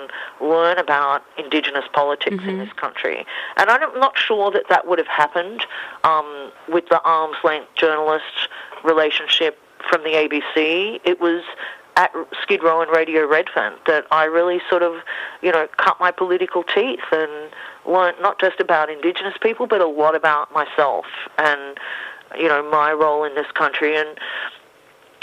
learn 0.41 0.77
about 0.77 1.23
Indigenous 1.37 1.85
politics 1.93 2.43
in 2.43 2.57
this 2.57 2.73
country. 2.73 3.25
And 3.57 3.69
I'm 3.69 3.99
not 3.99 4.17
sure 4.17 4.51
that 4.51 4.63
that 4.69 4.87
would 4.87 4.99
have 4.99 5.07
happened 5.07 5.65
um, 6.03 6.51
with 6.67 6.87
the 6.89 7.01
arm's 7.03 7.37
length 7.43 7.73
journalist 7.75 8.49
relationship 8.83 9.59
from 9.89 10.03
the 10.03 10.11
ABC. 10.11 10.99
It 11.05 11.19
was 11.19 11.43
at 11.97 12.13
Skid 12.43 12.63
Row 12.63 12.79
and 12.81 12.91
Radio 12.91 13.27
Redfern 13.27 13.73
that 13.87 14.05
I 14.11 14.25
really 14.25 14.61
sort 14.69 14.83
of, 14.83 15.01
you 15.41 15.51
know, 15.51 15.67
cut 15.77 15.99
my 15.99 16.11
political 16.11 16.63
teeth 16.63 16.99
and 17.11 17.51
learnt 17.87 18.21
not 18.21 18.39
just 18.39 18.59
about 18.59 18.89
Indigenous 18.89 19.33
people, 19.41 19.65
but 19.65 19.81
a 19.81 19.87
lot 19.87 20.15
about 20.15 20.53
myself 20.53 21.05
and, 21.39 21.77
you 22.37 22.47
know, 22.47 22.69
my 22.69 22.93
role 22.93 23.23
in 23.23 23.33
this 23.33 23.47
country. 23.55 23.97
And, 23.97 24.09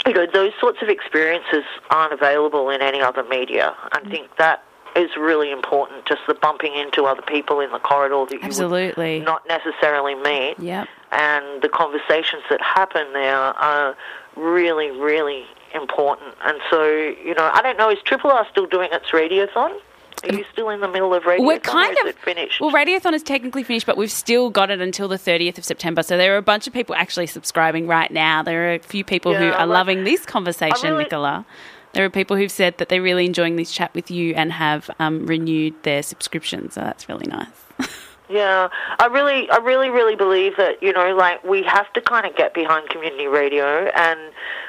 you 0.05 0.13
know, 0.13 0.27
those 0.31 0.51
sorts 0.59 0.79
of 0.81 0.89
experiences 0.89 1.63
aren't 1.89 2.11
available 2.11 2.69
in 2.69 2.81
any 2.81 3.01
other 3.01 3.23
media. 3.23 3.73
I 3.93 4.01
mm. 4.01 4.11
think 4.11 4.35
that 4.37 4.61
is 4.97 5.11
really 5.17 5.51
important, 5.51 6.05
just 6.05 6.21
the 6.27 6.33
bumping 6.33 6.75
into 6.75 7.05
other 7.05 7.21
people 7.21 7.61
in 7.61 7.71
the 7.71 7.79
corridor 7.79 8.25
that 8.29 8.35
you 8.35 8.39
Absolutely. 8.43 9.19
would 9.19 9.25
not 9.25 9.47
necessarily 9.47 10.15
meet 10.15 10.55
Yep. 10.59 10.87
and 11.11 11.61
the 11.61 11.69
conversations 11.69 12.43
that 12.49 12.61
happen 12.61 13.11
there 13.13 13.35
are 13.37 13.95
really, 14.35 14.91
really 14.91 15.45
important. 15.73 16.35
And 16.43 16.57
so, 16.69 16.83
you 16.85 17.33
know, 17.35 17.49
I 17.53 17.61
don't 17.61 17.77
know, 17.77 17.89
is 17.89 17.99
Triple 18.03 18.31
R 18.31 18.45
still 18.51 18.65
doing 18.65 18.89
its 18.91 19.09
radiothon? 19.11 19.79
Are 20.23 20.33
you 20.33 20.45
still 20.51 20.69
in 20.69 20.79
the 20.79 20.87
middle 20.87 21.13
of 21.13 21.23
radiothon? 21.23 21.45
We're 21.45 21.59
kind 21.59 21.91
is 21.91 21.99
of 22.01 22.07
it 22.07 22.17
finished. 22.17 22.61
Well, 22.61 22.71
Radiothon 22.71 23.13
is 23.13 23.21
technically 23.21 23.63
finished, 23.63 23.85
but 23.85 23.97
we've 23.97 24.11
still 24.11 24.49
got 24.49 24.71
it 24.71 24.81
until 24.81 25.07
the 25.07 25.17
30th 25.17 25.57
of 25.57 25.65
September. 25.65 26.03
So 26.03 26.17
there 26.17 26.33
are 26.33 26.37
a 26.37 26.41
bunch 26.41 26.67
of 26.67 26.73
people 26.73 26.95
actually 26.95 27.27
subscribing 27.27 27.85
right 27.87 28.09
now. 28.09 28.41
There 28.41 28.69
are 28.69 28.73
a 28.75 28.79
few 28.79 29.03
people 29.03 29.35
who 29.35 29.45
are 29.45 29.57
well, 29.57 29.67
loving 29.67 30.03
this 30.03 30.25
conversation, 30.25 30.91
really- 30.91 31.03
Nicola. 31.03 31.45
There 31.93 32.03
are 32.03 32.09
people 32.09 32.35
who've 32.35 32.51
said 32.51 32.77
that 32.79 32.89
they're 32.89 33.01
really 33.01 33.25
enjoying 33.25 33.55
this 33.55 33.71
chat 33.71 33.93
with 33.93 34.11
you 34.11 34.33
and 34.35 34.51
have 34.51 34.89
um, 34.99 35.25
renewed 35.27 35.81
their 35.83 36.03
subscription. 36.03 36.69
So 36.69 36.81
that's 36.81 37.07
really 37.07 37.27
nice. 37.27 37.64
Yeah, 38.29 38.69
I 38.99 39.05
really, 39.07 39.49
I 39.49 39.57
really, 39.57 39.89
really 39.89 40.15
believe 40.15 40.57
that 40.57 40.81
you 40.81 40.91
know, 40.93 41.15
like 41.15 41.43
we 41.43 41.63
have 41.63 41.91
to 41.93 42.01
kind 42.01 42.25
of 42.25 42.35
get 42.35 42.53
behind 42.53 42.89
community 42.89 43.27
radio 43.27 43.91
and 43.95 44.19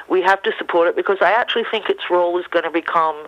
we 0.08 0.22
have 0.22 0.42
to 0.42 0.52
support 0.58 0.88
it 0.88 0.96
because 0.96 1.18
I 1.20 1.32
actually 1.32 1.64
think 1.70 1.88
its 1.88 2.10
role 2.10 2.38
is 2.38 2.46
going 2.48 2.64
to 2.64 2.70
become 2.70 3.26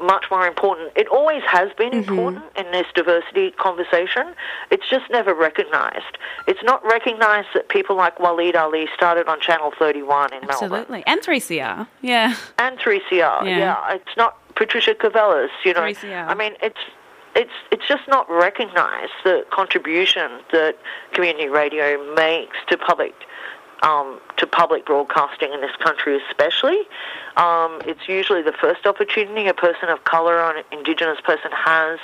much 0.00 0.26
more 0.30 0.46
important. 0.46 0.92
It 0.94 1.08
always 1.08 1.42
has 1.46 1.72
been 1.76 1.90
mm-hmm. 1.90 2.10
important 2.10 2.44
in 2.56 2.70
this 2.72 2.86
diversity 2.94 3.52
conversation. 3.52 4.34
It's 4.70 4.88
just 4.88 5.10
never 5.10 5.34
recognized. 5.34 6.18
It's 6.46 6.62
not 6.62 6.84
recognized 6.84 7.48
that 7.54 7.68
people 7.68 7.96
like 7.96 8.18
Waleed 8.18 8.54
Aly 8.54 8.88
started 8.94 9.28
on 9.28 9.40
Channel 9.40 9.72
31 9.78 10.32
in 10.32 10.40
Melbourne 10.40 10.50
Absolutely. 10.50 11.04
And 11.06 11.20
3CR. 11.20 11.88
Yeah. 12.02 12.36
and 12.58 12.78
3CR. 12.78 13.10
Yeah. 13.10 13.42
Yeah. 13.44 13.94
it's 13.94 14.16
not 14.16 14.36
Patricia 14.54 14.94
Karvelas. 14.94 15.48
You 15.64 15.74
know, 15.74 15.80
3CR. 15.80 16.28
I 16.28 16.34
mean, 16.34 16.52
it's 16.62 16.78
it's 17.36 17.52
it's 17.70 17.86
just 17.86 18.08
not 18.08 18.28
recognised 18.30 19.12
the 19.22 19.44
contribution 19.50 20.40
that 20.52 20.76
community 21.12 21.48
radio 21.48 22.14
makes 22.14 22.56
to 22.68 22.76
public 22.76 23.14
um, 23.82 24.18
to 24.38 24.46
public 24.46 24.86
broadcasting 24.86 25.52
in 25.52 25.60
this 25.60 25.76
country, 25.76 26.20
especially. 26.30 26.80
Um, 27.36 27.82
it's 27.84 28.08
usually 28.08 28.42
the 28.42 28.52
first 28.52 28.86
opportunity 28.86 29.46
a 29.46 29.54
person 29.54 29.90
of 29.90 30.02
colour 30.04 30.38
or 30.40 30.56
an 30.56 30.64
Indigenous 30.72 31.20
person 31.20 31.50
has 31.52 31.98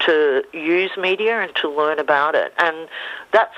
to 0.00 0.42
use 0.54 0.90
media 0.96 1.42
and 1.42 1.54
to 1.56 1.68
learn 1.68 1.98
about 1.98 2.34
it, 2.34 2.54
and 2.58 2.88
that's 3.32 3.54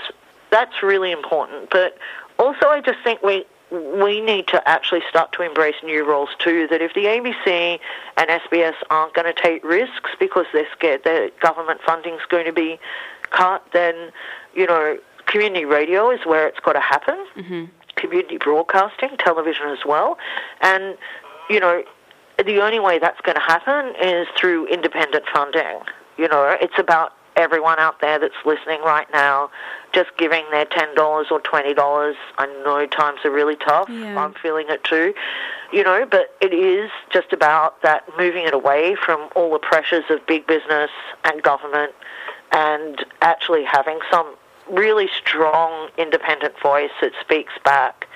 that's 0.51 0.83
really 0.83 1.13
important. 1.13 1.71
But 1.71 1.97
also, 2.39 2.67
I 2.67 2.81
just 2.81 2.99
think 3.05 3.23
we 3.23 3.45
we 3.73 4.21
need 4.21 4.47
to 4.49 4.69
actually 4.69 5.01
start 5.09 5.33
to 5.33 5.43
embrace 5.43 5.77
new 5.83 6.05
roles 6.05 6.29
too. 6.39 6.67
That 6.69 6.83
if 6.83 6.93
the 6.95 7.05
ABC 7.05 7.81
and 8.19 8.29
SBS 8.29 8.75
aren't 8.91 9.15
going 9.15 9.33
to 9.33 9.41
take 9.41 9.65
risks 9.65 10.11
because 10.21 10.47
they're 10.53 10.69
scared 10.73 11.05
that 11.05 11.33
government 11.41 11.81
funding 11.85 12.15
is 12.15 12.21
going 12.29 12.45
to 12.45 12.53
be 12.53 12.79
cut, 13.31 13.67
then 13.73 14.13
you 14.55 14.67
know 14.67 14.99
community 15.27 15.65
radio 15.65 16.11
is 16.11 16.21
where 16.27 16.47
it's 16.47 16.61
got 16.61 16.75
to 16.75 16.81
happen. 16.81 17.25
Mm-hmm. 17.37 17.65
Community 17.97 18.37
broadcasting, 18.37 19.11
television 19.19 19.69
as 19.69 19.85
well, 19.87 20.19
and 20.61 20.97
you 21.49 21.61
know 21.61 21.83
the 22.45 22.61
only 22.61 22.81
way 22.81 22.99
that's 22.99 23.21
going 23.23 23.37
to 23.37 23.43
happen 23.43 23.95
is 24.03 24.27
through 24.39 24.67
independent 24.67 25.25
funding. 25.33 25.81
You 26.19 26.29
know, 26.29 26.57
it's 26.61 26.79
about 26.79 27.13
everyone 27.37 27.79
out 27.79 28.01
there 28.01 28.19
that's 28.19 28.35
listening 28.45 28.81
right 28.83 29.07
now 29.13 29.51
just 29.93 30.11
giving 30.17 30.45
their 30.51 30.65
$10 30.67 30.97
or 31.31 31.41
$20. 31.41 32.15
I 32.39 32.47
know 32.65 32.87
times 32.87 33.21
are 33.25 33.31
really 33.31 33.57
tough. 33.57 33.89
Yeah. 33.89 34.23
I'm 34.23 34.35
feeling 34.35 34.67
it 34.69 34.83
too. 34.85 35.15
You 35.73 35.85
know, 35.85 36.07
but 36.11 36.35
it 36.41 36.53
is 36.53 36.91
just 37.11 37.33
about 37.33 37.81
that 37.83 38.05
moving 38.19 38.45
it 38.45 38.55
away 38.55 38.95
from 38.95 39.29
all 39.37 39.53
the 39.53 39.59
pressures 39.59 40.05
of 40.11 40.27
big 40.27 40.47
business 40.47 40.91
and 41.25 41.43
government 41.43 41.93
and 42.53 43.05
actually 43.23 43.65
having 43.65 43.99
some 44.11 44.35
really 44.71 45.09
strong 45.19 45.89
independent 45.99 46.55
voice 46.63 46.91
that 47.01 47.13
speaks 47.21 47.53
back 47.65 48.07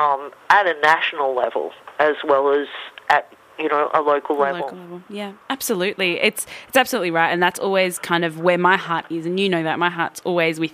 um, 0.00 0.30
at 0.48 0.66
a 0.66 0.78
national 0.80 1.34
level 1.34 1.72
as 1.98 2.16
well 2.24 2.52
as 2.52 2.68
at 3.08 3.32
you 3.60 3.68
know 3.68 3.90
a 3.92 4.00
local 4.00 4.38
level. 4.38 4.62
Local 4.62 4.78
level. 4.78 5.02
Yeah, 5.08 5.32
absolutely. 5.48 6.20
It's 6.20 6.46
it's 6.68 6.76
absolutely 6.76 7.10
right, 7.10 7.30
and 7.30 7.42
that's 7.42 7.60
always 7.60 7.98
kind 7.98 8.24
of 8.24 8.40
where 8.40 8.58
my 8.58 8.76
heart 8.76 9.04
is, 9.10 9.26
and 9.26 9.38
you 9.38 9.48
know 9.48 9.62
that 9.62 9.78
my 9.78 9.90
heart's 9.90 10.20
always 10.24 10.58
with 10.58 10.72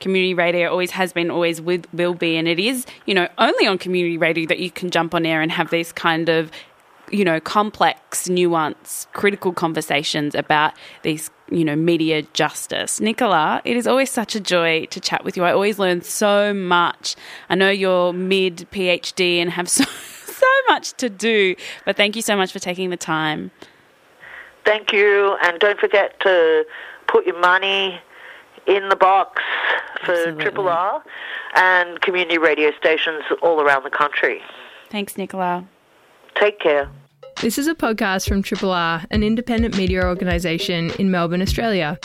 community 0.00 0.34
radio. 0.34 0.70
Always 0.70 0.92
has 0.92 1.12
been, 1.12 1.30
always 1.30 1.60
with, 1.60 1.86
will 1.92 2.14
be, 2.14 2.36
and 2.36 2.46
it 2.46 2.58
is 2.58 2.86
you 3.06 3.14
know 3.14 3.28
only 3.38 3.66
on 3.66 3.78
community 3.78 4.18
radio 4.18 4.46
that 4.46 4.58
you 4.58 4.70
can 4.70 4.90
jump 4.90 5.14
on 5.14 5.24
air 5.24 5.40
and 5.40 5.50
have 5.52 5.70
these 5.70 5.92
kind 5.92 6.28
of 6.28 6.50
you 7.10 7.24
know 7.24 7.40
complex, 7.40 8.28
nuanced, 8.28 9.06
critical 9.12 9.52
conversations 9.52 10.34
about 10.34 10.74
these 11.02 11.30
you 11.50 11.64
know 11.64 11.76
media 11.76 12.22
justice. 12.34 13.00
Nicola, 13.00 13.62
it 13.64 13.76
is 13.76 13.86
always 13.86 14.10
such 14.10 14.34
a 14.34 14.40
joy 14.40 14.86
to 14.86 15.00
chat 15.00 15.24
with 15.24 15.36
you. 15.36 15.44
I 15.44 15.52
always 15.52 15.78
learn 15.78 16.02
so 16.02 16.52
much. 16.52 17.16
I 17.48 17.54
know 17.54 17.70
you're 17.70 18.12
mid 18.12 18.66
PhD 18.70 19.36
and 19.36 19.50
have 19.50 19.68
so 19.68 19.84
much 20.68 20.94
to 20.94 21.08
do. 21.08 21.54
But 21.84 21.96
thank 21.96 22.16
you 22.16 22.22
so 22.22 22.36
much 22.36 22.52
for 22.52 22.58
taking 22.58 22.90
the 22.90 22.96
time. 22.96 23.50
Thank 24.64 24.92
you, 24.92 25.36
and 25.42 25.60
don't 25.60 25.78
forget 25.78 26.18
to 26.20 26.64
put 27.06 27.24
your 27.24 27.38
money 27.38 28.00
in 28.66 28.88
the 28.88 28.96
box 28.96 29.42
for 30.04 30.12
Absolutely. 30.12 30.42
Triple 30.42 30.68
R 30.68 31.04
and 31.54 32.00
community 32.00 32.38
radio 32.38 32.72
stations 32.76 33.22
all 33.42 33.60
around 33.60 33.84
the 33.84 33.90
country. 33.90 34.42
Thanks, 34.90 35.16
Nicola. 35.16 35.64
Take 36.34 36.58
care. 36.60 36.90
This 37.40 37.58
is 37.58 37.68
a 37.68 37.74
podcast 37.74 38.28
from 38.28 38.42
Triple 38.42 38.72
R, 38.72 39.04
an 39.10 39.22
independent 39.22 39.76
media 39.76 40.02
organisation 40.04 40.90
in 40.98 41.10
Melbourne, 41.10 41.42
Australia. 41.42 41.98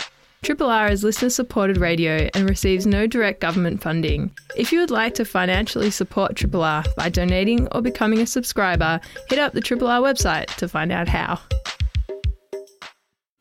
Triple 0.44 0.72
R 0.72 0.90
is 0.90 1.04
listener 1.04 1.30
supported 1.30 1.78
radio 1.78 2.28
and 2.34 2.50
receives 2.50 2.88
no 2.88 3.06
direct 3.06 3.42
government 3.42 3.80
funding. 3.80 4.32
If 4.58 4.72
you 4.72 4.80
would 4.80 4.90
like 4.90 5.14
to 5.16 5.24
financially 5.24 5.92
support 5.92 6.36
Triple 6.36 6.64
R 6.64 6.84
by 6.98 7.10
donating 7.10 7.68
or 7.68 7.82
becoming 7.82 8.22
a 8.22 8.26
subscriber, 8.26 9.00
hit 9.30 9.38
up 9.38 9.54
the 9.54 9.62
Triple 9.62 9.88
R 9.88 10.02
website 10.02 10.48
to 10.56 10.68
find 10.68 10.92
out 10.92 11.08
how. 11.08 11.40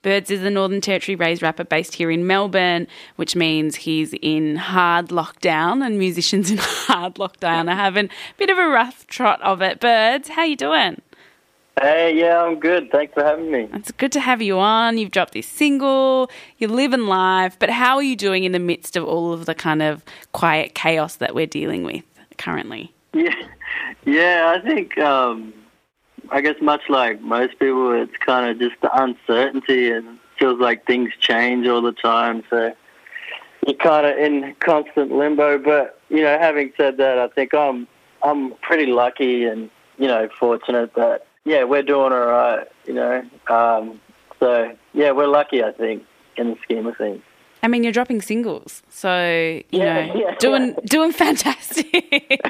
Birdz 0.03 0.31
is 0.31 0.43
a 0.43 0.51
Northern 0.51 0.83
Territory 0.83 1.17
raised 1.17 1.41
rapper 1.43 1.65
based 1.65 1.95
here 1.95 2.11
in 2.11 2.27
Melbourne, 2.27 2.87
which 3.17 3.35
means 3.35 3.77
he's 3.77 4.13
in 4.21 4.57
hard 4.57 5.09
lockdown 5.09 5.85
and 5.85 5.99
musicians 5.99 6.51
in 6.51 6.59
hard 6.61 7.15
lockdown 7.15 7.73
are 7.73 7.77
having 7.77 8.07
a 8.07 8.11
bit 8.37 8.51
of 8.51 8.59
a 8.59 8.69
rough 8.69 9.07
trot 9.07 9.41
of 9.41 9.63
it. 9.63 9.81
Birdz, 9.81 10.29
how 10.29 10.45
you 10.45 10.57
doing? 10.57 11.01
Hey, 11.81 12.19
yeah, 12.19 12.43
I'm 12.43 12.61
good. 12.61 12.91
Thanks 12.91 13.15
for 13.15 13.25
having 13.25 13.51
me. 13.51 13.69
It's 13.73 13.91
good 13.93 14.13
to 14.13 14.21
have 14.21 14.43
you 14.43 14.59
on. 14.59 14.99
You've 14.99 15.11
dropped 15.11 15.33
this 15.33 15.47
single, 15.47 16.31
you're 16.59 16.71
living 16.71 17.07
life, 17.07 17.59
but 17.59 17.71
how 17.71 17.97
are 17.97 18.03
you 18.03 18.17
doing 18.17 18.45
in 18.45 18.53
the 18.53 18.59
midst 18.59 18.97
of 18.97 19.05
all 19.05 19.33
of 19.33 19.47
the 19.47 19.55
kind 19.55 19.81
of 19.81 20.05
quiet 20.33 20.75
chaos 20.75 21.17
that 21.17 21.35
we're 21.35 21.47
dealing 21.47 21.85
with 21.85 22.05
currently? 22.37 22.93
Yeah, 23.15 23.35
yeah. 24.05 24.55
I 24.57 24.67
think, 24.67 24.99
um, 24.99 25.55
I 26.31 26.41
guess, 26.41 26.57
much 26.61 26.83
like 26.89 27.21
most 27.23 27.59
people, 27.59 27.93
it's 27.93 28.17
kind 28.25 28.51
of 28.51 28.59
just 28.59 28.81
the 28.83 28.91
uncertainty 29.03 29.91
and 29.91 30.19
feels 30.39 30.61
like 30.61 30.87
things 30.87 31.11
change 31.21 31.67
all 31.67 31.83
the 31.83 31.93
time. 31.93 32.43
So 32.51 32.75
you're 33.67 33.77
kind 33.77 34.07
of 34.07 34.19
in 34.19 34.55
constant 34.61 35.13
limbo. 35.13 35.59
But 35.59 36.01
you 36.09 36.23
know, 36.23 36.39
having 36.39 36.73
said 36.77 36.97
that, 36.97 37.19
I 37.19 37.29
think 37.29 37.55
I'm 37.55 37.87
I'm 38.23 38.55
pretty 38.63 38.87
lucky 38.87 39.45
and 39.45 39.71
you 39.99 40.09
know 40.09 40.29
fortunate 40.39 40.95
that 40.95 41.27
yeah 41.45 41.65
we're 41.65 41.83
doing 41.83 42.13
all 42.13 42.27
right. 42.27 42.67
You 42.87 42.95
know, 42.95 43.23
um, 43.49 44.01
so 44.39 44.77
yeah, 44.93 45.13
we're 45.13 45.27
lucky. 45.29 45.63
I 45.63 45.73
think 45.73 46.05
in 46.37 46.51
the 46.53 46.57
scheme 46.63 46.87
of 46.87 46.97
things. 46.97 47.23
I 47.63 47.69
mean, 47.69 47.83
you're 47.83 47.93
dropping 47.93 48.23
singles, 48.23 48.83
so 48.89 49.11
you 49.23 49.65
Yeah, 49.71 50.07
know, 50.07 50.15
yeah. 50.15 50.35
doing 50.39 50.75
doing 50.87 51.13
fantastic. 51.13 51.87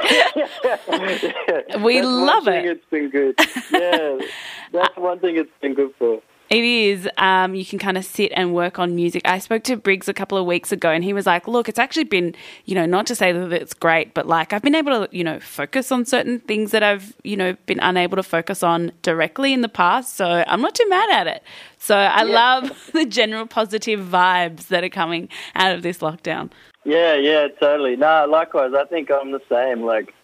We 1.82 1.96
That's 1.96 2.06
love 2.06 2.46
one 2.46 2.54
thing 2.54 2.64
it. 2.64 2.70
It's 2.70 2.84
been 2.90 3.10
good. 3.10 3.34
Yeah, 3.72 4.18
that's 4.72 4.96
one 4.96 5.18
thing 5.20 5.36
it's 5.36 5.50
been 5.60 5.74
good 5.74 5.92
for. 5.98 6.20
It 6.50 6.64
is. 6.64 7.08
Um, 7.16 7.54
you 7.54 7.64
can 7.64 7.78
kind 7.78 7.96
of 7.96 8.04
sit 8.04 8.32
and 8.34 8.52
work 8.52 8.80
on 8.80 8.96
music. 8.96 9.22
I 9.24 9.38
spoke 9.38 9.62
to 9.64 9.76
Briggs 9.76 10.08
a 10.08 10.12
couple 10.12 10.36
of 10.36 10.46
weeks 10.46 10.72
ago, 10.72 10.90
and 10.90 11.04
he 11.04 11.12
was 11.12 11.24
like, 11.24 11.46
"Look, 11.46 11.68
it's 11.68 11.78
actually 11.78 12.04
been, 12.04 12.34
you 12.64 12.74
know, 12.74 12.86
not 12.86 13.06
to 13.06 13.14
say 13.14 13.30
that 13.30 13.52
it's 13.52 13.72
great, 13.72 14.14
but 14.14 14.26
like 14.26 14.52
I've 14.52 14.62
been 14.62 14.74
able 14.74 15.06
to, 15.06 15.16
you 15.16 15.22
know, 15.22 15.38
focus 15.38 15.92
on 15.92 16.04
certain 16.04 16.40
things 16.40 16.72
that 16.72 16.82
I've, 16.82 17.14
you 17.22 17.36
know, 17.36 17.56
been 17.66 17.78
unable 17.78 18.16
to 18.16 18.24
focus 18.24 18.64
on 18.64 18.90
directly 19.02 19.52
in 19.52 19.60
the 19.60 19.68
past. 19.68 20.16
So 20.16 20.42
I'm 20.46 20.60
not 20.60 20.74
too 20.74 20.88
mad 20.88 21.10
at 21.10 21.28
it. 21.28 21.44
So 21.78 21.96
I 21.96 22.24
love 22.24 22.76
the 22.92 23.06
general 23.06 23.46
positive 23.46 24.00
vibes 24.00 24.66
that 24.68 24.82
are 24.82 24.88
coming 24.88 25.28
out 25.54 25.72
of 25.72 25.82
this 25.82 25.98
lockdown. 25.98 26.50
Yeah, 26.84 27.14
yeah, 27.14 27.46
totally. 27.60 27.94
No, 27.94 28.26
likewise. 28.28 28.72
I 28.76 28.86
think 28.86 29.08
I'm 29.10 29.30
the 29.30 29.42
same. 29.48 29.82
Like, 29.82 30.14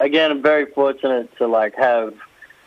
again, 0.00 0.32
I'm 0.32 0.42
very 0.42 0.66
fortunate 0.66 1.30
to 1.38 1.46
like 1.46 1.74
have, 1.76 2.14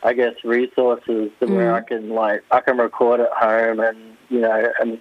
I 0.03 0.13
guess, 0.13 0.33
resources 0.43 1.31
to 1.39 1.45
where 1.47 1.71
Mm. 1.71 1.75
I 1.75 1.81
can 1.81 2.09
like 2.09 2.43
I 2.51 2.59
can 2.61 2.77
record 2.77 3.19
at 3.19 3.31
home 3.31 3.79
and 3.79 3.97
you 4.29 4.39
know 4.41 4.71
and 4.79 4.99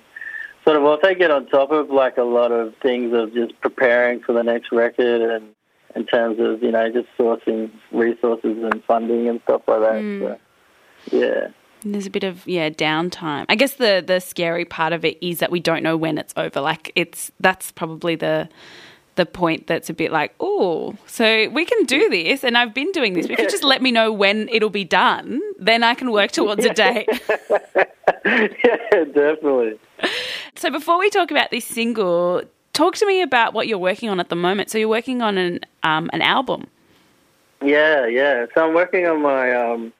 sort 0.64 0.76
of 0.76 0.84
also 0.84 1.14
get 1.14 1.30
on 1.30 1.46
top 1.46 1.70
of 1.70 1.90
like 1.90 2.16
a 2.16 2.22
lot 2.22 2.52
of 2.52 2.74
things 2.82 3.12
of 3.14 3.34
just 3.34 3.58
preparing 3.60 4.20
for 4.20 4.32
the 4.32 4.42
next 4.42 4.72
record 4.72 5.20
and 5.20 5.54
in 5.94 6.06
terms 6.06 6.38
of 6.40 6.62
you 6.62 6.70
know 6.72 6.90
just 6.90 7.08
sourcing 7.18 7.70
resources 7.92 8.56
and 8.62 8.82
funding 8.84 9.28
and 9.28 9.40
stuff 9.44 9.62
like 9.66 9.80
that. 9.80 10.02
Mm. 10.02 10.20
So, 10.20 11.18
yeah. 11.18 11.48
And 11.84 11.94
There's 11.94 12.06
a 12.06 12.10
bit 12.10 12.24
of 12.24 12.46
yeah 12.46 12.70
downtime. 12.70 13.44
I 13.48 13.56
guess 13.56 13.74
the 13.74 14.02
the 14.04 14.20
scary 14.20 14.64
part 14.64 14.92
of 14.94 15.04
it 15.04 15.18
is 15.22 15.40
that 15.40 15.50
we 15.50 15.60
don't 15.60 15.82
know 15.82 15.96
when 15.98 16.16
it's 16.16 16.32
over. 16.36 16.60
Like 16.60 16.90
it's 16.94 17.30
that's 17.40 17.72
probably 17.72 18.16
the 18.16 18.48
the 19.16 19.26
point 19.26 19.66
that's 19.66 19.88
a 19.88 19.94
bit 19.94 20.10
like 20.10 20.34
oh 20.40 20.94
so 21.06 21.48
we 21.50 21.64
can 21.64 21.84
do 21.84 22.08
this 22.10 22.42
and 22.44 22.58
I've 22.58 22.74
been 22.74 22.90
doing 22.92 23.14
this. 23.14 23.26
If 23.26 23.38
you 23.38 23.48
just 23.48 23.64
let 23.64 23.82
me 23.82 23.92
know 23.92 24.12
when 24.12 24.48
it'll 24.48 24.70
be 24.70 24.84
done, 24.84 25.40
then 25.58 25.82
I 25.82 25.94
can 25.94 26.10
work 26.10 26.32
towards 26.32 26.64
a 26.64 26.74
date. 26.74 27.08
yeah, 28.24 29.04
definitely. 29.12 29.78
so 30.54 30.70
before 30.70 30.98
we 30.98 31.10
talk 31.10 31.30
about 31.30 31.50
this 31.50 31.64
single, 31.64 32.42
talk 32.72 32.96
to 32.96 33.06
me 33.06 33.22
about 33.22 33.54
what 33.54 33.68
you're 33.68 33.78
working 33.78 34.10
on 34.10 34.20
at 34.20 34.28
the 34.28 34.36
moment. 34.36 34.70
So 34.70 34.78
you're 34.78 34.88
working 34.88 35.22
on 35.22 35.38
an 35.38 35.60
um, 35.82 36.10
an 36.12 36.22
album. 36.22 36.66
Yeah, 37.62 38.06
yeah. 38.06 38.46
So 38.54 38.66
I'm 38.66 38.74
working 38.74 39.06
on 39.06 39.22
my 39.22 39.52
um 39.54 39.92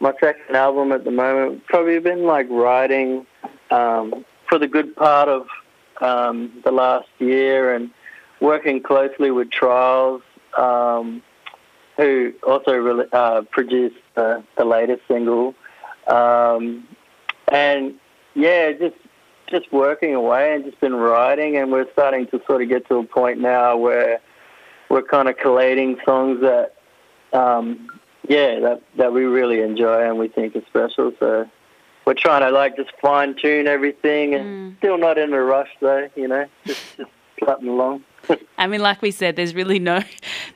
my 0.00 0.12
second 0.20 0.56
album 0.56 0.92
at 0.92 1.04
the 1.04 1.10
moment. 1.10 1.66
Probably 1.66 1.98
been 1.98 2.24
like 2.24 2.46
writing 2.48 3.26
um 3.70 4.24
for 4.48 4.58
the 4.58 4.68
good 4.68 4.96
part 4.96 5.28
of 5.28 5.46
um 6.00 6.52
the 6.64 6.72
last 6.72 7.08
year 7.18 7.74
and 7.74 7.90
working 8.42 8.82
closely 8.82 9.30
with 9.30 9.50
Trials, 9.50 10.20
um, 10.58 11.22
who 11.96 12.32
also 12.46 12.72
really, 12.72 13.06
uh, 13.12 13.42
produced 13.42 13.96
the, 14.14 14.42
the 14.58 14.64
latest 14.64 15.02
single. 15.08 15.54
Um, 16.08 16.86
and 17.50 17.94
yeah, 18.34 18.72
just 18.72 18.96
just 19.48 19.70
working 19.70 20.14
away 20.14 20.54
and 20.54 20.64
just 20.64 20.80
been 20.80 20.94
writing 20.94 21.58
and 21.58 21.70
we're 21.70 21.90
starting 21.92 22.26
to 22.26 22.40
sort 22.46 22.62
of 22.62 22.70
get 22.70 22.88
to 22.88 22.96
a 22.96 23.04
point 23.04 23.38
now 23.38 23.76
where 23.76 24.18
we're 24.88 25.02
kind 25.02 25.28
of 25.28 25.36
collating 25.36 25.98
songs 26.06 26.40
that 26.40 26.74
um, 27.34 27.88
yeah, 28.28 28.60
that 28.60 28.82
that 28.96 29.12
we 29.12 29.24
really 29.24 29.60
enjoy 29.60 30.08
and 30.08 30.18
we 30.18 30.28
think 30.28 30.56
is 30.56 30.64
special. 30.66 31.12
So 31.18 31.48
we're 32.06 32.14
trying 32.14 32.42
to 32.42 32.50
like 32.50 32.76
just 32.76 32.90
fine 33.00 33.34
tune 33.34 33.66
everything, 33.66 34.34
and 34.34 34.44
mm. 34.44 34.78
still 34.78 34.98
not 34.98 35.18
in 35.18 35.32
a 35.32 35.42
rush 35.42 35.70
though. 35.80 36.08
You 36.16 36.28
know, 36.28 36.46
just 36.66 36.96
just 36.96 37.10
plotting 37.38 37.68
along. 37.68 38.04
I 38.58 38.66
mean, 38.66 38.80
like 38.80 39.02
we 39.02 39.10
said, 39.10 39.36
there's 39.36 39.54
really 39.54 39.78
no, 39.78 40.02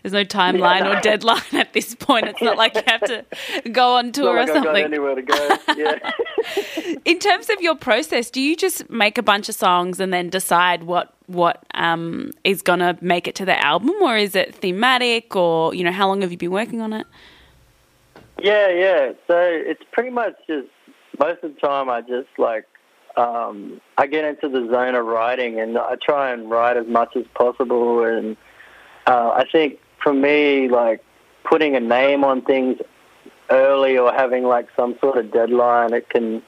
there's 0.02 0.12
no 0.12 0.24
timeline 0.24 0.80
yeah, 0.80 0.92
no. 0.92 0.92
or 0.92 1.00
deadline 1.00 1.42
at 1.52 1.72
this 1.72 1.94
point. 1.94 2.26
It's 2.26 2.42
not 2.42 2.56
like 2.56 2.74
you 2.74 2.82
have 2.86 3.00
to 3.02 3.70
go 3.70 3.96
on 3.96 4.12
tour 4.12 4.36
like 4.36 4.48
or 4.48 4.52
something. 4.52 4.84
anywhere 4.84 5.14
to 5.14 5.22
go. 5.22 5.58
Yeah. 5.76 6.94
In 7.04 7.18
terms 7.18 7.50
of 7.50 7.60
your 7.60 7.74
process, 7.74 8.30
do 8.30 8.40
you 8.40 8.56
just 8.56 8.88
make 8.88 9.18
a 9.18 9.22
bunch 9.22 9.48
of 9.48 9.54
songs 9.54 10.00
and 10.00 10.12
then 10.12 10.30
decide 10.30 10.84
what 10.84 11.12
what 11.26 11.64
um, 11.74 12.30
is 12.44 12.62
gonna 12.62 12.96
make 13.00 13.26
it 13.26 13.34
to 13.36 13.44
the 13.44 13.64
album, 13.64 13.90
or 14.00 14.16
is 14.16 14.36
it 14.36 14.54
thematic, 14.54 15.34
or 15.34 15.74
you 15.74 15.82
know, 15.82 15.92
how 15.92 16.06
long 16.06 16.22
have 16.22 16.30
you 16.30 16.38
been 16.38 16.52
working 16.52 16.80
on 16.80 16.92
it? 16.92 17.06
Yeah, 18.40 18.68
yeah. 18.68 19.12
So 19.26 19.36
it's 19.38 19.82
pretty 19.92 20.10
much 20.10 20.34
just 20.46 20.68
most 21.18 21.42
of 21.42 21.54
the 21.54 21.60
time 21.60 21.88
I 21.88 22.00
just 22.02 22.28
like 22.38 22.66
um, 23.16 23.80
I 23.96 24.06
get 24.06 24.24
into 24.24 24.48
the 24.48 24.68
zone 24.70 24.94
of 24.94 25.06
writing 25.06 25.58
and 25.58 25.78
I 25.78 25.96
try 26.02 26.30
and 26.30 26.50
write 26.50 26.76
as 26.76 26.86
much 26.86 27.16
as 27.16 27.24
possible. 27.34 28.04
And 28.04 28.36
uh, 29.06 29.30
I 29.30 29.44
think 29.50 29.78
for 30.02 30.12
me, 30.12 30.68
like 30.68 31.02
putting 31.44 31.76
a 31.76 31.80
name 31.80 32.24
on 32.24 32.42
things 32.42 32.78
early 33.50 33.96
or 33.96 34.12
having 34.12 34.44
like 34.44 34.68
some 34.76 34.96
sort 35.00 35.16
of 35.16 35.32
deadline, 35.32 35.94
it 35.94 36.10
can 36.10 36.42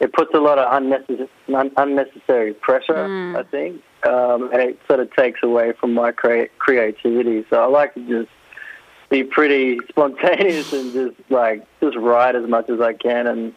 it 0.00 0.12
puts 0.12 0.32
a 0.34 0.40
lot 0.40 0.58
of 0.58 0.66
unnecessary 0.72 1.28
unnecessary 1.48 2.54
pressure. 2.54 2.94
Mm. 2.94 3.36
I 3.36 3.42
think, 3.44 3.82
um, 4.04 4.50
and 4.52 4.62
it 4.62 4.78
sort 4.86 5.00
of 5.00 5.14
takes 5.14 5.40
away 5.42 5.72
from 5.78 5.94
my 5.94 6.12
cre- 6.12 6.50
creativity. 6.58 7.44
So 7.50 7.62
I 7.62 7.66
like 7.66 7.94
to 7.94 8.08
just 8.08 8.30
be 9.10 9.24
pretty 9.24 9.78
spontaneous 9.88 10.72
and 10.72 10.92
just 10.92 11.30
like 11.30 11.66
just 11.80 11.96
write 11.96 12.36
as 12.36 12.48
much 12.48 12.70
as 12.70 12.80
I 12.80 12.92
can 12.92 13.26
and 13.26 13.54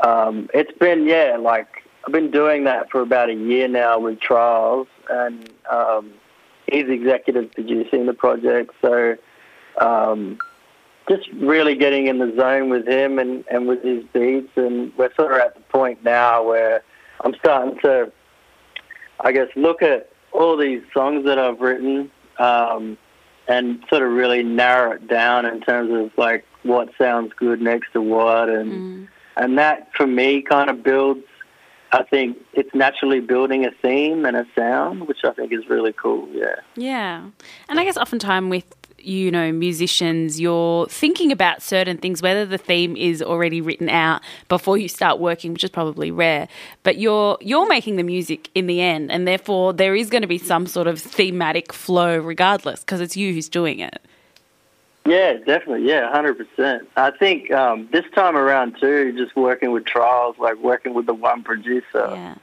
um, 0.00 0.48
it's 0.54 0.76
been 0.78 1.06
yeah 1.06 1.36
like 1.38 1.66
I've 2.06 2.12
been 2.12 2.30
doing 2.30 2.64
that 2.64 2.90
for 2.90 3.00
about 3.00 3.28
a 3.28 3.34
year 3.34 3.68
now 3.68 3.98
with 3.98 4.20
Trials, 4.20 4.88
and 5.10 5.50
um, 5.70 6.12
he's 6.70 6.88
executive 6.88 7.52
producing 7.52 8.06
the 8.06 8.14
project. 8.14 8.72
So 8.80 9.16
um, 9.80 10.38
just 11.08 11.28
really 11.34 11.74
getting 11.74 12.06
in 12.06 12.18
the 12.18 12.34
zone 12.36 12.68
with 12.68 12.86
him 12.86 13.18
and, 13.18 13.44
and 13.50 13.66
with 13.66 13.82
his 13.82 14.04
beats, 14.12 14.50
and 14.56 14.92
we're 14.96 15.12
sort 15.14 15.32
of 15.32 15.38
at 15.38 15.54
the 15.54 15.60
point 15.62 16.04
now 16.04 16.46
where 16.46 16.82
I'm 17.20 17.34
starting 17.34 17.78
to, 17.80 18.12
I 19.20 19.32
guess, 19.32 19.48
look 19.56 19.82
at 19.82 20.10
all 20.32 20.56
these 20.56 20.82
songs 20.94 21.24
that 21.24 21.38
I've 21.38 21.60
written 21.60 22.10
um, 22.38 22.96
and 23.48 23.82
sort 23.88 24.02
of 24.02 24.12
really 24.12 24.42
narrow 24.42 24.92
it 24.92 25.08
down 25.08 25.46
in 25.46 25.60
terms 25.60 25.90
of 25.92 26.16
like 26.16 26.44
what 26.62 26.90
sounds 26.98 27.32
good 27.34 27.60
next 27.60 27.92
to 27.92 28.02
what, 28.02 28.48
and 28.48 28.72
mm. 28.72 29.08
and 29.36 29.58
that 29.58 29.90
for 29.94 30.06
me 30.06 30.42
kind 30.42 30.68
of 30.68 30.82
builds 30.82 31.24
I 31.90 32.02
think 32.02 32.38
it's 32.52 32.74
naturally 32.74 33.20
building 33.20 33.64
a 33.64 33.70
theme 33.82 34.24
and 34.26 34.36
a 34.36 34.46
sound, 34.54 35.08
which 35.08 35.24
I 35.24 35.32
think 35.32 35.52
is 35.52 35.68
really 35.68 35.92
cool. 35.92 36.28
Yeah. 36.32 36.56
Yeah. 36.76 37.30
And 37.68 37.80
I 37.80 37.84
guess 37.84 37.96
oftentimes 37.96 38.50
with 38.50 38.74
you 39.00 39.30
know 39.30 39.52
musicians 39.52 40.40
you're 40.40 40.86
thinking 40.88 41.30
about 41.30 41.62
certain 41.62 41.96
things 41.98 42.20
whether 42.20 42.44
the 42.44 42.58
theme 42.58 42.96
is 42.96 43.22
already 43.22 43.60
written 43.60 43.88
out 43.88 44.20
before 44.48 44.76
you 44.76 44.88
start 44.88 45.20
working 45.20 45.52
which 45.52 45.62
is 45.62 45.70
probably 45.70 46.10
rare 46.10 46.48
but 46.82 46.98
you're 46.98 47.38
you're 47.40 47.68
making 47.68 47.94
the 47.94 48.02
music 48.02 48.50
in 48.56 48.66
the 48.66 48.80
end 48.80 49.10
and 49.10 49.26
therefore 49.26 49.72
there 49.72 49.94
is 49.94 50.10
going 50.10 50.22
to 50.22 50.28
be 50.28 50.36
some 50.36 50.66
sort 50.66 50.88
of 50.88 51.00
thematic 51.00 51.72
flow 51.72 52.18
regardless 52.18 52.80
because 52.80 53.00
it's 53.00 53.16
you 53.16 53.32
who's 53.32 53.48
doing 53.48 53.78
it 53.78 54.02
yeah, 55.08 55.34
definitely. 55.34 55.88
Yeah, 55.88 56.10
hundred 56.10 56.36
percent. 56.38 56.88
I 56.96 57.10
think 57.10 57.50
um, 57.50 57.88
this 57.92 58.04
time 58.14 58.36
around 58.36 58.76
too, 58.80 59.16
just 59.16 59.34
working 59.36 59.72
with 59.72 59.84
Trials, 59.84 60.36
like 60.38 60.56
working 60.58 60.94
with 60.94 61.06
the 61.06 61.14
one 61.14 61.42
producer, 61.42 61.84
yeah. 61.94 62.34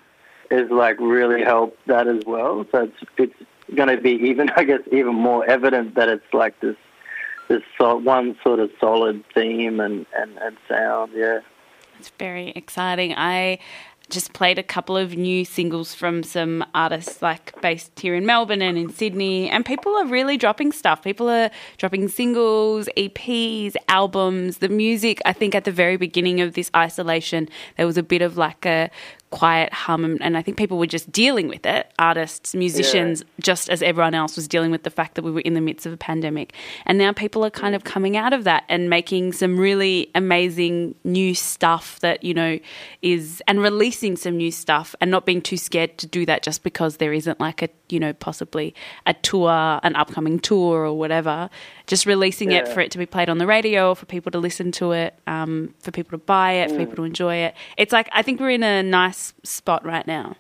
is 0.50 0.70
like 0.72 1.00
really 1.00 1.44
helped 1.44 1.86
that 1.88 2.08
as 2.08 2.24
well. 2.26 2.66
So 2.72 2.84
it's 2.84 3.10
it's 3.18 3.50
going 3.76 3.90
to 3.90 4.02
be 4.02 4.12
even, 4.12 4.50
I 4.56 4.64
guess, 4.64 4.82
even 4.92 5.16
more 5.16 5.46
evident 5.46 5.96
that 5.96 6.10
it's 6.10 6.34
like 6.34 6.60
this 6.60 6.76
this 7.48 7.62
one 7.78 8.36
sort 8.44 8.60
of 8.60 8.72
solid 8.80 9.24
theme 9.34 9.80
and 9.80 10.06
and 10.16 10.38
and 10.38 10.58
sound. 10.68 11.12
Yeah, 11.14 11.42
it's 12.00 12.12
very 12.18 12.50
exciting. 12.50 13.14
I 13.16 13.60
just 14.10 14.34
played 14.34 14.60
a 14.60 14.64
couple 14.64 14.96
of 14.96 15.16
new 15.16 15.44
singles 15.46 15.94
from 15.94 16.24
some 16.24 16.66
artists 16.74 17.22
like 17.22 17.60
based 17.62 18.00
here 18.00 18.16
in 18.16 18.26
Melbourne 18.26 18.62
and 18.62 18.78
in 18.78 18.90
Sydney 18.90 19.50
and 19.50 19.66
people 19.66 19.96
are 19.96 20.06
really 20.06 20.38
dropping 20.38 20.72
stuff. 20.72 21.04
People 21.04 21.30
are 21.30 21.50
dropping 21.78 22.08
singles, 22.08 22.88
EPs, 22.98 23.76
albums. 23.90 24.58
The 24.60 24.70
music, 24.70 25.22
I 25.26 25.34
think 25.34 25.56
at 25.56 25.64
the 25.64 25.72
very 25.72 25.98
beginning 25.98 26.42
of 26.42 26.54
this 26.54 26.70
isolation, 26.76 27.50
there 27.78 27.86
was 27.86 27.98
a 27.98 28.04
bit 28.04 28.22
of 28.22 28.38
like 28.38 28.66
a 28.66 28.90
quiet 29.32 29.74
hum 29.74 30.18
and 30.22 30.38
I 30.38 30.42
think 30.42 30.58
people 30.58 30.78
were 30.78 30.86
just 30.86 31.12
dealing 31.12 31.48
with 31.48 31.66
it 31.66 31.92
artists 32.00 32.56
musicians 32.56 33.22
yeah. 33.22 33.44
just 33.44 33.70
as 33.70 33.82
everyone 33.82 34.14
else 34.14 34.36
was 34.36 34.48
dealing 34.48 34.72
with 34.72 34.84
the 34.84 34.90
fact 34.90 35.16
that 35.16 35.24
we 35.24 35.32
were 35.32 35.42
in 35.42 35.56
the 35.56 35.62
midst 35.62 35.86
of 35.86 35.92
a 35.92 35.98
pandemic 35.98 36.54
and 36.86 36.98
now 36.98 37.12
people 37.12 37.44
are 37.44 37.50
kind 37.50 37.76
of 37.76 37.84
coming 37.84 38.16
out 38.16 38.34
of 38.34 38.44
that 38.46 38.64
and 38.70 38.90
making 38.90 39.34
some 39.34 39.58
really 39.58 40.10
amazing 40.16 40.96
new 41.04 41.34
stuff 41.36 42.00
that 42.00 42.24
you 42.24 42.34
know 42.34 42.60
is 43.02 43.42
and 43.48 43.62
releasing 43.62 44.16
some 44.16 44.38
new 44.38 44.52
stuff 44.52 44.96
and 45.02 45.12
not 45.12 45.26
being 45.26 45.42
too 45.42 45.58
scared 45.58 45.98
to 45.98 46.08
do 46.08 46.26
that 46.26 46.44
just 46.44 46.64
because 46.64 46.98
there 46.98 47.12
isn't 47.12 47.40
like 47.40 47.62
a 47.62 47.70
you 47.90 48.00
know 48.00 48.14
possibly 48.14 48.74
a 49.06 49.14
tour 49.16 49.80
an 49.84 49.96
upcoming 49.96 50.40
tour 50.40 50.86
or 50.86 50.98
whatever 50.98 51.50
just 51.88 52.06
releasing 52.06 52.52
yeah. 52.52 52.60
it 52.60 52.68
for 52.68 52.80
it 52.80 52.92
to 52.92 52.98
be 52.98 53.06
played 53.06 53.30
on 53.30 53.38
the 53.38 53.46
radio, 53.46 53.94
for 53.94 54.06
people 54.06 54.32
to 54.32 54.40
listen 54.40 54.72
to 54.74 54.92
it, 54.92 55.18
um, 55.28 55.74
for 55.80 55.92
people 55.92 56.18
to 56.18 56.24
buy 56.24 56.54
it, 56.54 56.70
for 56.70 56.76
mm. 56.76 56.80
people 56.80 56.96
to 56.96 57.04
enjoy 57.04 57.36
it. 57.36 57.56
It's 57.78 57.94
like 57.94 58.10
I 58.12 58.22
think 58.22 58.40
we're 58.40 58.52
in 58.52 58.64
a 58.64 58.82
nice 58.82 59.15
spot 59.44 59.86
right 59.86 60.06
now. 60.08 60.36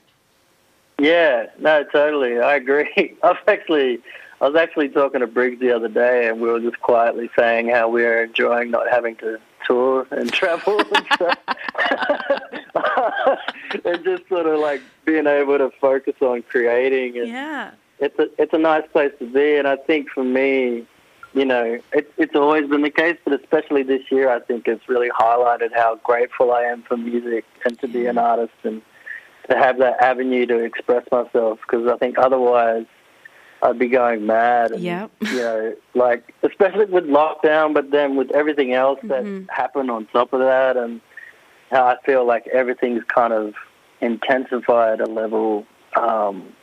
Yeah, 0.99 1.47
no, 1.59 1.83
totally. 1.83 2.39
I 2.39 2.55
agree. 2.55 3.15
I've 3.23 3.37
actually, 3.47 3.99
I 4.41 4.47
was 4.47 4.55
actually 4.55 4.89
talking 4.89 5.21
to 5.21 5.27
Briggs 5.27 5.59
the 5.59 5.71
other 5.75 5.89
day, 5.89 6.27
and 6.27 6.39
we 6.39 6.49
were 6.49 6.59
just 6.59 6.79
quietly 6.81 7.29
saying 7.37 7.69
how 7.69 7.89
we're 7.89 8.23
enjoying 8.23 8.71
not 8.71 8.89
having 8.89 9.15
to 9.17 9.39
tour 9.65 10.07
and 10.11 10.31
travel 10.33 10.79
and 10.79 11.05
stuff, 11.13 11.37
and 13.85 14.03
just 14.03 14.27
sort 14.29 14.45
of 14.45 14.59
like 14.59 14.81
being 15.05 15.27
able 15.27 15.57
to 15.57 15.71
focus 15.81 16.15
on 16.21 16.43
creating. 16.43 17.17
And 17.17 17.27
yeah, 17.27 17.71
it's 17.99 18.17
a 18.19 18.29
it's 18.41 18.53
a 18.53 18.59
nice 18.59 18.87
place 18.91 19.11
to 19.19 19.25
be, 19.25 19.57
and 19.57 19.67
I 19.67 19.75
think 19.75 20.09
for 20.09 20.23
me, 20.23 20.85
you 21.35 21.43
know, 21.43 21.79
it, 21.91 22.11
it's 22.17 22.33
always 22.33 22.67
been 22.69 22.81
the 22.81 22.89
case, 22.89 23.17
but 23.25 23.39
especially 23.39 23.83
this 23.83 24.09
year, 24.09 24.29
I 24.29 24.39
think 24.39 24.67
it's 24.67 24.87
really 24.87 25.09
highlighted 25.09 25.69
how 25.75 25.99
grateful 26.01 26.53
I 26.53 26.61
am 26.63 26.81
for 26.83 26.95
music 26.95 27.43
and 27.65 27.77
to 27.81 27.87
be 27.89 28.05
an 28.05 28.17
artist 28.17 28.53
and 28.63 28.81
to 29.49 29.57
have 29.57 29.77
that 29.79 30.01
avenue 30.01 30.45
to 30.45 30.59
express 30.59 31.05
myself. 31.11 31.59
Because 31.61 31.87
I 31.87 31.97
think 31.97 32.17
otherwise, 32.17 32.85
I'd 33.61 33.77
be 33.77 33.89
going 33.89 34.25
mad. 34.25 34.71
And, 34.71 34.81
yeah. 34.81 35.07
You 35.21 35.35
know, 35.35 35.75
like 35.93 36.33
especially 36.41 36.85
with 36.85 37.03
lockdown, 37.03 37.73
but 37.73 37.91
then 37.91 38.15
with 38.15 38.31
everything 38.31 38.73
else 38.73 38.99
that 39.03 39.23
mm-hmm. 39.23 39.45
happened 39.49 39.91
on 39.91 40.05
top 40.07 40.31
of 40.31 40.39
that, 40.39 40.77
and 40.77 41.01
how 41.69 41.85
I 41.85 41.97
feel 42.05 42.25
like 42.25 42.47
everything's 42.47 43.03
kind 43.03 43.33
of 43.33 43.55
intensified 43.99 45.01
a 45.01 45.05
level. 45.05 45.65
Um, 45.97 46.53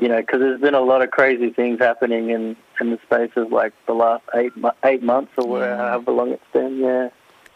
you 0.00 0.08
know, 0.08 0.20
because 0.20 0.40
there's 0.40 0.60
been 0.60 0.74
a 0.74 0.80
lot 0.80 1.02
of 1.02 1.10
crazy 1.10 1.50
things 1.50 1.78
happening 1.80 2.30
in 2.30 2.56
in 2.80 2.90
the 2.90 2.98
space 3.04 3.30
of 3.36 3.50
like 3.50 3.72
the 3.86 3.94
last 3.94 4.24
eight 4.34 4.52
eight 4.84 5.02
months 5.02 5.32
or 5.38 5.60
yeah. 5.60 5.76
however 5.76 6.12
long 6.12 6.30
it's 6.32 6.42
been. 6.52 6.78
Yeah. 6.78 7.08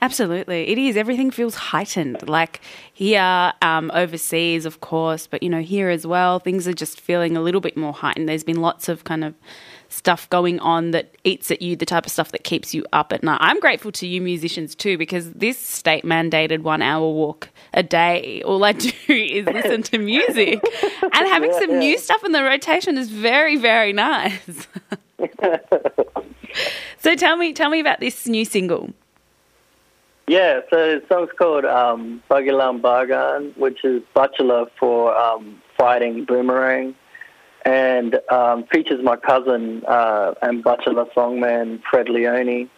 Absolutely, 0.03 0.69
it 0.69 0.79
is. 0.79 0.97
Everything 0.97 1.31
feels 1.31 1.55
heightened. 1.57 2.27
Like 2.27 2.63
here, 2.91 3.53
um, 3.61 3.91
overseas, 3.93 4.65
of 4.65 4.81
course, 4.81 5.27
but 5.27 5.43
you 5.43 5.51
know, 5.51 5.61
here 5.61 5.91
as 5.91 6.07
well, 6.07 6.39
things 6.39 6.67
are 6.67 6.73
just 6.73 6.99
feeling 6.99 7.37
a 7.37 7.43
little 7.43 7.61
bit 7.61 7.77
more 7.77 7.93
heightened. 7.93 8.27
There's 8.27 8.45
been 8.45 8.63
lots 8.63 8.89
of 8.89 9.05
kind 9.05 9.23
of 9.23 9.35
stuff 9.91 10.31
going 10.31 10.59
on 10.61 10.93
that 10.93 11.15
eats 11.25 11.51
at 11.51 11.61
you, 11.61 11.77
the 11.77 11.85
type 11.85 12.07
of 12.07 12.13
stuff 12.13 12.33
that 12.33 12.45
keeps 12.45 12.73
you 12.73 12.85
up 12.93 13.13
at 13.13 13.23
night. 13.23 13.39
I'm 13.41 13.61
grateful 13.61 13.93
to 13.93 14.07
you 14.07 14.21
musicians 14.23 14.75
too 14.75 14.97
because 14.97 15.31
this 15.33 15.59
state 15.59 16.05
mandated 16.05 16.61
one 16.61 16.81
hour 16.81 17.11
walk 17.11 17.51
a 17.75 17.83
day. 17.83 18.41
All 18.43 18.65
I 18.65 18.73
do 18.73 18.91
is 19.09 19.47
listen 19.47 19.83
to 19.85 19.99
music, 19.99 20.63
and 21.03 21.29
having 21.29 21.53
some 21.53 21.79
new 21.79 21.99
stuff 21.99 22.25
in 22.25 22.33
the 22.33 22.43
rotation 22.43 22.97
is 22.97 23.11
very, 23.11 23.57
very 23.57 23.93
nice. 23.93 24.69
so 26.99 27.15
tell 27.17 27.37
me, 27.37 27.53
tell 27.53 27.69
me 27.69 27.81
about 27.81 28.01
this 28.01 28.27
new 28.27 28.45
single. 28.45 28.91
Yeah, 30.29 30.61
so 30.71 31.01
the 31.01 31.03
song's 31.09 31.31
called 31.37 31.65
um, 31.65 32.23
Bagi-la-m 32.29 32.81
Bargan, 32.81 33.57
which 33.57 33.85
is 33.85 34.01
Butchulla 34.15 34.67
for 34.79 35.17
um, 35.17 35.61
fighting 35.77 36.25
boomerang 36.25 36.95
and 37.65 38.21
um, 38.31 38.65
features 38.65 39.03
my 39.03 39.17
cousin 39.17 39.85
uh, 39.87 40.35
and 40.43 40.65
Butchulla 40.65 41.13
songman 41.13 41.83
Fred 41.89 42.09
Leone. 42.09 42.71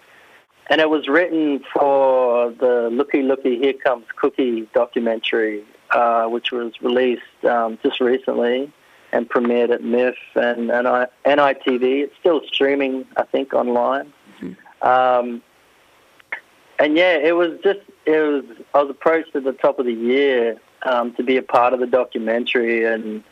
And 0.70 0.80
it 0.80 0.89
was 0.89 1.09
written 1.09 1.62
for 1.72 2.51
the 2.51 2.89
Looky 2.93 3.22
Looky 3.22 3.59
Here 3.59 3.74
Comes 3.74 4.07
Cooky 4.16 4.68
documentary, 4.72 5.64
uh, 5.91 6.26
which 6.26 6.53
was 6.53 6.72
released 6.80 7.22
um, 7.45 7.78
just 7.83 8.01
recently 8.01 8.72
and 9.12 9.28
premiered 9.28 9.70
at 9.70 9.83
MIFF 9.83 10.14
and, 10.35 10.70
and 10.70 10.89
I, 10.89 11.07
NITV. 11.26 12.05
It's 12.05 12.14
still 12.18 12.41
streaming, 12.47 13.07
I 13.16 13.24
think, 13.24 13.53
online. 13.53 14.12
Mm-hmm. 14.41 14.89
Um, 14.89 15.43
and 16.78 16.97
yeah, 16.97 17.16
it 17.16 17.37
was 17.37 17.59
just 17.62 17.80
it 18.07 18.18
was 18.18 18.45
I 18.74 18.83
was 18.83 18.91
approached 18.91 19.37
at 19.37 19.45
the 19.45 19.53
top 19.53 19.78
of 19.78 19.87
the 19.87 19.93
year 19.93 20.59
um, 20.85 21.14
to 21.14 21.22
be 21.22 21.37
a 21.37 21.43
part 21.43 21.74
of 21.74 21.80
the 21.80 21.87
documentary 21.87 22.85
and 22.85 23.22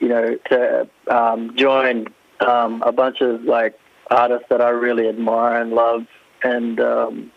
you 0.00 0.08
know 0.08 0.36
to 0.50 0.88
um, 1.08 1.56
join 1.56 2.06
um, 2.40 2.82
a 2.82 2.92
bunch 2.92 3.20
of 3.20 3.44
like 3.44 3.78
artists 4.10 4.46
that 4.50 4.60
I 4.60 4.70
really 4.70 5.08
admire 5.08 5.60
and 5.60 5.72
love, 5.72 6.06
and 6.42 6.80
um, 6.80 7.32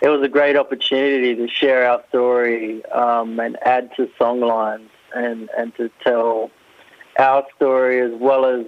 it 0.00 0.08
was 0.08 0.22
a 0.22 0.28
great 0.28 0.56
opportunity 0.56 1.34
to 1.36 1.48
share 1.48 1.88
our 1.88 2.02
story 2.08 2.84
um, 2.86 3.40
and 3.40 3.56
add 3.62 3.94
to 3.96 4.08
songlines 4.20 4.88
and 5.14 5.48
and 5.56 5.74
to 5.76 5.90
tell 6.04 6.50
our 7.18 7.46
story 7.56 8.00
as 8.00 8.12
well 8.20 8.44
as 8.44 8.66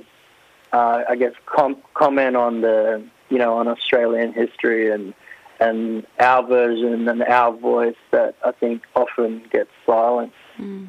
uh, 0.72 1.02
I 1.08 1.16
guess 1.16 1.32
com- 1.46 1.82
comment 1.94 2.36
on 2.36 2.60
the 2.60 3.04
you 3.28 3.38
know 3.38 3.58
on 3.58 3.68
Australian 3.68 4.32
history 4.32 4.90
and 4.90 5.12
and 5.60 6.06
our 6.18 6.46
version 6.46 7.08
and 7.08 7.22
our 7.22 7.52
voice 7.52 7.96
that 8.10 8.36
I 8.44 8.52
think 8.52 8.82
often 8.94 9.44
gets 9.52 9.70
silenced. 9.86 10.34
Mm. 10.58 10.88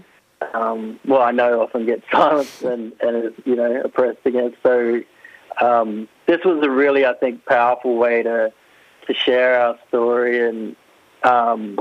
Um, 0.53 0.99
well, 1.05 1.21
I 1.21 1.31
know 1.31 1.61
often 1.61 1.85
get 1.85 2.03
silenced 2.11 2.61
and, 2.61 2.93
and 3.01 3.33
you 3.45 3.55
know, 3.55 3.81
oppressed 3.81 4.25
against. 4.25 4.57
So 4.63 5.01
um, 5.61 6.07
this 6.27 6.39
was 6.45 6.63
a 6.63 6.69
really, 6.69 7.05
I 7.05 7.13
think, 7.13 7.45
powerful 7.45 7.95
way 7.97 8.23
to 8.23 8.51
to 9.07 9.13
share 9.13 9.59
our 9.61 9.77
story. 9.87 10.47
And 10.47 10.75
um, 11.23 11.79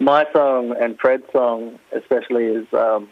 my 0.00 0.26
song 0.32 0.74
and 0.80 0.98
Fred's 0.98 1.30
song, 1.32 1.78
especially, 1.92 2.44
is 2.46 2.66
um, 2.72 3.08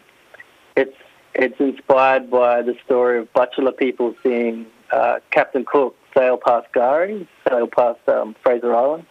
it's 0.75 0.95
it's 1.33 1.59
inspired 1.59 2.29
by 2.29 2.61
the 2.61 2.75
story 2.85 3.19
of 3.19 3.31
Butchulla 3.33 3.75
people 3.75 4.15
seeing 4.23 4.65
uh, 4.91 5.19
Captain 5.29 5.63
Cook 5.65 5.95
sail 6.15 6.37
past 6.37 6.67
K'gari, 6.73 7.25
sail 7.47 7.67
past 7.67 7.99
um, 8.07 8.35
Fraser 8.43 8.75
Island. 8.75 9.05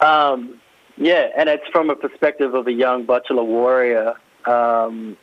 Um, 0.00 0.60
yeah, 0.96 1.28
and 1.36 1.48
it's 1.48 1.66
from 1.68 1.90
a 1.90 1.96
perspective 1.96 2.54
of 2.54 2.66
a 2.66 2.72
young 2.72 3.06
Butchulla 3.06 3.44
warrior 3.44 4.14
um, 4.46 5.16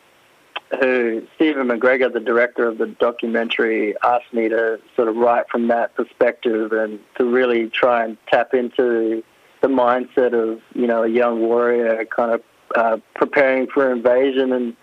who 0.80 1.26
Steven 1.36 1.68
McGregor, 1.68 2.12
the 2.12 2.20
director 2.20 2.68
of 2.68 2.78
the 2.78 2.88
documentary, 2.88 3.96
asked 4.04 4.34
me 4.34 4.50
to 4.50 4.80
sort 4.96 5.08
of 5.08 5.16
write 5.16 5.50
from 5.50 5.68
that 5.70 5.96
perspective 5.96 6.72
and 6.74 7.00
to 7.18 7.26
really 7.26 7.70
try 7.70 8.04
and 8.04 8.18
tap 8.28 8.54
into 8.54 9.24
the 9.62 9.68
mindset 9.68 10.34
of 10.34 10.62
you 10.76 10.88
know 10.88 11.04
a 11.04 11.08
young 11.08 11.40
warrior, 11.40 12.06
kind 12.06 12.32
of 12.32 12.42
uh, 12.76 12.98
preparing 13.16 13.68
for 13.68 13.92
invasion 13.92 14.52
and 14.52 14.76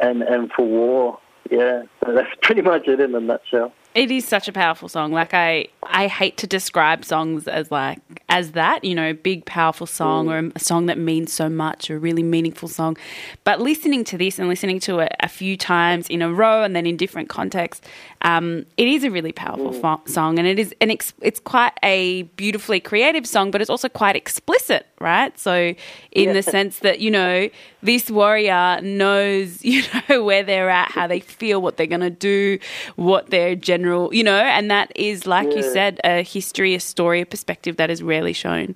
and 0.00 0.22
and 0.22 0.50
for 0.52 0.66
war. 0.66 1.18
Yeah, 1.50 1.84
so 2.04 2.14
that's 2.14 2.34
pretty 2.42 2.62
much 2.62 2.88
it 2.88 3.00
in 3.00 3.14
a 3.14 3.20
nutshell. 3.20 3.72
It 3.94 4.10
is 4.10 4.26
such 4.26 4.48
a 4.48 4.52
powerful 4.52 4.88
song. 4.88 5.12
Like 5.12 5.34
I, 5.34 5.68
I 5.84 6.08
hate 6.08 6.36
to 6.38 6.46
describe 6.46 7.04
songs 7.04 7.46
as 7.46 7.70
like 7.70 8.00
as 8.28 8.52
that, 8.52 8.82
you 8.82 8.94
know, 8.94 9.12
big 9.12 9.44
powerful 9.44 9.86
song 9.86 10.26
mm. 10.26 10.30
or 10.32 10.52
a 10.56 10.58
song 10.58 10.86
that 10.86 10.98
means 10.98 11.32
so 11.32 11.48
much, 11.48 11.88
or 11.88 11.96
a 11.96 11.98
really 12.00 12.24
meaningful 12.24 12.68
song. 12.68 12.96
But 13.44 13.60
listening 13.60 14.02
to 14.04 14.18
this 14.18 14.40
and 14.40 14.48
listening 14.48 14.80
to 14.80 14.98
it 14.98 15.14
a 15.20 15.28
few 15.28 15.56
times 15.56 16.08
in 16.08 16.22
a 16.22 16.32
row 16.32 16.64
and 16.64 16.74
then 16.74 16.86
in 16.86 16.96
different 16.96 17.28
contexts, 17.28 17.86
um, 18.22 18.66
it 18.76 18.88
is 18.88 19.04
a 19.04 19.10
really 19.10 19.30
powerful 19.30 19.70
mm. 19.70 19.80
fo- 19.80 20.00
song, 20.10 20.38
and 20.38 20.48
it 20.48 20.58
is 20.58 20.74
an 20.80 20.90
ex- 20.90 21.12
it's 21.20 21.38
quite 21.38 21.74
a 21.82 22.22
beautifully 22.22 22.80
creative 22.80 23.26
song, 23.26 23.52
but 23.52 23.60
it's 23.60 23.70
also 23.70 23.88
quite 23.88 24.16
explicit, 24.16 24.86
right? 24.98 25.38
So 25.38 25.74
in 26.10 26.32
the 26.32 26.42
sense 26.42 26.80
that 26.80 27.00
you 27.00 27.10
know 27.10 27.48
this 27.82 28.10
warrior 28.10 28.80
knows 28.82 29.62
you 29.64 29.82
know 30.08 30.24
where 30.24 30.42
they're 30.42 30.70
at, 30.70 30.90
how 30.90 31.06
they 31.06 31.20
feel, 31.20 31.62
what 31.62 31.76
they're 31.76 31.86
going 31.86 32.00
to 32.00 32.10
do, 32.10 32.58
what 32.96 33.30
their 33.30 33.54
general, 33.54 33.83
you 33.84 34.24
know, 34.24 34.38
and 34.38 34.70
that 34.70 34.92
is 34.96 35.26
like 35.26 35.48
yeah. 35.50 35.56
you 35.56 35.62
said, 35.62 36.00
a 36.04 36.22
history, 36.22 36.74
a 36.74 36.80
story, 36.80 37.20
a 37.20 37.26
perspective 37.26 37.76
that 37.76 37.90
is 37.90 38.02
rarely 38.02 38.32
shown. 38.32 38.74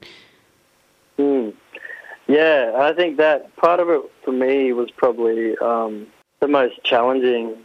Mm. 1.18 1.54
Yeah, 2.26 2.72
I 2.76 2.92
think 2.92 3.16
that 3.16 3.54
part 3.56 3.80
of 3.80 3.88
it 3.88 4.02
for 4.24 4.32
me 4.32 4.72
was 4.72 4.90
probably 4.90 5.56
um, 5.58 6.06
the 6.40 6.48
most 6.48 6.82
challenging, 6.84 7.56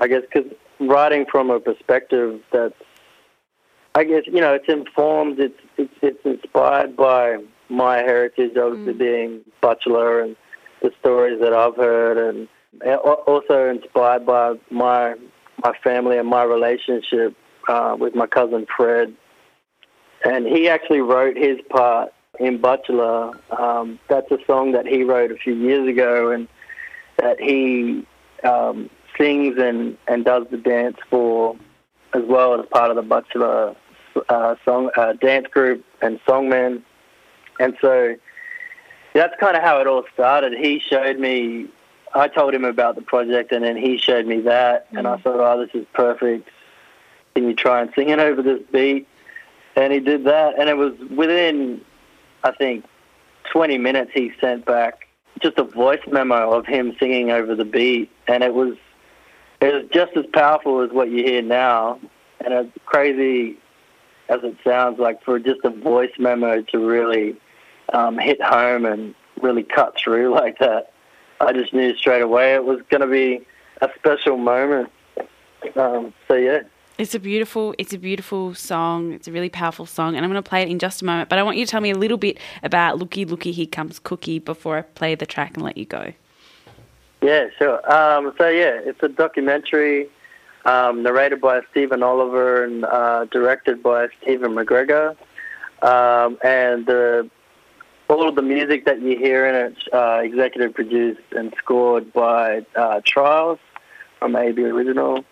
I 0.00 0.08
guess, 0.08 0.22
because 0.22 0.50
writing 0.80 1.26
from 1.30 1.50
a 1.50 1.60
perspective 1.60 2.40
that's, 2.50 2.74
I 3.94 4.04
guess, 4.04 4.22
you 4.26 4.40
know, 4.40 4.54
it's 4.54 4.68
informed, 4.68 5.38
it's 5.38 5.60
it's, 5.76 5.94
it's 6.00 6.24
inspired 6.24 6.96
by 6.96 7.38
my 7.68 7.98
heritage, 7.98 8.56
obviously 8.56 8.94
mm. 8.94 8.98
being 8.98 9.40
Butchulla 9.62 10.24
and 10.24 10.36
the 10.80 10.92
stories 11.00 11.40
that 11.40 11.52
I've 11.52 11.76
heard, 11.76 12.16
and 12.16 12.48
also 12.96 13.68
inspired 13.68 14.24
by 14.24 14.54
my 14.70 15.14
my 15.64 15.72
family 15.82 16.18
and 16.18 16.28
my 16.28 16.42
relationship 16.42 17.36
uh, 17.68 17.96
with 17.98 18.14
my 18.14 18.26
cousin 18.26 18.66
Fred. 18.76 19.14
And 20.24 20.46
he 20.46 20.68
actually 20.68 21.00
wrote 21.00 21.36
his 21.36 21.58
part 21.70 22.12
in 22.38 22.58
Butchulla. 22.58 23.38
Um, 23.58 23.98
that's 24.08 24.30
a 24.30 24.38
song 24.46 24.72
that 24.72 24.86
he 24.86 25.02
wrote 25.02 25.30
a 25.30 25.36
few 25.36 25.54
years 25.54 25.88
ago, 25.88 26.30
and 26.30 26.48
that 27.16 27.40
he 27.40 28.06
um, 28.44 28.90
sings 29.18 29.56
and, 29.58 29.96
and 30.08 30.24
does 30.24 30.46
the 30.50 30.56
dance 30.56 30.96
for 31.08 31.56
as 32.12 32.22
well 32.26 32.58
as 32.58 32.66
part 32.70 32.90
of 32.90 32.96
the 32.96 33.02
Butchulla 33.02 33.76
uh, 34.28 34.54
song 34.64 34.90
uh, 34.96 35.12
dance 35.14 35.46
group 35.48 35.84
and 36.02 36.20
songmen. 36.26 36.82
And 37.58 37.76
so 37.80 38.16
that's 39.14 39.34
kind 39.38 39.56
of 39.56 39.62
how 39.62 39.80
it 39.80 39.86
all 39.86 40.04
started. 40.12 40.52
He 40.54 40.80
showed 40.80 41.18
me, 41.18 41.68
I 42.14 42.28
told 42.28 42.54
him 42.54 42.64
about 42.64 42.96
the 42.96 43.02
project, 43.02 43.52
and 43.52 43.64
then 43.64 43.76
he 43.76 43.98
showed 43.98 44.26
me 44.26 44.40
that, 44.42 44.92
mm. 44.92 44.98
and 44.98 45.06
I 45.06 45.16
mm. 45.16 45.22
thought, 45.22 45.40
oh, 45.40 45.64
this 45.64 45.74
is 45.74 45.86
perfect. 45.92 46.48
Can 47.34 47.44
you 47.44 47.54
try 47.54 47.80
and 47.80 47.90
sing 47.94 48.08
it 48.08 48.18
over 48.18 48.42
this 48.42 48.60
beat? 48.72 49.06
And 49.76 49.92
he 49.92 50.00
did 50.00 50.24
that, 50.24 50.58
and 50.58 50.68
it 50.68 50.76
was 50.76 50.98
within, 51.14 51.80
I 52.42 52.50
think, 52.52 52.84
20 53.52 53.78
minutes. 53.78 54.10
He 54.12 54.32
sent 54.40 54.64
back 54.64 55.06
just 55.40 55.58
a 55.58 55.64
voice 55.64 56.02
memo 56.10 56.52
of 56.52 56.66
him 56.66 56.94
singing 56.98 57.30
over 57.30 57.54
the 57.54 57.64
beat, 57.64 58.10
and 58.26 58.42
it 58.42 58.54
was 58.54 58.76
it 59.60 59.74
was 59.74 59.84
just 59.92 60.16
as 60.16 60.24
powerful 60.32 60.80
as 60.80 60.90
what 60.90 61.10
you 61.10 61.22
hear 61.22 61.42
now, 61.42 62.00
and 62.40 62.52
as 62.54 62.66
crazy 62.86 63.58
as 64.28 64.42
it 64.42 64.56
sounds, 64.64 64.98
like 64.98 65.22
for 65.22 65.38
just 65.38 65.60
a 65.64 65.70
voice 65.70 66.12
memo 66.18 66.62
to 66.62 66.78
really 66.78 67.36
um, 67.92 68.18
hit 68.18 68.40
home 68.42 68.86
and 68.86 69.14
really 69.40 69.62
cut 69.62 69.96
through 69.98 70.32
like 70.34 70.58
that, 70.58 70.89
I 71.40 71.52
just 71.52 71.72
knew 71.72 71.96
straight 71.96 72.22
away 72.22 72.54
it 72.54 72.64
was 72.64 72.80
going 72.90 73.00
to 73.00 73.06
be 73.06 73.46
a 73.80 73.88
special 73.96 74.36
moment. 74.36 74.90
Um, 75.76 76.12
so 76.28 76.34
yeah. 76.34 76.60
It's 76.98 77.14
a 77.14 77.18
beautiful, 77.18 77.74
it's 77.78 77.94
a 77.94 77.98
beautiful 77.98 78.54
song. 78.54 79.12
It's 79.12 79.26
a 79.26 79.32
really 79.32 79.48
powerful 79.48 79.86
song, 79.86 80.16
and 80.16 80.24
I'm 80.24 80.30
going 80.30 80.42
to 80.42 80.48
play 80.48 80.62
it 80.62 80.68
in 80.68 80.78
just 80.78 81.00
a 81.00 81.06
moment. 81.06 81.30
But 81.30 81.38
I 81.38 81.42
want 81.42 81.56
you 81.56 81.64
to 81.64 81.70
tell 81.70 81.80
me 81.80 81.90
a 81.90 81.96
little 81.96 82.18
bit 82.18 82.38
about 82.62 82.98
"Looky, 82.98 83.24
Looky, 83.24 83.52
Here 83.52 83.66
Comes 83.66 83.98
Cooky" 83.98 84.38
before 84.38 84.76
I 84.76 84.82
play 84.82 85.14
the 85.14 85.24
track 85.24 85.54
and 85.54 85.62
let 85.62 85.78
you 85.78 85.86
go. 85.86 86.12
Yeah, 87.22 87.46
sure. 87.58 87.90
Um, 87.90 88.34
so 88.36 88.48
yeah, 88.48 88.80
it's 88.84 89.02
a 89.02 89.08
documentary 89.08 90.08
um, 90.66 91.02
narrated 91.02 91.40
by 91.40 91.62
Steven 91.70 92.02
Oliver 92.02 92.64
and 92.64 92.84
uh, 92.84 93.24
directed 93.26 93.82
by 93.82 94.08
Steven 94.20 94.52
McGregor. 94.52 95.16
Um, 95.82 96.38
and 96.44 96.86
the, 96.86 97.30
all 98.10 98.28
of 98.28 98.34
the 98.34 98.42
music 98.42 98.84
that 98.86 99.00
you 99.00 99.16
hear 99.16 99.46
in 99.46 99.54
it, 99.54 99.94
uh, 99.94 100.20
executive 100.22 100.74
produced 100.74 101.20
and 101.30 101.54
scored 101.56 102.12
by 102.12 102.66
uh, 102.74 103.00
Trials 103.06 103.60
from 104.18 104.34
AB 104.34 104.60
Original. 104.64 105.24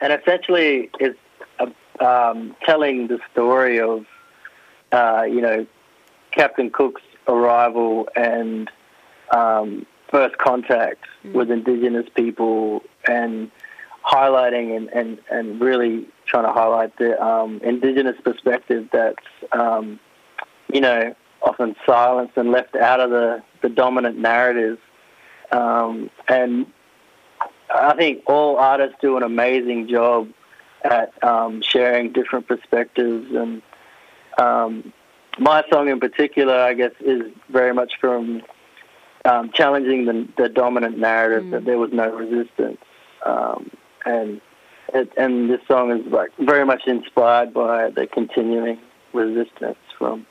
And 0.00 0.12
essentially, 0.12 0.90
it's 1.00 1.18
um, 2.00 2.54
telling 2.64 3.06
the 3.06 3.18
story 3.32 3.80
of, 3.80 4.04
uh, 4.92 5.22
you 5.26 5.40
know, 5.40 5.66
Captain 6.32 6.70
Cook's 6.70 7.02
arrival 7.26 8.08
and 8.14 8.70
um, 9.30 9.86
first 10.10 10.36
contact 10.36 11.04
mm. 11.24 11.32
with 11.32 11.50
Indigenous 11.50 12.06
people 12.14 12.82
and 13.08 13.50
highlighting 14.04 14.76
and, 14.76 14.88
and, 14.90 15.18
and 15.30 15.60
really 15.60 16.06
trying 16.26 16.44
to 16.44 16.52
highlight 16.52 16.94
the 16.98 17.22
um, 17.24 17.58
Indigenous 17.62 18.20
perspective 18.22 18.88
that's, 18.92 19.24
um, 19.52 19.98
you 20.70 20.80
know, 20.80 21.14
often 21.42 21.76
silenced 21.84 22.36
and 22.36 22.50
left 22.50 22.76
out 22.76 23.00
of 23.00 23.10
the, 23.10 23.42
the 23.62 23.68
dominant 23.68 24.18
narrative. 24.18 24.78
Um, 25.50 26.10
and 26.28 26.66
I 27.74 27.94
think 27.94 28.22
all 28.26 28.56
artists 28.56 28.96
do 29.00 29.16
an 29.16 29.22
amazing 29.22 29.88
job 29.88 30.28
at 30.84 31.12
um, 31.22 31.62
sharing 31.62 32.12
different 32.12 32.48
perspectives. 32.48 33.34
And 33.34 33.62
um, 34.38 34.92
my 35.38 35.64
song 35.70 35.88
in 35.88 36.00
particular, 36.00 36.54
I 36.54 36.74
guess, 36.74 36.92
is 37.00 37.22
very 37.50 37.72
much 37.72 37.94
from 38.00 38.42
um, 39.24 39.50
challenging 39.52 40.06
the, 40.06 40.28
the, 40.36 40.48
dominant 40.48 40.98
narrative 40.98 41.44
mm. 41.44 41.50
that 41.52 41.64
there 41.64 41.78
was 41.78 41.92
no 41.92 42.10
resistance, 42.10 42.78
um, 43.24 43.70
and 44.04 44.40
it, 44.92 45.12
and 45.16 45.48
this 45.48 45.60
song 45.68 45.92
is 45.92 46.04
like 46.12 46.30
very 46.40 46.66
much 46.66 46.82
inspired 46.86 47.54
by 47.54 47.90
the 47.90 48.08
continuing 48.08 48.80
resistance 49.12 49.78
from 49.96 50.26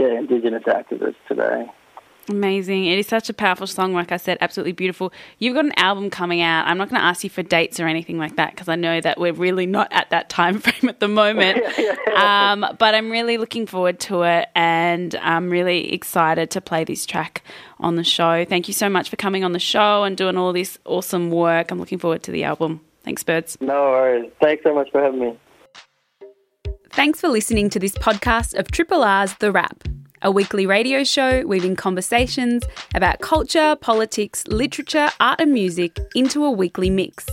yeah 0.00 0.18
indigenous 0.18 0.64
activists 0.64 1.16
today. 1.28 1.70
Amazing. 2.30 2.86
It 2.86 2.98
is 2.98 3.08
such 3.08 3.28
a 3.28 3.34
powerful 3.34 3.66
song, 3.66 3.92
like 3.92 4.12
I 4.12 4.16
said, 4.16 4.38
absolutely 4.40 4.72
beautiful. 4.72 5.12
You've 5.38 5.54
got 5.54 5.64
an 5.64 5.72
album 5.76 6.10
coming 6.10 6.42
out. 6.42 6.66
I'm 6.66 6.78
not 6.78 6.88
going 6.88 7.00
to 7.00 7.04
ask 7.04 7.24
you 7.24 7.30
for 7.30 7.42
dates 7.42 7.80
or 7.80 7.88
anything 7.88 8.18
like 8.18 8.36
that 8.36 8.52
because 8.52 8.68
I 8.68 8.76
know 8.76 9.00
that 9.00 9.18
we're 9.18 9.32
really 9.32 9.66
not 9.66 9.88
at 9.90 10.10
that 10.10 10.28
time 10.28 10.58
frame 10.60 10.88
at 10.88 11.00
the 11.00 11.08
moment. 11.08 11.60
um, 12.16 12.64
but 12.78 12.94
I'm 12.94 13.10
really 13.10 13.36
looking 13.36 13.66
forward 13.66 13.98
to 14.00 14.22
it 14.22 14.48
and 14.54 15.14
I'm 15.16 15.50
really 15.50 15.92
excited 15.92 16.50
to 16.52 16.60
play 16.60 16.84
this 16.84 17.04
track 17.04 17.42
on 17.80 17.96
the 17.96 18.04
show. 18.04 18.44
Thank 18.44 18.68
you 18.68 18.74
so 18.74 18.88
much 18.88 19.10
for 19.10 19.16
coming 19.16 19.42
on 19.42 19.52
the 19.52 19.58
show 19.58 20.04
and 20.04 20.16
doing 20.16 20.36
all 20.36 20.52
this 20.52 20.78
awesome 20.84 21.30
work. 21.30 21.70
I'm 21.70 21.80
looking 21.80 21.98
forward 21.98 22.22
to 22.24 22.30
the 22.30 22.44
album. 22.44 22.80
Thanks, 23.02 23.24
Birdz. 23.24 23.60
No 23.60 23.90
worries. 23.90 24.30
Thanks 24.40 24.62
so 24.62 24.74
much 24.74 24.90
for 24.92 25.02
having 25.02 25.20
me. 25.20 25.38
Thanks 26.92 27.20
for 27.20 27.28
listening 27.28 27.70
to 27.70 27.78
this 27.78 27.94
podcast 27.94 28.58
of 28.58 28.70
Triple 28.70 29.04
R's 29.04 29.34
The 29.34 29.52
Wrap 29.52 29.84
a 30.22 30.30
weekly 30.30 30.66
radio 30.66 31.02
show 31.02 31.46
weaving 31.46 31.76
conversations 31.76 32.62
about 32.94 33.20
culture, 33.20 33.76
politics, 33.80 34.46
literature, 34.48 35.08
art, 35.18 35.40
and 35.40 35.52
music 35.52 35.98
into 36.14 36.44
a 36.44 36.50
weekly 36.50 36.90
mix. 36.90 37.26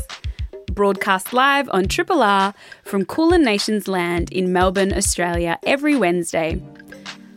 Broadcast 0.72 1.34
live 1.34 1.70
on 1.70 1.88
Triple 1.88 2.22
R 2.22 2.53
from 2.84 3.03
Kulin 3.03 3.43
Nations 3.43 3.88
land 3.88 4.32
in 4.32 4.53
Melbourne, 4.53 4.93
Australia, 4.93 5.60
every 5.66 5.95
Wednesday. 5.95 6.62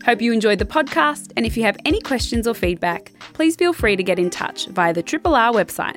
Hope 0.04 0.22
you 0.22 0.32
enjoyed 0.32 0.58
the 0.58 0.64
podcast, 0.64 1.32
and 1.36 1.44
if 1.44 1.56
you 1.56 1.62
have 1.64 1.76
any 1.84 2.00
questions 2.00 2.46
or 2.46 2.54
feedback, 2.54 3.12
please 3.32 3.56
feel 3.56 3.72
free 3.72 3.96
to 3.96 4.02
get 4.02 4.18
in 4.18 4.30
touch 4.30 4.66
via 4.68 4.94
the 4.94 5.02
Triple 5.02 5.34
R 5.34 5.52
website 5.52 5.96